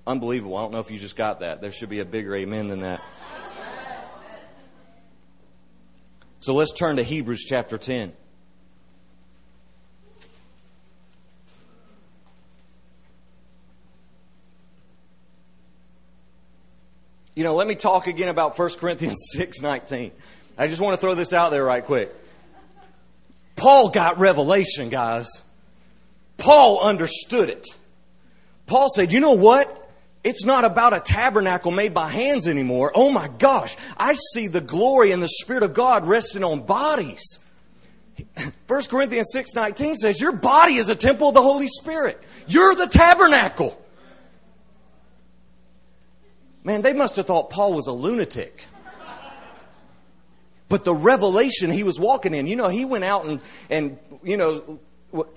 Unbelievable. 0.07 0.57
I 0.57 0.63
don't 0.63 0.73
know 0.73 0.79
if 0.79 0.91
you 0.91 0.99
just 0.99 1.17
got 1.17 1.41
that. 1.41 1.61
There 1.61 1.73
should 1.73 1.89
be 1.89 1.99
a 1.99 2.05
bigger 2.05 2.35
amen 2.37 2.69
than 2.69 2.83
that. 2.83 3.03
So 6.39 6.55
let's 6.55 6.73
turn 6.73 6.97
to 6.97 7.03
Hebrews 7.03 7.45
chapter 7.49 7.77
10. 7.77 8.13
You 17.35 17.43
know, 17.45 17.55
let 17.57 17.67
me 17.67 17.75
talk 17.75 18.07
again 18.07 18.29
about 18.29 18.57
1 18.57 18.71
Corinthians 18.79 19.19
6:19. 19.37 20.13
I 20.57 20.69
just 20.69 20.81
want 20.81 20.95
to 20.95 21.01
throw 21.01 21.15
this 21.15 21.33
out 21.33 21.51
there 21.51 21.65
right 21.65 21.85
quick. 21.85 22.15
Paul 23.57 23.89
got 23.89 24.19
revelation, 24.19 24.89
guys. 24.89 25.29
Paul 26.39 26.81
understood 26.81 27.51
it. 27.51 27.67
Paul 28.67 28.89
said, 28.95 29.13
"You 29.13 29.21
know 29.21 29.33
what? 29.33 29.86
It's 30.27 30.45
not 30.45 30.65
about 30.65 30.93
a 30.93 30.99
tabernacle 30.99 31.71
made 31.71 31.95
by 31.95 32.11
hands 32.11 32.49
anymore. 32.49 32.91
Oh 32.97 33.11
my 33.13 33.29
gosh, 33.29 33.77
I 33.97 34.17
see 34.33 34.49
the 34.49 34.61
glory 34.61 35.13
and 35.13 35.23
the 35.23 35.29
Spirit 35.29 35.63
of 35.63 35.73
God 35.73 36.05
resting 36.05 36.43
on 36.43 36.67
bodies. 36.67 37.39
1 38.67 38.83
Corinthians 38.87 39.31
6:19 39.33 39.95
says 39.95 40.21
your 40.21 40.33
body 40.33 40.79
is 40.79 40.89
a 40.89 40.97
temple 40.97 41.29
of 41.29 41.35
the 41.35 41.43
Holy 41.43 41.69
Spirit. 41.69 42.21
You're 42.49 42.75
the 42.75 42.89
tabernacle. 42.89 43.81
Man, 46.65 46.83
they 46.83 46.93
must 46.93 47.15
have 47.15 47.27
thought 47.27 47.51
Paul 47.51 47.75
was 47.75 47.87
a 47.87 47.93
lunatic. 47.93 48.65
But 50.69 50.83
the 50.83 50.93
revelation 50.93 51.71
he 51.71 51.85
was 51.85 52.01
walking 52.01 52.35
in, 52.35 52.49
you 52.49 52.57
know, 52.57 52.67
he 52.67 52.85
went 52.85 53.05
out 53.05 53.27
and, 53.27 53.41
and 53.71 53.97
you 54.25 54.37
know, 54.37 54.81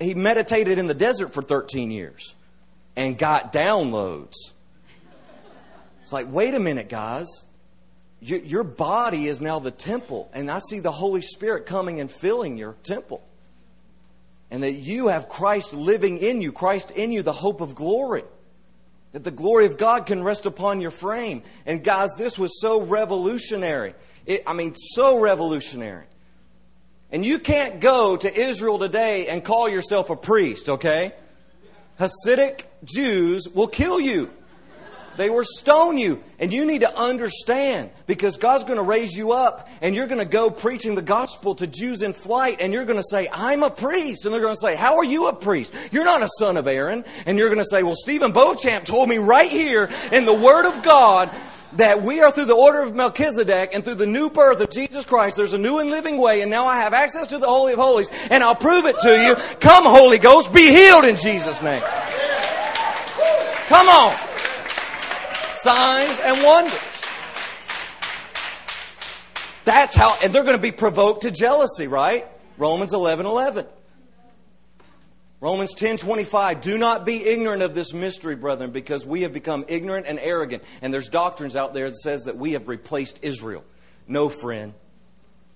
he 0.01 0.15
meditated 0.15 0.79
in 0.79 0.87
the 0.87 0.95
desert 0.95 1.31
for 1.31 1.43
13 1.43 1.91
years 1.91 2.33
and 2.95 3.19
got 3.19 3.53
downloads. 3.53 4.33
It's 6.09 6.13
like, 6.13 6.31
wait 6.31 6.55
a 6.55 6.59
minute, 6.59 6.89
guys. 6.89 7.27
Your, 8.19 8.39
your 8.39 8.63
body 8.63 9.27
is 9.27 9.41
now 9.41 9.59
the 9.59 9.69
temple, 9.69 10.27
and 10.33 10.49
I 10.49 10.57
see 10.57 10.79
the 10.79 10.91
Holy 10.91 11.21
Spirit 11.21 11.67
coming 11.67 11.99
and 11.99 12.11
filling 12.11 12.57
your 12.57 12.73
temple. 12.81 13.21
And 14.49 14.63
that 14.63 14.71
you 14.71 15.09
have 15.09 15.29
Christ 15.29 15.71
living 15.71 16.17
in 16.17 16.41
you, 16.41 16.51
Christ 16.51 16.89
in 16.89 17.11
you, 17.11 17.21
the 17.21 17.31
hope 17.31 17.61
of 17.61 17.75
glory. 17.75 18.23
That 19.11 19.23
the 19.23 19.29
glory 19.29 19.67
of 19.67 19.77
God 19.77 20.07
can 20.07 20.23
rest 20.23 20.47
upon 20.47 20.81
your 20.81 20.89
frame. 20.89 21.43
And 21.67 21.83
guys, 21.83 22.09
this 22.17 22.39
was 22.39 22.59
so 22.59 22.81
revolutionary. 22.81 23.93
It, 24.25 24.41
I 24.47 24.53
mean, 24.53 24.73
so 24.73 25.19
revolutionary. 25.19 26.07
And 27.11 27.23
you 27.23 27.37
can't 27.37 27.81
go 27.81 28.17
to 28.17 28.35
Israel 28.35 28.79
today 28.79 29.27
and 29.27 29.45
call 29.45 29.69
yourself 29.69 30.09
a 30.09 30.15
priest, 30.15 30.69
okay? 30.69 31.13
Hasidic 31.99 32.63
Jews 32.83 33.47
will 33.47 33.67
kill 33.67 33.99
you. 33.99 34.31
They 35.19 35.29
were 35.29 35.43
stone 35.43 35.97
you. 35.97 36.23
And 36.39 36.53
you 36.53 36.63
need 36.63 36.79
to 36.79 36.97
understand 36.97 37.89
because 38.07 38.37
God's 38.37 38.63
going 38.63 38.77
to 38.77 38.83
raise 38.83 39.17
you 39.17 39.33
up 39.33 39.67
and 39.81 39.93
you're 39.93 40.07
going 40.07 40.19
to 40.19 40.23
go 40.23 40.49
preaching 40.49 40.95
the 40.95 41.01
gospel 41.01 41.55
to 41.55 41.67
Jews 41.67 42.03
in 42.03 42.13
flight 42.13 42.61
and 42.61 42.71
you're 42.71 42.85
going 42.85 43.01
to 43.01 43.03
say, 43.03 43.27
I'm 43.29 43.61
a 43.63 43.69
priest. 43.69 44.23
And 44.23 44.33
they're 44.33 44.39
going 44.39 44.55
to 44.55 44.61
say, 44.61 44.77
How 44.77 44.95
are 44.95 45.03
you 45.03 45.27
a 45.27 45.35
priest? 45.35 45.73
You're 45.91 46.05
not 46.05 46.21
a 46.21 46.29
son 46.39 46.55
of 46.55 46.67
Aaron. 46.67 47.03
And 47.25 47.37
you're 47.37 47.49
going 47.49 47.59
to 47.59 47.65
say, 47.69 47.83
Well, 47.83 47.97
Stephen 47.97 48.31
Beauchamp 48.31 48.85
told 48.85 49.09
me 49.09 49.17
right 49.17 49.49
here 49.49 49.89
in 50.13 50.23
the 50.23 50.33
Word 50.33 50.65
of 50.65 50.83
God 50.83 51.29
that 51.73 52.01
we 52.01 52.21
are 52.21 52.31
through 52.31 52.45
the 52.45 52.55
order 52.55 52.81
of 52.81 52.95
Melchizedek 52.95 53.71
and 53.73 53.83
through 53.83 53.95
the 53.95 54.07
new 54.07 54.29
birth 54.29 54.61
of 54.61 54.69
Jesus 54.69 55.03
Christ. 55.03 55.35
There's 55.35 55.51
a 55.51 55.57
new 55.57 55.79
and 55.79 55.89
living 55.89 56.15
way, 56.15 56.39
and 56.39 56.49
now 56.49 56.65
I 56.65 56.77
have 56.77 56.93
access 56.93 57.27
to 57.27 57.39
the 57.39 57.47
Holy 57.47 57.73
of 57.73 57.79
Holies, 57.79 58.09
and 58.31 58.41
I'll 58.41 58.55
prove 58.55 58.85
it 58.85 58.97
to 58.99 59.21
you. 59.21 59.35
Come, 59.59 59.83
Holy 59.83 60.17
Ghost, 60.17 60.53
be 60.53 60.69
healed 60.71 61.03
in 61.03 61.17
Jesus' 61.17 61.61
name. 61.61 61.83
Come 63.67 63.89
on. 63.89 64.28
Signs 65.61 66.19
and 66.19 66.43
wonders. 66.43 66.73
That's 69.65 69.93
how, 69.93 70.17
and 70.23 70.33
they're 70.33 70.43
going 70.43 70.55
to 70.55 70.61
be 70.61 70.71
provoked 70.71 71.23
to 71.23 71.31
jealousy, 71.31 71.87
right? 71.87 72.25
Romans 72.57 72.93
11 72.93 73.25
11. 73.25 73.65
Romans 75.41 75.73
10:25 75.73 76.61
Do 76.61 76.77
not 76.77 77.05
be 77.05 77.23
ignorant 77.23 77.61
of 77.61 77.73
this 77.73 77.93
mystery 77.93 78.35
brethren 78.35 78.71
because 78.71 79.05
we 79.05 79.21
have 79.21 79.31
become 79.31 79.63
ignorant 79.69 80.05
and 80.05 80.19
arrogant 80.19 80.63
and 80.81 80.93
there's 80.93 81.07
doctrines 81.07 81.55
out 81.55 81.73
there 81.73 81.89
that 81.89 81.97
says 81.97 82.23
that 82.23 82.35
we 82.35 82.53
have 82.53 82.67
replaced 82.67 83.19
Israel. 83.21 83.63
No 84.07 84.27
friend. 84.27 84.73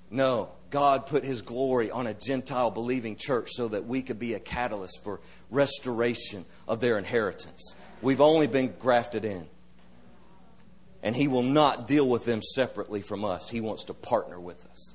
No. 0.09 0.49
God 0.69 1.05
put 1.05 1.23
his 1.23 1.41
glory 1.41 1.91
on 1.91 2.07
a 2.07 2.13
Gentile 2.13 2.71
believing 2.71 3.15
church 3.15 3.49
so 3.51 3.67
that 3.67 3.85
we 3.85 4.01
could 4.01 4.19
be 4.19 4.33
a 4.33 4.39
catalyst 4.39 5.03
for 5.03 5.19
restoration 5.51 6.45
of 6.67 6.79
their 6.79 6.97
inheritance. 6.97 7.75
We've 8.01 8.21
only 8.21 8.47
been 8.47 8.73
grafted 8.79 9.23
in. 9.23 9.47
And 11.03 11.15
he 11.15 11.27
will 11.27 11.43
not 11.43 11.87
deal 11.87 12.07
with 12.07 12.25
them 12.25 12.41
separately 12.41 13.01
from 13.01 13.23
us. 13.23 13.49
He 13.49 13.61
wants 13.61 13.83
to 13.85 13.93
partner 13.93 14.39
with 14.39 14.65
us. 14.65 14.93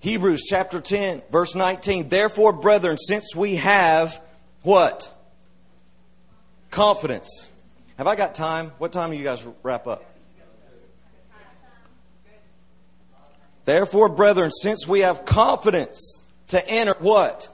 Hebrews 0.00 0.44
chapter 0.48 0.80
10, 0.80 1.22
verse 1.30 1.56
19. 1.56 2.08
Therefore, 2.08 2.52
brethren, 2.52 2.96
since 2.96 3.34
we 3.34 3.56
have 3.56 4.20
what? 4.62 5.12
Confidence. 6.70 7.50
Have 7.96 8.06
I 8.06 8.14
got 8.14 8.36
time? 8.36 8.70
What 8.78 8.92
time 8.92 9.10
do 9.10 9.16
you 9.16 9.24
guys 9.24 9.44
wrap 9.64 9.88
up? 9.88 10.04
Therefore, 13.64 14.08
brethren, 14.08 14.52
since 14.52 14.86
we 14.86 15.00
have 15.00 15.24
confidence 15.24 16.22
to 16.48 16.66
enter 16.66 16.94
what? 17.00 17.48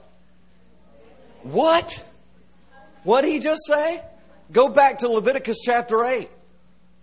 What? 1.41 2.05
What 3.03 3.21
did 3.21 3.31
he 3.31 3.39
just 3.39 3.63
say? 3.67 4.01
Go 4.51 4.69
back 4.69 4.99
to 4.99 5.07
Leviticus 5.07 5.59
chapter 5.63 6.05
8. 6.05 6.29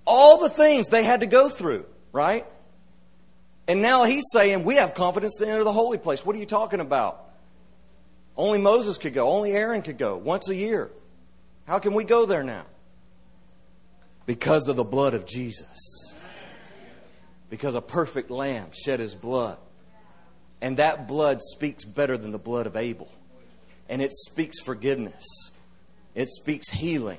All 0.07 0.39
the 0.39 0.49
things 0.49 0.89
they 0.89 1.05
had 1.05 1.21
to 1.21 1.27
go 1.27 1.49
through, 1.49 1.87
right? 2.13 2.47
And 3.69 3.81
now 3.81 4.05
he's 4.05 4.25
saying, 4.33 4.65
we 4.65 4.77
have 4.77 4.95
confidence 4.95 5.37
to 5.39 5.49
enter 5.49 5.65
the 5.65 5.73
holy 5.73 5.99
place. 5.99 6.27
What 6.27 6.35
are 6.37 6.39
you 6.39 6.47
talking 6.47 6.81
about? 6.81 7.31
Only 8.37 8.59
Moses 8.59 8.99
could 8.99 9.15
go. 9.15 9.29
Only 9.29 9.53
Aaron 9.53 9.83
could 9.83 9.99
go 9.99 10.17
once 10.17 10.49
a 10.49 10.55
year. 10.55 10.91
How 11.67 11.79
can 11.79 11.95
we 11.95 12.05
go 12.05 12.27
there 12.27 12.43
now? 12.43 12.65
Because 14.27 14.69
of 14.69 14.77
the 14.77 14.85
blood 14.85 15.15
of 15.15 15.27
Jesus. 15.27 16.13
Because 17.51 17.75
a 17.75 17.81
perfect 17.81 18.31
lamb 18.31 18.71
shed 18.73 18.99
his 19.01 19.15
blood. 19.15 19.59
And 20.61 20.77
that 20.79 21.07
blood 21.07 21.41
speaks 21.43 21.85
better 21.85 22.17
than 22.17 22.31
the 22.31 22.39
blood 22.39 22.67
of 22.67 22.77
Abel. 22.77 23.09
And 23.89 24.01
it 24.01 24.13
speaks 24.13 24.61
forgiveness. 24.61 25.25
It 26.15 26.29
speaks 26.29 26.71
healing. 26.71 27.19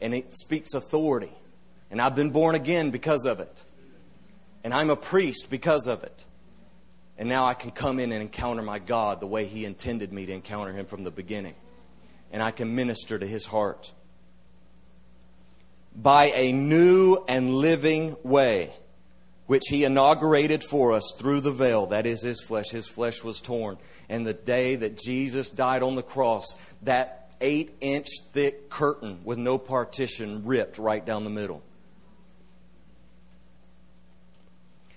And 0.00 0.14
it 0.14 0.34
speaks 0.34 0.74
authority. 0.74 1.32
And 1.90 2.00
I've 2.00 2.16
been 2.16 2.30
born 2.30 2.54
again 2.54 2.90
because 2.90 3.24
of 3.24 3.40
it. 3.40 3.62
And 4.64 4.72
I'm 4.72 4.90
a 4.90 4.96
priest 4.96 5.48
because 5.50 5.86
of 5.86 6.02
it. 6.04 6.24
And 7.18 7.28
now 7.28 7.44
I 7.44 7.54
can 7.54 7.70
come 7.70 8.00
in 8.00 8.10
and 8.10 8.22
encounter 8.22 8.62
my 8.62 8.78
God 8.78 9.20
the 9.20 9.26
way 9.26 9.44
He 9.44 9.64
intended 9.64 10.12
me 10.12 10.26
to 10.26 10.32
encounter 10.32 10.72
Him 10.72 10.86
from 10.86 11.04
the 11.04 11.10
beginning. 11.10 11.54
And 12.32 12.42
I 12.42 12.50
can 12.50 12.74
minister 12.74 13.18
to 13.18 13.26
His 13.26 13.44
heart. 13.44 13.92
By 15.94 16.32
a 16.34 16.52
new 16.52 17.22
and 17.28 17.50
living 17.50 18.16
way, 18.22 18.72
which 19.46 19.64
He 19.68 19.84
inaugurated 19.84 20.64
for 20.64 20.92
us 20.92 21.12
through 21.18 21.42
the 21.42 21.52
veil, 21.52 21.86
that 21.86 22.06
is 22.06 22.22
His 22.22 22.40
flesh. 22.40 22.70
His 22.70 22.88
flesh 22.88 23.22
was 23.22 23.40
torn. 23.40 23.76
And 24.08 24.26
the 24.26 24.32
day 24.32 24.76
that 24.76 24.96
Jesus 24.96 25.50
died 25.50 25.82
on 25.82 25.94
the 25.94 26.02
cross, 26.02 26.56
that 26.82 27.21
eight 27.42 27.74
inch 27.82 28.08
thick 28.32 28.70
curtain 28.70 29.20
with 29.24 29.36
no 29.36 29.58
partition 29.58 30.46
ripped 30.46 30.78
right 30.78 31.04
down 31.04 31.24
the 31.24 31.30
middle. 31.30 31.62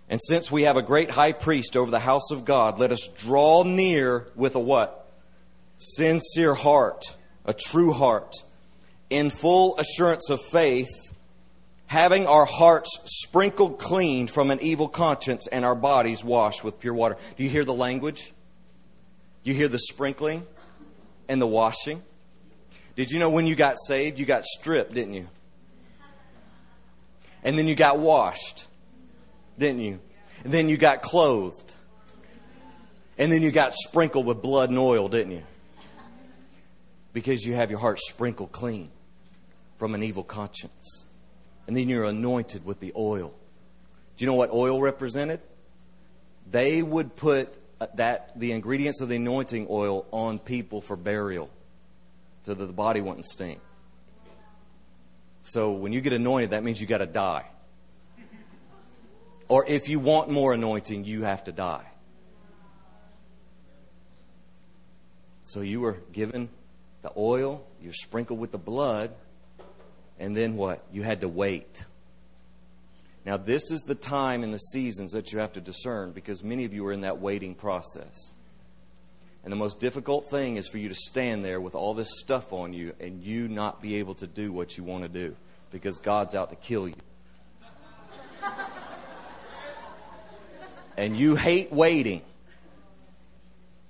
And 0.07 0.21
since 0.21 0.51
we 0.51 0.63
have 0.63 0.77
a 0.77 0.83
great 0.83 1.09
high 1.09 1.31
priest 1.31 1.75
over 1.75 1.89
the 1.89 1.99
house 1.99 2.31
of 2.31 2.45
God, 2.45 2.79
let 2.79 2.91
us 2.91 3.07
draw 3.17 3.63
near 3.63 4.27
with 4.35 4.55
a 4.55 4.59
what? 4.59 5.09
Sincere 5.77 6.53
heart, 6.53 7.15
a 7.43 7.53
true 7.53 7.91
heart, 7.91 8.35
in 9.09 9.29
full 9.29 9.77
assurance 9.79 10.29
of 10.29 10.41
faith, 10.41 10.89
having 11.87 12.27
our 12.27 12.45
hearts 12.45 12.89
sprinkled 13.05 13.79
clean 13.79 14.27
from 14.27 14.51
an 14.51 14.59
evil 14.61 14.87
conscience 14.87 15.47
and 15.47 15.65
our 15.65 15.75
bodies 15.75 16.23
washed 16.23 16.63
with 16.63 16.79
pure 16.79 16.93
water. 16.93 17.17
Do 17.35 17.43
you 17.43 17.49
hear 17.49 17.65
the 17.65 17.73
language? 17.73 18.31
You 19.43 19.53
hear 19.53 19.67
the 19.67 19.79
sprinkling 19.79 20.45
and 21.27 21.41
the 21.41 21.47
washing? 21.47 22.01
Did 22.95 23.11
you 23.11 23.19
know 23.19 23.29
when 23.29 23.45
you 23.45 23.55
got 23.55 23.75
saved, 23.87 24.19
you 24.19 24.25
got 24.25 24.45
stripped, 24.45 24.93
didn't 24.93 25.13
you? 25.13 25.27
And 27.43 27.57
then 27.57 27.67
you 27.67 27.75
got 27.75 27.99
washed 27.99 28.67
didn't 29.57 29.81
you? 29.81 29.99
And 30.43 30.53
then 30.53 30.69
you 30.69 30.77
got 30.77 31.01
clothed. 31.01 31.73
And 33.17 33.31
then 33.31 33.41
you 33.41 33.51
got 33.51 33.73
sprinkled 33.73 34.25
with 34.25 34.41
blood 34.41 34.69
and 34.69 34.77
oil, 34.77 35.07
didn't 35.07 35.31
you? 35.31 35.43
Because 37.13 37.45
you 37.45 37.53
have 37.53 37.69
your 37.69 37.79
heart 37.79 37.99
sprinkled 37.99 38.51
clean 38.51 38.91
from 39.77 39.95
an 39.95 40.03
evil 40.03 40.23
conscience. 40.23 41.05
And 41.67 41.75
then 41.75 41.87
you're 41.87 42.03
anointed 42.03 42.65
with 42.65 42.79
the 42.79 42.91
oil. 42.95 43.33
Do 44.17 44.25
you 44.25 44.27
know 44.27 44.35
what 44.35 44.51
oil 44.51 44.81
represented? 44.81 45.39
They 46.51 46.81
would 46.81 47.15
put 47.15 47.57
that 47.95 48.37
the 48.39 48.51
ingredients 48.51 49.01
of 49.01 49.09
the 49.09 49.15
anointing 49.15 49.67
oil 49.69 50.05
on 50.11 50.39
people 50.39 50.81
for 50.81 50.95
burial 50.95 51.49
so 52.45 52.53
that 52.53 52.63
the 52.63 52.73
body 52.73 53.01
wouldn't 53.01 53.25
stink. 53.25 53.59
So 55.41 55.71
when 55.71 55.91
you 55.93 55.99
get 55.99 56.13
anointed, 56.13 56.51
that 56.51 56.63
means 56.63 56.79
you 56.79 56.85
got 56.85 56.99
to 56.99 57.07
die. 57.07 57.45
Or 59.47 59.65
if 59.65 59.89
you 59.89 59.99
want 59.99 60.29
more 60.29 60.53
anointing, 60.53 61.05
you 61.05 61.23
have 61.23 61.43
to 61.45 61.51
die. 61.51 61.87
So 65.43 65.61
you 65.61 65.79
were 65.79 65.97
given 66.11 66.49
the 67.01 67.11
oil, 67.17 67.65
you're 67.81 67.93
sprinkled 67.93 68.39
with 68.39 68.51
the 68.51 68.59
blood, 68.59 69.11
and 70.19 70.37
then 70.37 70.55
what? 70.55 70.83
You 70.91 71.01
had 71.01 71.21
to 71.21 71.27
wait. 71.27 71.83
Now, 73.25 73.37
this 73.37 73.71
is 73.71 73.81
the 73.87 73.95
time 73.95 74.43
and 74.43 74.53
the 74.53 74.59
seasons 74.59 75.13
that 75.13 75.31
you 75.31 75.39
have 75.39 75.53
to 75.53 75.61
discern 75.61 76.11
because 76.11 76.43
many 76.43 76.63
of 76.65 76.75
you 76.75 76.85
are 76.85 76.93
in 76.93 77.01
that 77.01 77.19
waiting 77.19 77.55
process. 77.55 78.34
And 79.45 79.51
the 79.51 79.57
most 79.57 79.79
difficult 79.79 80.27
thing 80.31 80.57
is 80.57 80.67
for 80.67 80.79
you 80.79 80.89
to 80.89 80.95
stand 80.95 81.45
there 81.45 81.61
with 81.61 81.75
all 81.75 81.93
this 81.93 82.09
stuff 82.19 82.51
on 82.51 82.73
you 82.73 82.93
and 82.99 83.23
you 83.23 83.47
not 83.47 83.79
be 83.79 83.97
able 83.97 84.15
to 84.15 84.25
do 84.25 84.51
what 84.51 84.75
you 84.75 84.83
want 84.83 85.03
to 85.03 85.09
do 85.09 85.35
because 85.71 85.99
God's 85.99 86.33
out 86.33 86.49
to 86.49 86.55
kill 86.55 86.87
you. 86.87 86.95
and 90.97 91.15
you 91.15 91.35
hate 91.35 91.71
waiting. 91.71 92.23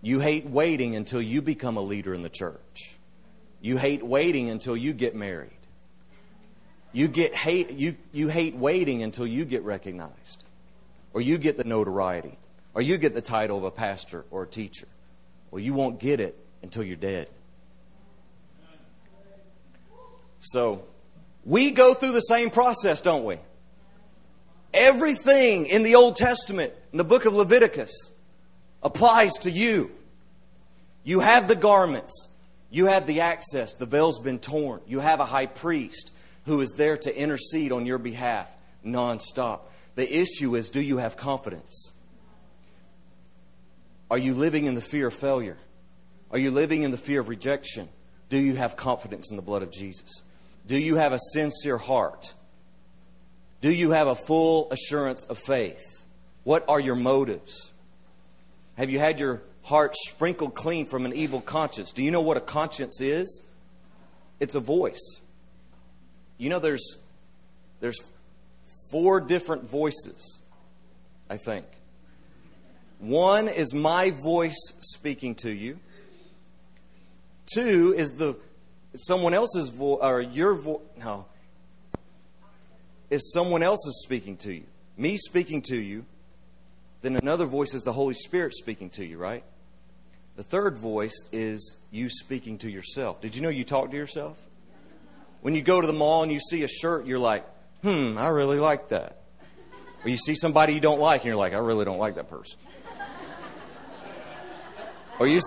You 0.01 0.19
hate 0.19 0.45
waiting 0.45 0.97
until 0.97 1.21
you 1.21 1.41
become 1.41 1.77
a 1.77 1.81
leader 1.81 2.13
in 2.13 2.21
the 2.21 2.29
church. 2.29 2.93
You 3.61 3.77
hate 3.77 4.03
waiting 4.03 4.49
until 4.49 4.75
you 4.75 4.91
get 4.91 5.15
married. 5.15 5.51
You 6.91 7.07
get 7.07 7.33
hate 7.33 7.71
you, 7.71 7.95
you 8.11 8.27
hate 8.27 8.55
waiting 8.55 9.03
until 9.03 9.25
you 9.25 9.45
get 9.45 9.63
recognized. 9.63 10.43
Or 11.13 11.21
you 11.21 11.37
get 11.37 11.55
the 11.55 11.63
notoriety. 11.63 12.37
Or 12.73 12.81
you 12.81 12.97
get 12.97 13.13
the 13.13 13.21
title 13.21 13.57
of 13.57 13.63
a 13.63 13.71
pastor 13.71 14.25
or 14.31 14.43
a 14.43 14.47
teacher. 14.47 14.87
Well, 15.55 15.63
you 15.63 15.73
won't 15.73 16.01
get 16.01 16.19
it 16.19 16.37
until 16.63 16.83
you're 16.83 16.97
dead. 16.97 17.29
So, 20.39 20.83
we 21.45 21.71
go 21.71 21.93
through 21.93 22.11
the 22.11 22.19
same 22.19 22.49
process, 22.49 22.99
don't 22.99 23.23
we? 23.23 23.37
Everything 24.73 25.67
in 25.67 25.83
the 25.83 25.95
Old 25.95 26.17
Testament, 26.17 26.73
in 26.91 26.97
the 26.97 27.05
book 27.05 27.23
of 27.23 27.33
Leviticus, 27.33 28.11
applies 28.83 29.31
to 29.43 29.49
you. 29.49 29.91
You 31.05 31.21
have 31.21 31.47
the 31.47 31.55
garments. 31.55 32.27
You 32.69 32.87
have 32.87 33.07
the 33.07 33.21
access. 33.21 33.75
The 33.75 33.85
veil's 33.85 34.19
been 34.19 34.39
torn. 34.39 34.81
You 34.85 34.99
have 34.99 35.21
a 35.21 35.25
high 35.25 35.45
priest 35.45 36.11
who 36.47 36.59
is 36.59 36.71
there 36.71 36.97
to 36.97 37.17
intercede 37.17 37.71
on 37.71 37.85
your 37.85 37.97
behalf 37.97 38.51
nonstop. 38.85 39.61
The 39.95 40.17
issue 40.17 40.57
is 40.57 40.69
do 40.69 40.81
you 40.81 40.97
have 40.97 41.15
confidence? 41.15 41.93
Are 44.09 44.17
you 44.17 44.33
living 44.33 44.65
in 44.65 44.75
the 44.75 44.81
fear 44.81 45.07
of 45.07 45.13
failure? 45.13 45.57
Are 46.31 46.37
you 46.37 46.51
living 46.51 46.83
in 46.83 46.91
the 46.91 46.97
fear 46.97 47.19
of 47.19 47.29
rejection? 47.29 47.89
Do 48.29 48.37
you 48.37 48.55
have 48.55 48.75
confidence 48.75 49.29
in 49.29 49.35
the 49.35 49.41
blood 49.41 49.63
of 49.63 49.71
Jesus? 49.71 50.21
Do 50.67 50.77
you 50.77 50.95
have 50.95 51.13
a 51.13 51.19
sincere 51.33 51.77
heart? 51.77 52.33
Do 53.61 53.71
you 53.71 53.91
have 53.91 54.07
a 54.07 54.15
full 54.15 54.71
assurance 54.71 55.25
of 55.25 55.37
faith? 55.37 56.03
What 56.43 56.65
are 56.67 56.79
your 56.79 56.95
motives? 56.95 57.71
Have 58.77 58.89
you 58.89 58.99
had 58.99 59.19
your 59.19 59.41
heart 59.63 59.95
sprinkled 59.95 60.53
clean 60.53 60.85
from 60.85 61.05
an 61.05 61.13
evil 61.13 61.41
conscience? 61.41 61.91
Do 61.91 62.03
you 62.03 62.11
know 62.11 62.21
what 62.21 62.37
a 62.37 62.41
conscience 62.41 63.01
is? 63.01 63.43
It's 64.39 64.55
a 64.55 64.59
voice. 64.59 65.19
You 66.37 66.49
know 66.49 66.59
there's 66.59 66.97
there's 67.79 67.99
four 68.91 69.19
different 69.19 69.69
voices, 69.69 70.39
I 71.29 71.37
think. 71.37 71.65
One 72.99 73.47
is 73.47 73.73
my 73.73 74.11
voice 74.11 74.57
speaking 74.79 75.35
to 75.35 75.51
you. 75.51 75.79
Two 77.53 77.93
is 77.95 78.13
the 78.13 78.35
someone 78.95 79.33
else's 79.33 79.69
voice 79.69 79.99
or 80.01 80.21
your 80.21 80.53
voice. 80.55 80.81
No, 80.97 81.25
is 83.09 83.31
someone 83.33 83.63
else 83.63 83.85
is 83.87 84.03
speaking 84.03 84.37
to 84.37 84.53
you. 84.53 84.63
Me 84.97 85.17
speaking 85.17 85.61
to 85.63 85.75
you. 85.75 86.05
Then 87.01 87.15
another 87.15 87.45
voice 87.45 87.73
is 87.73 87.83
the 87.83 87.93
Holy 87.93 88.15
Spirit 88.15 88.53
speaking 88.55 88.89
to 88.91 89.05
you, 89.05 89.17
right? 89.17 89.43
The 90.37 90.43
third 90.43 90.77
voice 90.77 91.15
is 91.31 91.77
you 91.91 92.09
speaking 92.09 92.57
to 92.59 92.69
yourself. 92.69 93.21
Did 93.21 93.35
you 93.35 93.41
know 93.41 93.49
you 93.49 93.63
talk 93.63 93.91
to 93.91 93.97
yourself? 93.97 94.37
When 95.41 95.53
you 95.53 95.61
go 95.61 95.79
to 95.79 95.87
the 95.87 95.93
mall 95.93 96.23
and 96.23 96.31
you 96.31 96.39
see 96.39 96.63
a 96.63 96.67
shirt, 96.67 97.05
you're 97.05 97.19
like, 97.19 97.45
hmm, 97.83 98.17
I 98.17 98.29
really 98.29 98.59
like 98.59 98.89
that. 98.89 99.21
Or 100.03 100.09
you 100.09 100.17
see 100.17 100.35
somebody 100.35 100.73
you 100.73 100.79
don't 100.79 100.99
like 100.99 101.21
and 101.21 101.27
you're 101.27 101.35
like, 101.35 101.53
I 101.53 101.57
really 101.57 101.85
don't 101.85 101.99
like 101.99 102.15
that 102.15 102.29
person. 102.29 102.57
Or 105.19 105.27
you, 105.27 105.39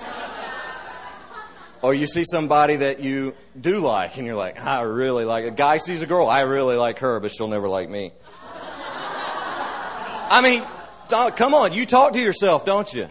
or 1.83 1.95
you 1.95 2.07
see 2.07 2.25
somebody 2.25 2.77
that 2.77 3.01
you 3.01 3.35
do 3.61 3.81
like 3.81 4.17
and 4.17 4.27
you're 4.27 4.37
like, 4.37 4.61
I 4.61 4.83
really 4.83 5.25
like. 5.25 5.45
A 5.45 5.51
guy 5.51 5.77
sees 5.77 6.03
a 6.03 6.07
girl, 6.07 6.27
I 6.27 6.41
really 6.41 6.77
like 6.77 7.01
her, 7.01 7.21
but 7.21 7.31
she'll 7.31 7.49
never 7.49 7.69
like 7.69 7.89
me. 7.89 8.13
I 10.31 10.41
mean, 10.43 10.63
come 11.37 11.55
on, 11.55 11.73
you 11.73 11.87
talk 11.87 12.13
to 12.13 12.21
yourself, 12.21 12.65
don't 12.65 12.93
you? 12.93 13.09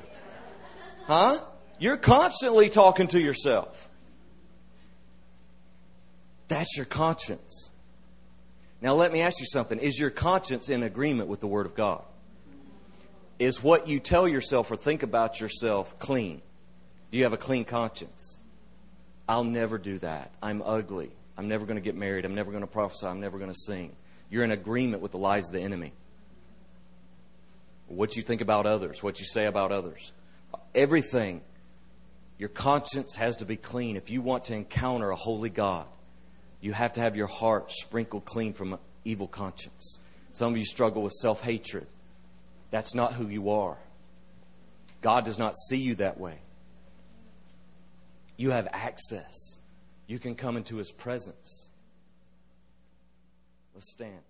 Huh? 1.05 1.39
You're 1.79 1.97
constantly 1.97 2.69
talking 2.69 3.07
to 3.07 3.19
yourself. 3.19 3.89
That's 6.47 6.75
your 6.77 6.85
conscience. 6.85 7.69
Now, 8.81 8.93
let 8.93 9.11
me 9.11 9.21
ask 9.21 9.39
you 9.39 9.45
something. 9.47 9.79
Is 9.79 9.99
your 9.99 10.09
conscience 10.09 10.69
in 10.69 10.83
agreement 10.83 11.29
with 11.29 11.39
the 11.39 11.47
Word 11.47 11.65
of 11.65 11.75
God? 11.75 12.03
Is 13.39 13.61
what 13.61 13.87
you 13.87 13.99
tell 13.99 14.27
yourself 14.27 14.71
or 14.71 14.75
think 14.75 15.03
about 15.03 15.39
yourself 15.39 15.97
clean? 15.99 16.41
Do 17.11 17.17
you 17.17 17.23
have 17.23 17.33
a 17.33 17.37
clean 17.37 17.65
conscience? 17.65 18.37
I'll 19.27 19.43
never 19.43 19.77
do 19.77 19.97
that. 19.99 20.31
I'm 20.41 20.61
ugly. 20.61 21.11
I'm 21.37 21.47
never 21.47 21.65
going 21.65 21.77
to 21.77 21.81
get 21.81 21.95
married. 21.95 22.25
I'm 22.25 22.35
never 22.35 22.51
going 22.51 22.61
to 22.61 22.67
prophesy. 22.67 23.05
I'm 23.05 23.19
never 23.19 23.37
going 23.37 23.51
to 23.51 23.57
sing. 23.57 23.95
You're 24.29 24.43
in 24.43 24.51
agreement 24.51 25.01
with 25.01 25.11
the 25.11 25.17
lies 25.17 25.47
of 25.47 25.53
the 25.53 25.61
enemy. 25.61 25.93
What 27.87 28.17
you 28.17 28.23
think 28.23 28.41
about 28.41 28.65
others, 28.65 29.01
what 29.01 29.19
you 29.19 29.25
say 29.25 29.45
about 29.45 29.71
others. 29.71 30.11
Everything. 30.75 31.41
Your 32.37 32.49
conscience 32.49 33.15
has 33.15 33.37
to 33.37 33.45
be 33.45 33.55
clean. 33.55 33.95
If 33.95 34.09
you 34.09 34.21
want 34.21 34.45
to 34.45 34.53
encounter 34.53 35.09
a 35.09 35.15
holy 35.15 35.49
God, 35.49 35.87
you 36.61 36.73
have 36.73 36.93
to 36.93 36.99
have 36.99 37.15
your 37.15 37.27
heart 37.27 37.71
sprinkled 37.71 38.25
clean 38.25 38.53
from 38.53 38.73
an 38.73 38.79
evil 39.05 39.27
conscience. 39.27 39.99
Some 40.33 40.51
of 40.51 40.57
you 40.57 40.65
struggle 40.65 41.01
with 41.01 41.13
self 41.13 41.41
hatred. 41.41 41.87
That's 42.69 42.93
not 42.93 43.13
who 43.13 43.27
you 43.27 43.49
are. 43.51 43.77
God 45.01 45.25
does 45.25 45.39
not 45.39 45.55
see 45.55 45.77
you 45.77 45.95
that 45.95 46.19
way. 46.19 46.39
You 48.37 48.51
have 48.51 48.67
access. 48.71 49.59
You 50.05 50.19
can 50.19 50.35
come 50.35 50.55
into 50.55 50.77
his 50.77 50.91
presence. 50.91 51.71
Let's 53.73 53.91
stand. 53.91 54.21